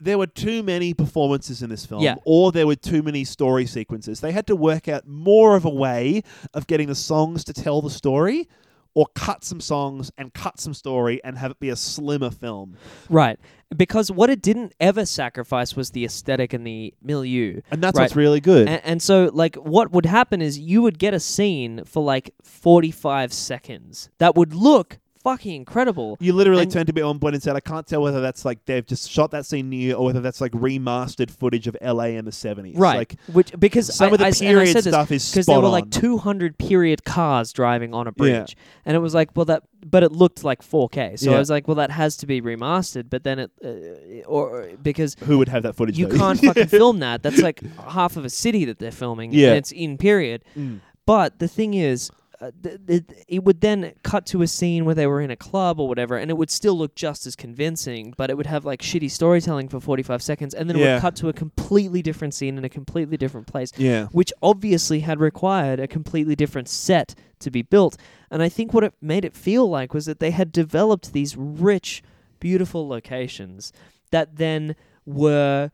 [0.00, 2.16] There were too many performances in this film, Yeah.
[2.26, 4.20] or there were too many story sequences.
[4.20, 7.80] They had to work out more of a way of getting the songs to tell
[7.80, 8.48] the story,
[8.94, 12.76] or cut some songs and cut some story and have it be a slimmer film.
[13.08, 13.38] right.
[13.76, 17.60] Because what it didn't ever sacrifice was the aesthetic and the milieu.
[17.72, 18.04] And that's Right.
[18.04, 18.68] what's really good.
[18.68, 22.32] And, and so, like, what would happen is you would get a scene for like
[22.44, 26.16] 45 seconds that would look fucking incredible.
[26.20, 28.44] you literally and- turned to me on point and said, I can't tell whether that's
[28.44, 32.04] like they've just shot that scene new or whether that's like remastered footage of LA
[32.18, 32.78] in the 70s.
[32.78, 32.98] Right.
[32.98, 35.10] Like, Which because some I, of the I s- and I period said this stuff
[35.10, 35.72] is because there were on.
[35.72, 38.14] like 200 period cars driving on a Yeah.
[38.16, 41.18] bridge, and it was like, well, that, but it looked like 4K.
[41.18, 41.36] So Yeah.
[41.36, 43.08] I was like, well, that has to be remastered.
[43.10, 45.98] But then it, uh, or or- because Who would have that footage?
[45.98, 46.18] you though?
[46.18, 47.22] can't fucking film that.
[47.22, 49.32] That's like half of a city that they're filming.
[49.32, 49.48] Yeah.
[49.48, 50.44] and it's in period.
[50.56, 50.80] Mm.
[51.06, 54.94] But the thing is, uh, th- th- it would then cut to a scene where
[54.94, 58.14] they were in a club or whatever, and it would still look just as convincing,
[58.16, 60.94] but it would have like shitty storytelling for 45 seconds, and then it Yeah.
[60.94, 64.06] would cut to a completely different scene in a completely different place, Yeah.
[64.12, 67.96] which obviously had required a completely different set to be built.
[68.30, 71.36] And I think what it made it feel like was that they had developed these
[71.36, 72.02] rich,
[72.40, 73.72] beautiful locations
[74.10, 75.70] that then were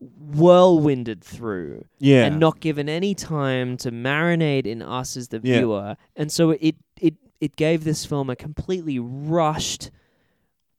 [0.00, 2.26] whirlwinded through Yeah.
[2.26, 5.58] and not given any time to marinate in us as the Yeah.
[5.58, 5.96] viewer.
[6.16, 9.90] And so it it it gave this film a completely rushed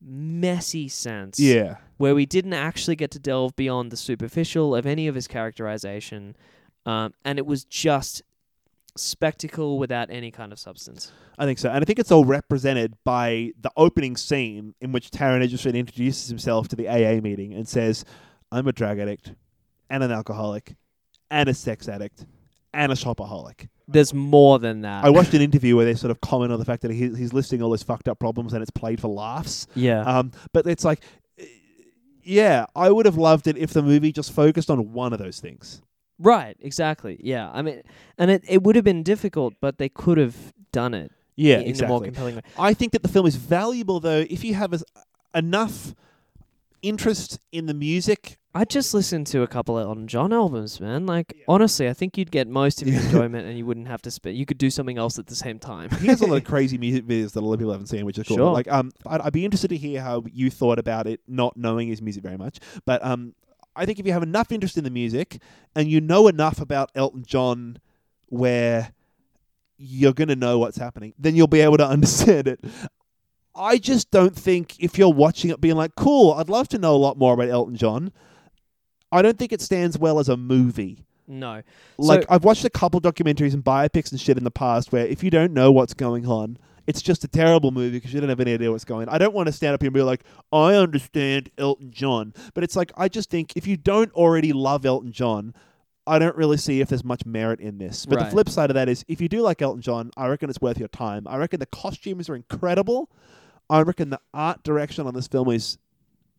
[0.02, 1.76] messy sense yeah.
[1.98, 6.36] where we didn't actually get to delve beyond the superficial of any of his characterization
[6.86, 8.22] um, and it was just
[8.96, 11.70] spectacle without any kind of substance I think so.
[11.70, 16.28] And I think it's all represented by the opening scene in which Taron Egerton introduces
[16.28, 18.04] himself to the AA meeting and says,
[18.52, 19.34] I'm a drug addict
[19.90, 20.76] and an alcoholic
[21.32, 22.26] and a sex addict
[22.74, 23.68] and a shopaholic.
[23.88, 26.66] there's more than that I watched an interview where they sort of comment on the
[26.66, 29.66] fact that he, he's listing all his fucked up problems and it's played for laughs.
[29.76, 31.02] yeah Um, but it's like,
[31.40, 31.46] eh,
[32.24, 35.40] yeah, I would have loved it if the movie just focused on one of those
[35.40, 35.82] things.
[36.20, 37.82] right exactly yeah i mean
[38.18, 40.36] and it, it would have been difficult but they could have
[40.72, 44.00] done it Yeah, in a more compelling way I think that the film is valuable
[44.00, 44.84] though if you have as,
[45.34, 45.96] enough
[46.81, 48.38] interest in the music.
[48.53, 51.06] I just listened to a couple of Elton John albums, man.
[51.06, 54.11] Like honestly, I think you'd get most of your enjoyment, and you wouldn't have to
[54.11, 54.38] spend.
[54.38, 55.89] You could do something else at the same time.
[56.01, 58.06] He has a lot of crazy music videos that a lot of people haven't seen,
[58.06, 58.38] which is cool.
[58.38, 58.51] Sure.
[58.51, 61.88] Like, um, I'd, I'd be interested to hear how you thought about it, not knowing
[61.89, 62.60] his music very much.
[62.85, 63.35] But um,
[63.76, 65.41] I think if you have enough interest in the music
[65.76, 67.77] and you know enough about Elton John,
[68.27, 68.93] where
[69.77, 72.64] you're going to know what's happening, then you'll be able to understand it.
[73.60, 76.95] I just don't think if you're watching it being like, cool, I'd love to know
[76.95, 78.11] a lot more about Elton John.
[79.11, 81.03] I don't think it stands well as a movie.
[81.27, 81.61] no,
[81.99, 85.06] Like So- I've watched a couple documentaries and biopics and shit in the past where
[85.06, 86.57] if you don't know what's going on,
[86.88, 89.14] it's just a terrible movie because you don't have any idea what's going on.
[89.14, 92.34] I don't want to stand up here and be like, I understand Elton John.
[92.56, 95.53] But it's like, I just think if you don't already love Elton John,
[96.07, 98.07] I don't really see if there's much merit in this.
[98.07, 98.26] But Right.
[98.26, 100.61] the flip side of that is if you do like Elton John, I reckon it's
[100.61, 101.27] worth your time.
[101.27, 103.11] I reckon the costumes are incredible.
[103.70, 105.78] I reckon the art direction on this film is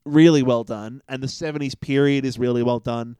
[0.05, 1.03] really well done.
[1.09, 3.17] And the 70s period is really well done.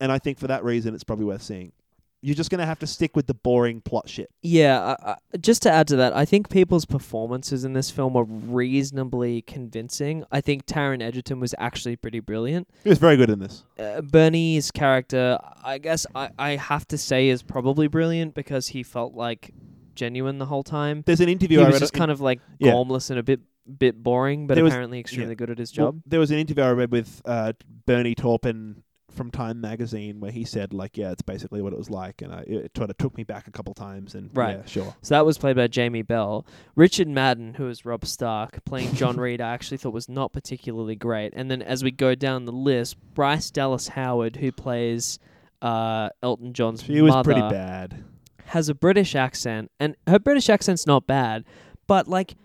[0.00, 1.72] And I think for that reason, it's probably worth seeing.
[2.20, 4.30] You're just going to have to stick with the boring plot shit.
[4.40, 4.96] yeah.
[4.98, 8.24] I, I, just to add to that, I think people's performances in this film were
[8.24, 10.24] reasonably convincing.
[10.32, 12.66] I think Taron Egerton was actually pretty brilliant.
[12.82, 13.64] He was very good in this.
[13.78, 18.82] Uh, Bernie's character, I guess I, I have to say, is probably brilliant because he
[18.82, 19.52] felt like
[19.94, 21.02] genuine the whole time.
[21.06, 21.80] There's an interview He I was read.
[21.80, 22.72] just kind of like yeah.
[22.72, 23.40] gormless and a bit
[23.78, 25.36] bit boring, but There was- apparently extremely yeah.
[25.36, 26.02] good at his well, job.
[26.06, 27.52] there was an interview I read with uh,
[27.86, 31.88] Bernie Taupin from Time magazine where he said like, yeah, it's basically what it was
[31.88, 34.56] like, and I, it sort of took me back a couple times, and Right.
[34.58, 34.94] yeah, sure.
[35.02, 36.44] So that was played by Jamie Bell.
[36.74, 40.96] Richard Madden, who is Robb Stark, playing John Reid, I actually thought was not particularly
[40.96, 41.32] great.
[41.36, 45.18] And then as we go down the list, Bryce Dallas Howard, who plays
[45.62, 48.04] uh, Elton John's She was pretty bad.
[48.46, 51.44] Has a British accent, and her British accent's not bad,
[51.86, 52.36] but like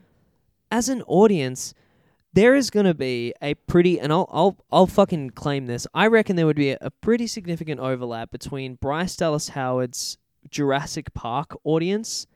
[0.71, 1.73] as an audience,
[2.33, 5.87] there is going to be a pretty, and I'll I'll I'll fucking claim this.
[5.93, 10.17] I reckon there would be a, a pretty significant overlap between Bryce Dallas Howard's
[10.49, 12.27] Jurassic Park audience,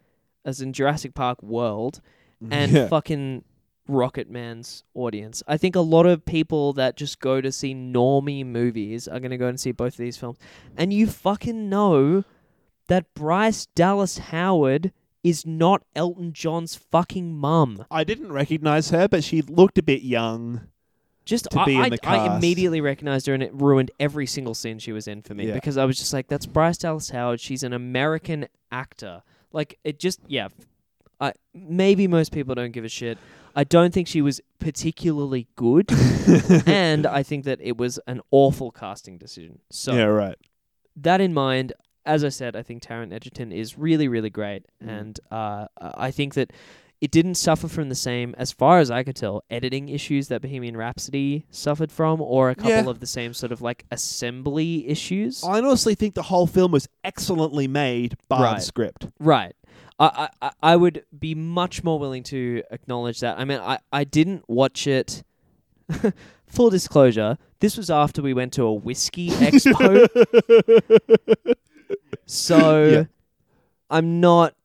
[0.45, 2.01] as in Jurassic Park World,
[2.49, 2.87] and yeah.
[2.87, 3.43] fucking
[3.89, 5.43] Rocketman's audience.
[5.47, 9.31] I think a lot of people that just go to see normie movies are going
[9.31, 10.37] to go and see both of these films.
[10.77, 12.23] And you fucking know
[12.87, 14.91] that Bryce Dallas Howard
[15.23, 17.85] is not Elton John's fucking mum.
[17.89, 20.67] I didn't recognize her, but she looked a bit young.
[21.25, 24.25] Just To I, be in I, the I immediately recognized her and it ruined every
[24.25, 25.53] single scene she was in for me Yeah.
[25.53, 27.39] because I was just like, that's Bryce Dallas Howard.
[27.39, 29.23] She's an American actor.
[29.53, 30.49] Like it just yeah.
[31.21, 33.17] I maybe most people don't give a shit.
[33.55, 35.89] I don't think she was particularly good,
[36.65, 39.59] and I think that it was an awful casting decision.
[39.69, 40.35] So yeah, right.
[40.95, 41.71] that in mind,
[42.05, 44.99] as I said, I think Taron Egerton is really, really great, Mm.
[44.99, 46.51] and uh, I think that
[47.01, 50.41] it didn't suffer from the same, as far as I could tell, editing issues that
[50.41, 52.89] Bohemian Rhapsody suffered from, or a couple Yeah.
[52.89, 55.43] of the same sort of like assembly issues.
[55.43, 58.55] I honestly think the whole film was excellently made by Right.
[58.55, 59.07] the script.
[59.19, 59.53] Right.
[59.99, 63.37] I, I, I- I would be much more willing to acknowledge that.
[63.37, 65.23] I mean, I, I didn't watch it.
[66.47, 70.07] Full disclosure, this was after we went to a whiskey expo.
[72.25, 73.03] so Yeah.
[73.89, 74.55] I'm not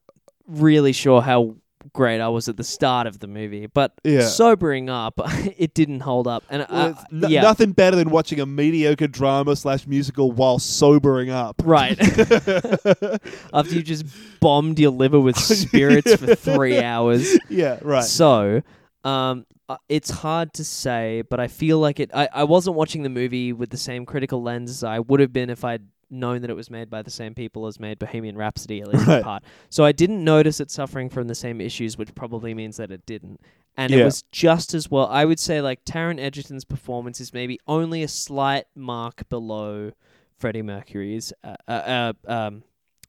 [0.46, 1.56] really sure how
[1.92, 4.22] great I was at the start of the movie, but Yeah.
[4.22, 5.20] sobering up,
[5.58, 6.44] it didn't hold up.
[6.50, 10.58] And Well, uh, no- yeah, Nothing better than watching a mediocre drama slash musical while
[10.58, 11.60] sobering up.
[11.64, 11.98] right.
[13.52, 14.04] after you just
[14.40, 17.38] bombed your liver with spirits for three hours.
[17.48, 18.04] yeah, right.
[18.04, 18.62] So,
[19.04, 22.10] um, uh, it's hard to say, but I feel like it.
[22.14, 25.32] I, I wasn't watching the movie with the same critical lens as I would have
[25.32, 28.36] been if I'd known that it was made by the same people as made Bohemian
[28.36, 29.42] Rhapsody, at least in part.
[29.70, 33.04] So I didn't notice it suffering from the same issues, which probably means that it
[33.06, 33.40] didn't.
[33.76, 35.06] And it was just as well.
[35.06, 39.92] I would say like Taron Egerton's performance is maybe only a slight mark below
[40.36, 41.32] Freddie Mercury's.
[41.44, 42.62] Uh, uh, uh, um,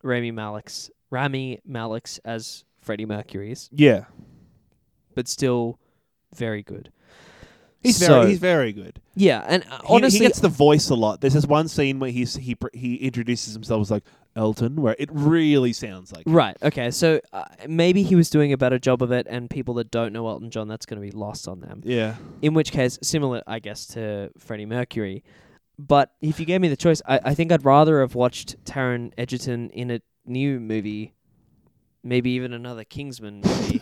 [0.04, 4.06] Rami Malek's Rami Malek's as Freddie Mercury's yeah.
[5.16, 5.80] but still
[6.34, 6.92] very good.
[7.82, 9.00] He's So- very he's very good.
[9.16, 11.22] Yeah, and uh, honestly, he gets the voice a lot.
[11.22, 14.04] There's this one scene where he's he he introduces himself as like
[14.36, 16.56] Elton, where it really sounds like right.
[16.62, 19.92] Okay, so uh, maybe he was doing a better job of it, and people that
[19.92, 21.82] don't know Elton John, that's going to be lost on them.
[21.86, 22.16] yeah.
[22.42, 25.24] In which case, similar, I guess, to Freddie Mercury.
[25.78, 29.12] But if you gave me the choice, I, I think I'd rather have watched Taron
[29.18, 31.14] Egerton in a new movie,
[32.04, 33.82] maybe even another Kingsman movie,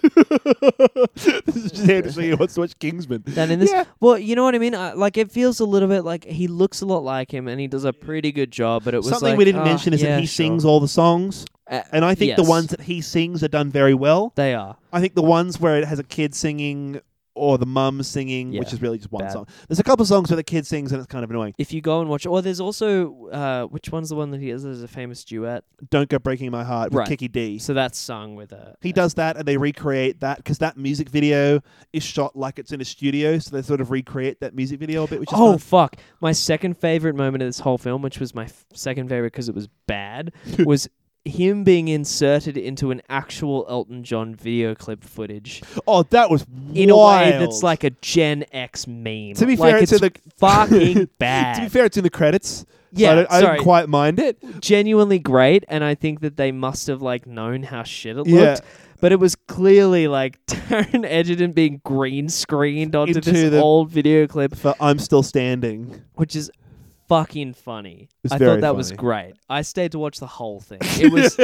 [1.45, 3.23] this is just Anderson who wants to watch Kingsman.
[3.27, 3.71] than in this.
[3.71, 3.85] Yeah.
[3.99, 4.75] Well, you know what I mean.
[4.75, 7.59] I, like it feels a little bit like he looks a lot like him, and
[7.59, 8.83] he does a pretty good job.
[8.83, 10.45] But it was Something like, we didn't ah, mention is yeah, that he sure.
[10.45, 13.69] sings all the songs, Uh, and I think the ones that he sings are done
[13.71, 14.33] very well.
[14.35, 14.77] they are.
[14.91, 17.01] I think the ones where it has a kid singing
[17.37, 19.31] or the mum singing, which is really just one bad.
[19.33, 19.47] song.
[19.67, 21.53] There's a couple songs where the kid sings and it's kind of annoying.
[21.57, 24.49] if you go and watch, or there's also uh, which one's the one that he
[24.49, 25.63] has as a famous duet?
[25.89, 27.07] Don't Go Breaking My Heart with Right.
[27.07, 27.59] Kiki Dee.
[27.59, 28.75] So that's sung with a.
[28.81, 31.61] He does that, and they recreate that because that music video
[31.93, 35.03] is shot like it's in a studio, so they sort of recreate that music video
[35.03, 35.59] a bit, which is Oh fun.
[35.59, 35.95] fuck!
[36.19, 39.47] My second favorite moment of this whole film, which was my f- second favorite because
[39.49, 40.89] it was bad, was
[41.27, 46.93] him being inserted into an actual Elton John video clip footage Oh, that was in
[46.95, 47.27] wild.
[47.27, 49.33] a way that's like a Gen X meme.
[49.35, 51.55] To be like fair, it's to the fucking bad.
[51.57, 52.49] to be fair, it's in the credits.
[52.49, 54.37] so yeah, I, don't, I didn't quite mind it.
[54.61, 58.29] genuinely great, and I think that they must have like known how shit it looked.
[58.29, 58.57] Yeah.
[58.99, 63.91] But it was clearly like Taron Egerton being green screened onto Into this the- old
[63.91, 66.01] video clip, For I'm still standing.
[66.15, 66.49] which is
[67.07, 68.09] fucking funny.
[68.23, 69.33] It's I thought that was great.
[69.49, 70.79] I stayed to watch the whole thing.
[70.81, 71.35] It was,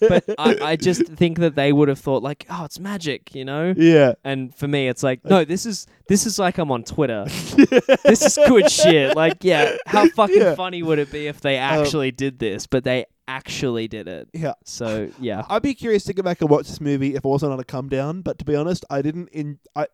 [0.00, 3.44] but I, I just think that they would have thought like, oh, it's magic, you
[3.44, 3.74] know.
[3.76, 4.14] Yeah.
[4.24, 7.24] And for me, it's like, no, this is this is like I'm on Twitter.
[8.04, 9.16] this is good shit.
[9.16, 10.54] Like, yeah, how fucking Yeah.
[10.54, 12.66] Funny would it be if they um, actually did this?
[12.66, 14.28] But they actually did it.
[14.32, 14.54] Yeah.
[14.64, 17.52] So yeah, I'd be curious to go back and watch this movie if it wasn't
[17.52, 19.86] on a come down, but to be honest, I didn't in I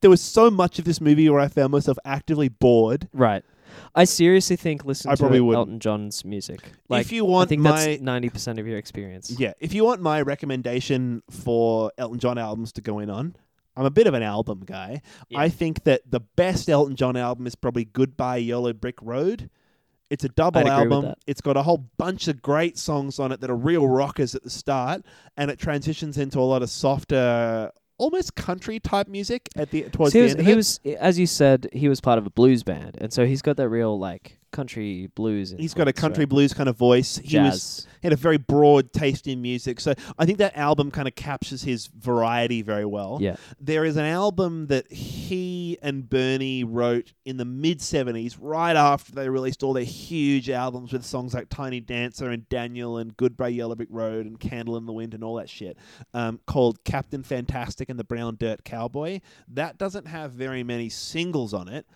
[0.00, 3.08] there was so much of this movie where I found myself actively bored.
[3.12, 3.44] right.
[3.94, 5.58] I seriously think listen I to probably wouldn't.
[5.58, 6.60] Elton John's music.
[6.88, 9.30] Like, if you want I think my that's ninety percent of your experience.
[9.38, 13.36] Yeah, if you want my recommendation for Elton John albums to go in on,
[13.76, 15.02] I'm a bit of an album guy.
[15.28, 15.40] Yeah.
[15.40, 19.50] I think that the best Elton John album is probably Goodbye Yellow Brick Road.
[20.10, 21.04] It's a double I'd agree with album.
[21.10, 21.18] that.
[21.28, 24.42] It's got a whole bunch of great songs on it that are real rockers at
[24.42, 25.02] the start,
[25.36, 27.70] and it transitions into a lot of softer,
[28.00, 30.80] almost country type music at the towards So he the was, end of he was,
[30.98, 33.68] as you said, he was part of a blues band, and so he's got that
[33.68, 35.54] real like country blues.
[35.56, 36.28] He's got a country right?
[36.28, 37.16] blues kind of voice.
[37.16, 37.52] He jazz.
[37.52, 39.80] was he had a very broad taste in music.
[39.80, 43.18] So I think that album kind of captures his variety very well.
[43.20, 48.76] yeah, There is an album that he and Bernie wrote in the mid 70s, right
[48.76, 53.16] after they released all their huge albums with songs like Tiny Dancer and Daniel and
[53.16, 55.76] Goodbye Yellow Brick Road and Candle in the Wind and all that shit,
[56.14, 59.20] um, called Captain Fantastic and the Brown Dirt Cowboy.
[59.48, 61.86] That doesn't have very many singles on it,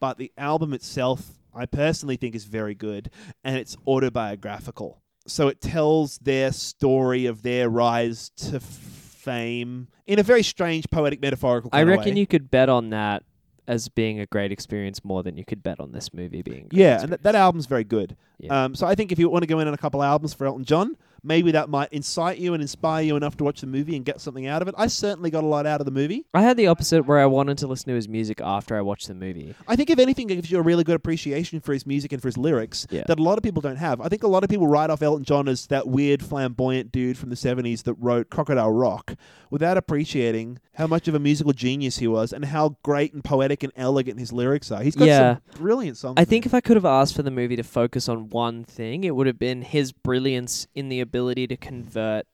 [0.00, 3.10] but the album itself, I personally think, is very good
[3.42, 5.00] and it's autobiographical.
[5.26, 11.20] So it tells their story of their rise to fame in a very strange, poetic,
[11.20, 13.22] metaphorical I reckon you could bet on that
[13.66, 16.68] as being a great experience more than you could bet on this movie being.
[16.70, 18.16] Yeah, and that, that album's very good.
[18.38, 18.64] Yeah.
[18.64, 20.46] Um, so I think if you want to go in on a couple albums for
[20.46, 23.96] Elton John, maybe that might incite you and inspire you enough to watch the movie
[23.96, 24.74] and get something out of it.
[24.78, 26.24] I certainly got a lot out of the movie.
[26.34, 29.08] I had the opposite where I wanted to listen to his music after I watched
[29.08, 29.54] the movie.
[29.66, 32.20] I think if anything, it gives you a really good appreciation for his music and
[32.22, 33.04] for his lyrics Yeah.
[33.08, 34.00] that a lot of people don't have.
[34.00, 37.16] I think a lot of people write off Elton John as that weird, flamboyant dude
[37.18, 39.14] from the 70s that wrote Crocodile Rock
[39.50, 43.62] without appreciating how much of a musical genius he was and how great and poetic
[43.62, 44.82] and elegant his lyrics are.
[44.82, 45.34] He's got Yeah.
[45.36, 46.14] some brilliant songs.
[46.16, 49.04] I think if I could have asked for the movie to focus on one thing,
[49.04, 52.26] it would have been his brilliance in the ability to convert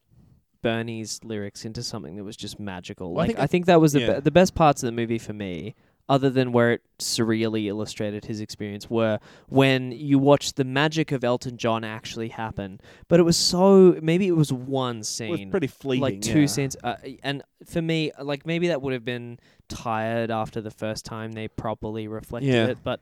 [0.63, 3.13] Bernie's lyrics into something that was just magical.
[3.13, 4.13] Well, I like think I think that was the yeah.
[4.15, 5.75] be- the best parts of the movie for me,
[6.09, 11.23] other than where it surreally illustrated his experience, were when you watched the magic of
[11.23, 12.79] Elton John actually happen.
[13.07, 16.01] But it was so maybe it was one it was scene pretty fleeting.
[16.01, 16.45] like two yeah.
[16.47, 21.05] scenes uh, and for me like maybe that would have been tired after the first
[21.05, 22.67] time they properly reflected Yeah.
[22.67, 23.01] it but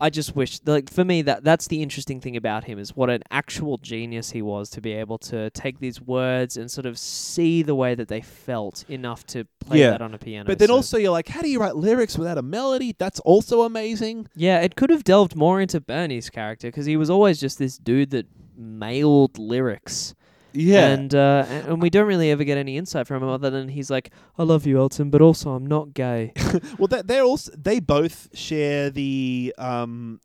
[0.00, 3.10] i just wish like for me that that's the interesting thing about him is what
[3.10, 6.98] an actual genius he was to be able to take these words and sort of
[6.98, 9.90] see the way that they felt enough to play Yeah.
[9.90, 12.16] that on a piano But then So- also you're like, how do you write lyrics
[12.16, 12.94] without a melody?
[12.98, 14.28] That's also amazing.
[14.34, 17.76] yeah it could have delved more into bernie's character because he was always just this
[17.78, 18.26] dude that
[18.56, 20.14] mailed lyrics
[20.52, 20.88] Yeah.
[20.88, 23.68] And, uh, and and we don't really ever get any insight from him other than
[23.68, 26.32] he's like, "I love you, Elton, but also I'm not gay."
[26.78, 30.20] well, they- they're also they both share the um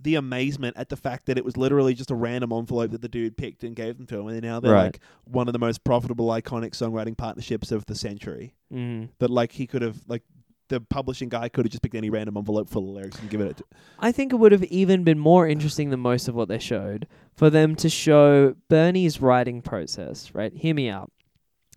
[0.00, 3.08] the amazement at the fact that it was literally just a random envelope that the
[3.08, 4.84] dude picked and gave them to him, and now they're Right.
[4.84, 8.54] like one of the most profitable, iconic songwriting partnerships of the century.
[8.72, 9.08] mm.
[9.18, 10.22] That like he could have like.
[10.68, 13.46] The publishing guy could have just picked any random envelope full of lyrics and given
[13.48, 13.64] it to.
[13.98, 17.06] I think it would have even been more interesting than most of what they showed
[17.34, 20.34] for them to show Bernie's writing process.
[20.34, 20.52] Right?
[20.54, 21.10] Hear me out.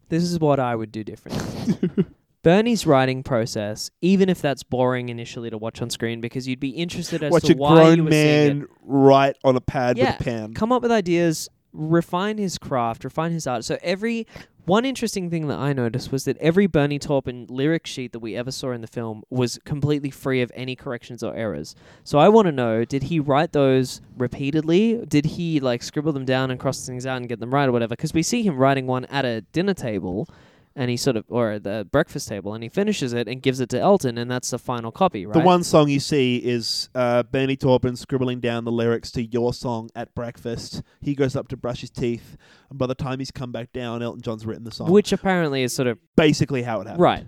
[0.09, 2.05] This is what I would do differently.
[2.43, 6.69] Bernie's writing process, even if that's boring initially to watch on screen, because you'd be
[6.71, 8.53] interested as Watch to a why you were seeing it.
[8.57, 10.53] man write on a pad Yeah, with a pen.
[10.55, 13.65] come up with ideas, refine his craft, refine his art.
[13.65, 14.27] So every
[14.65, 18.35] one interesting thing that I noticed was that every Bernie Taupin lyric sheet that we
[18.35, 21.75] ever saw in the film was completely free of any corrections or errors.
[22.03, 25.03] So I want to know, did he write those repeatedly?
[25.07, 27.71] Did he like scribble them down and cross things out and get them right or
[27.71, 27.95] whatever?
[27.95, 30.27] Because we see him writing one at a dinner table.
[30.73, 33.67] And he sort of, or the breakfast table, and he finishes it and gives it
[33.71, 35.33] to Elton, and that's the final copy, right?
[35.33, 39.53] The one song you see is uh, Bernie Taupin scribbling down the lyrics to your
[39.53, 40.81] song at breakfast.
[41.01, 42.37] He goes up to brush his teeth,
[42.69, 44.89] and by the time he's come back down, Elton John's written the song.
[44.89, 47.01] which apparently is sort of basically how it happened.
[47.01, 47.25] Right.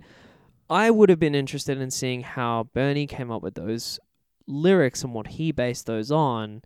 [0.69, 3.99] I would have been interested in seeing how Bernie came up with those
[4.47, 6.61] lyrics and what he based those on,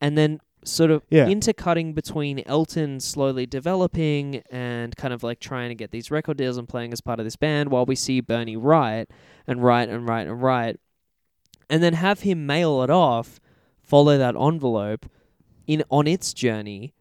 [0.00, 1.26] and then sort of Yeah.
[1.28, 6.56] intercutting between Elton slowly developing and kind of like trying to get these record deals
[6.56, 9.08] and playing as part of this band while we see Bernie write
[9.46, 10.78] and write and write and write,
[11.68, 13.40] and then have him mail it off,
[13.82, 15.06] follow that envelope
[15.66, 16.92] in on its journey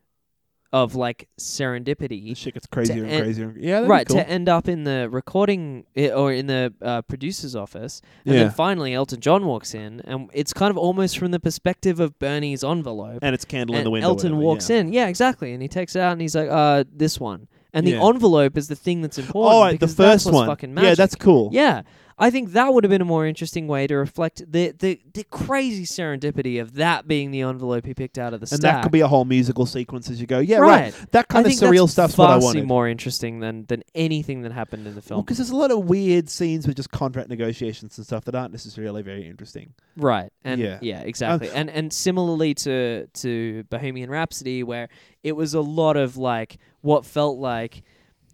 [0.74, 3.54] of like serendipity The shit gets crazier and end- crazier.
[3.58, 4.18] Yeah, right cool.
[4.18, 8.44] to end up in the recording i- or in the uh, producer's office and Yeah.
[8.44, 12.18] then finally elton john walks in and it's kind of almost from the perspective of
[12.20, 14.08] bernie's envelope and it's candle in the window.
[14.08, 17.20] elton walks in yeah exactly and he takes it out and he's like uh this
[17.20, 20.46] one and the envelope is the thing that's important Oh, right, the first one.
[20.48, 21.50] fucking Yeah, that's cool.
[21.54, 21.82] yeah
[22.22, 25.24] I think that would have been a more interesting way to reflect the, the, the
[25.26, 28.76] crazy serendipity of that being the envelope he picked out of the And stack.
[28.76, 30.38] that could be a whole musical sequence as you go.
[30.40, 30.94] Yeah, right.
[30.94, 31.12] right.
[31.12, 32.68] That kind I of surreal stuff's what I wanted.
[32.68, 35.22] more interesting than than anything that happened in the Well, film.
[35.26, 38.52] because there's a lot of weird scenes with just contract negotiations and stuff that aren't
[38.52, 39.74] necessarily very interesting.
[39.98, 40.32] Right.
[40.44, 40.78] And Yeah.
[40.82, 41.50] yeah, exactly.
[41.50, 44.90] and and similarly to to Bohemian Rhapsody where
[45.24, 47.82] it was a lot of like what felt like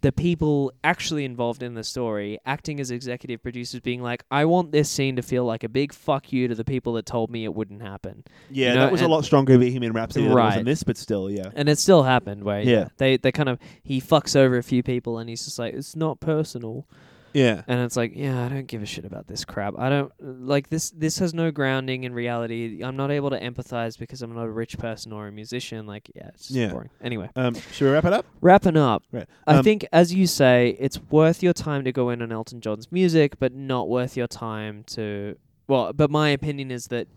[0.00, 4.70] the people actually involved in the story acting as executive producers being like i want
[4.72, 7.44] this scene to feel like a big fuck you to the people that told me
[7.44, 10.32] it wouldn't happen Yeah, You know, that was a lot stronger in Bohemian Rhapsody than
[10.32, 11.50] it was in this, but still, yeah.
[11.54, 12.88] and it still happened where Yeah.
[12.98, 15.96] they they kind of he fucks over a few people and he's just like it's
[15.96, 16.86] not personal
[17.32, 17.62] Yeah.
[17.68, 20.70] and it's like yeah i don't give a shit about this crap i don't like
[20.70, 24.44] this this has no grounding in reality i'm not able to empathize because i'm not
[24.44, 26.68] a rich person or a musician like yeah it's Yeah.
[26.72, 28.26] boring anyway Um, should we wrap it up?
[28.40, 29.26] wrapping up Right.
[29.46, 32.60] I Um, think, as you say, it's worth your time to go in on Elton
[32.60, 35.36] John's music, but not worth your time to.
[35.66, 37.08] Well, but my opinion is that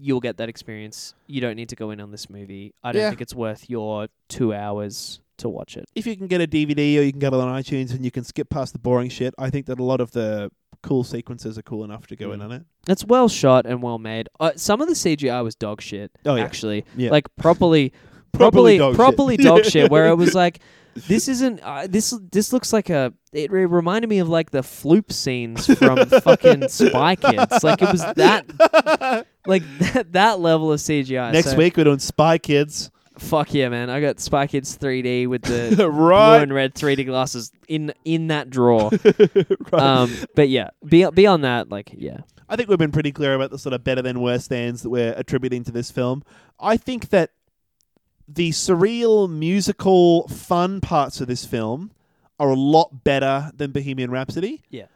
[0.00, 1.14] you'll get that experience.
[1.26, 2.74] You don't need to go in on this movie.
[2.82, 3.08] I don't Yeah.
[3.10, 5.88] think it's worth your two hours to watch it.
[5.94, 8.10] if you can get a DVD or you can get it on iTunes and you
[8.10, 10.50] can skip past the boring shit, I think that a lot of the
[10.82, 12.44] cool sequences are cool enough to go in Mm.
[12.44, 12.62] on it.
[12.88, 14.28] It's well shot and well made.
[14.38, 16.10] Uh, some of the CGI was dog shit.
[16.24, 16.44] Oh, yeah.
[16.44, 17.10] actually, Yeah.
[17.10, 17.92] like properly,
[18.32, 19.64] Properly properly, dog shit.
[19.64, 19.90] dog shit.
[19.90, 20.60] Where it was like,
[21.08, 21.60] this isn't.
[21.62, 23.12] Uh, this this looks like a.
[23.32, 27.62] It re- reminded me of like the floop scenes from fucking Spy Kids.
[27.64, 31.32] Like it was that, like that that level of CGI.
[31.32, 32.90] Next So, week we're doing Spy Kids.
[33.20, 33.90] Fuck yeah, man!
[33.90, 38.50] I got Spy Kids 3D with the blue and red 3D glasses in in that
[38.50, 38.90] drawer.
[39.72, 39.74] right.
[39.74, 42.18] Um, but yeah, be, beyond that, like yeah,
[42.48, 44.90] I think we've been pretty clear about the sort of better than worse stands that
[44.90, 46.24] we're attributing to this film.
[46.58, 47.30] I think that
[48.26, 51.92] the surreal, musical, fun parts of this film
[52.38, 54.62] are a lot better than Bohemian Rhapsody.
[54.70, 54.86] Yeah.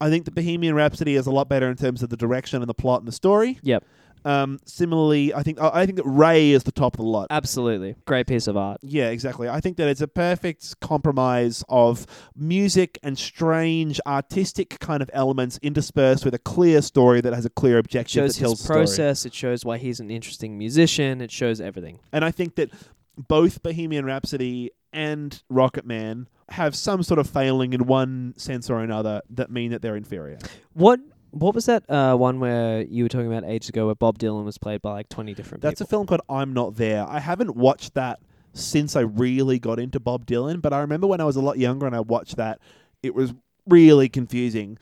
[0.00, 2.68] I think the Bohemian Rhapsody is a lot better in terms of the direction and
[2.68, 3.58] the plot and the story.
[3.62, 3.84] Yep.
[4.24, 7.28] Um, similarly, I think I think that Ray is the top of the lot.
[7.30, 8.78] absolutely great piece of art.
[8.82, 9.48] Yeah, exactly.
[9.48, 12.06] I think that it's a perfect compromise of
[12.36, 17.50] music and strange artistic kind of elements interspersed with a clear story that has a
[17.50, 19.26] clear It objective shows that tells his process.
[19.26, 21.20] It shows why he's an interesting musician.
[21.20, 22.00] It shows everything.
[22.12, 22.70] And I think that
[23.16, 29.22] both Bohemian Rhapsody and Rocketman have some sort of failing in one sense or another
[29.30, 30.38] that mean that they're inferior.
[30.72, 31.00] What
[31.30, 34.44] what was that uh, one where you were talking about ages ago, where Bob Dylan
[34.44, 35.70] was played by like twenty different people?
[35.70, 37.06] That's a film called I'm Not There.
[37.08, 38.20] I haven't watched that
[38.52, 41.58] since I really got into Bob Dylan, but I remember when I was a lot
[41.58, 42.60] younger and I watched that,
[43.02, 43.32] it was
[43.66, 44.78] really confusing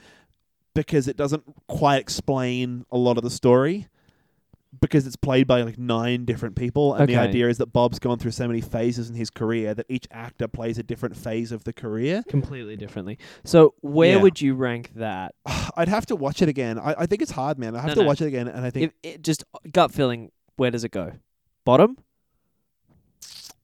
[0.75, 3.89] because it doesn't quite explain a lot of the story
[4.81, 8.19] because it's played by like nine different people and the idea is that Bob's gone
[8.19, 11.65] through so many phases in his career that each actor plays a different phase of
[11.65, 12.23] the career.
[12.29, 13.19] completely differently.
[13.45, 14.23] So where Yeah.
[14.23, 15.35] would you rank that?
[15.77, 16.79] I'd have to watch it again.
[16.79, 17.75] I, I think it's hard, man.
[17.75, 18.07] I have No, to no.
[18.07, 19.43] watch it again and I think If it, just
[19.73, 21.13] gut feeling, where does it go?
[21.65, 21.97] Bottom,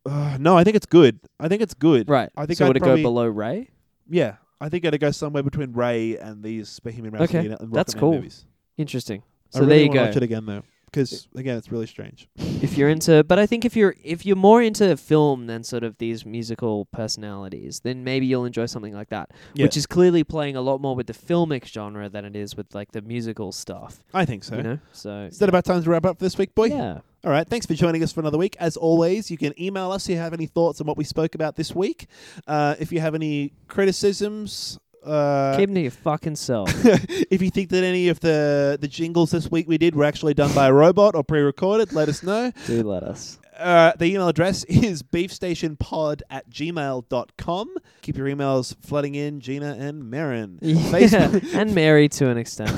[0.07, 1.21] uh, no, I think it's good.
[1.39, 2.09] I think it's good.
[2.09, 2.31] right?
[2.37, 3.71] I think so I'd would it probably- go below Ray?
[4.09, 7.73] Yeah, I think it'd go somewhere between Ray and these Bohemian Rhapsody Okay, and, and
[7.73, 8.13] that's Rocketman cool.
[8.15, 8.47] movies.
[8.77, 9.23] Interesting.
[9.51, 10.05] So really there you go.
[10.07, 10.63] Watch it again though,
[10.95, 12.29] because again, it's really strange.
[12.63, 15.83] if you're into but i think if you're if you're more into film than sort
[15.85, 19.65] of these musical personalities then maybe you'll enjoy something like that Yeah.
[19.67, 22.75] which is clearly playing a lot more with the filmic genre than it is with
[22.75, 24.57] like the musical stuff I think so.
[24.57, 26.67] you know so Is that about time to wrap up for this week, boy?
[26.67, 27.49] yeah All right.
[27.49, 28.55] Thanks for joining us for another week.
[28.61, 31.35] As always, you can email us if you have any thoughts on what we spoke
[31.35, 32.07] about this week.
[32.47, 34.79] Uh, if you have any criticisms.
[35.05, 36.71] Uh, keep them to your fucking self
[37.31, 40.33] if you think that any of the the jingles this week we did were actually
[40.35, 42.51] done by a robot or pre-recorded, let us know.
[42.67, 47.75] do let us Uh, the email address is beefstationpod at gmail.com.
[48.03, 50.59] Keep your emails flooding in, Gina and Marin.
[50.63, 51.39] yeah.
[51.55, 52.73] And mary to an extent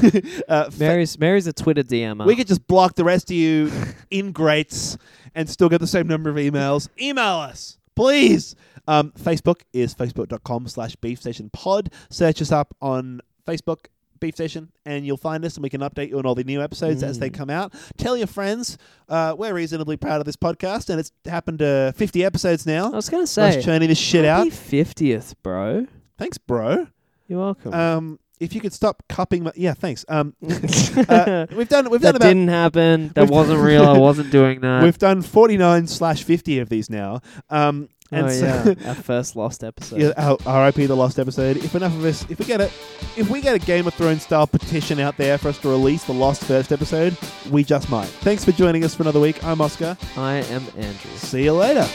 [0.49, 3.71] Uh, mary's mary's a twitter dm we could just block the rest of you
[4.11, 4.99] ingrates
[5.35, 6.89] and still get the same number of emails.
[7.01, 8.57] Email us, please.
[8.89, 11.93] Um, Facebook is facebook.com slash beefstationpod.
[12.11, 13.87] Search us up on Facebook,
[14.21, 16.63] Beef Station, and you'll find us and we can update you on all the new
[16.63, 17.35] episodes as they Mm.
[17.35, 17.75] come out.
[17.99, 18.79] Tell your friends.
[19.09, 22.87] Uh, we're reasonably proud of this podcast and it's happened to 50 episodes now.
[22.93, 24.47] i was gonna Us say churning this shit out.
[24.49, 25.87] 50th bro
[26.19, 26.87] Thanks, bro.
[27.29, 29.53] you're welcome Um, if you could stop cupping my...
[29.57, 30.05] Yeah, thanks.
[30.09, 34.31] Um, uh, we've done we've done that about didn't happen that wasn't real i wasn't
[34.31, 37.21] doing that We've done 49 slash 50 of these now.
[37.51, 40.01] Um, and oh so, yeah, our first lost episode.
[40.01, 40.87] yeah, our R.I.P.
[40.87, 41.59] the lost episode.
[41.59, 42.71] If enough of us, if we get a,
[43.17, 46.05] if we get a Game of Thrones style petition out there for us to release
[46.05, 47.17] the lost first episode,
[47.51, 48.09] we just might.
[48.09, 49.43] Thanks for joining us for another week.
[49.45, 49.97] I'm Oscar.
[50.17, 51.11] I am Andrew.
[51.17, 51.87] See you later.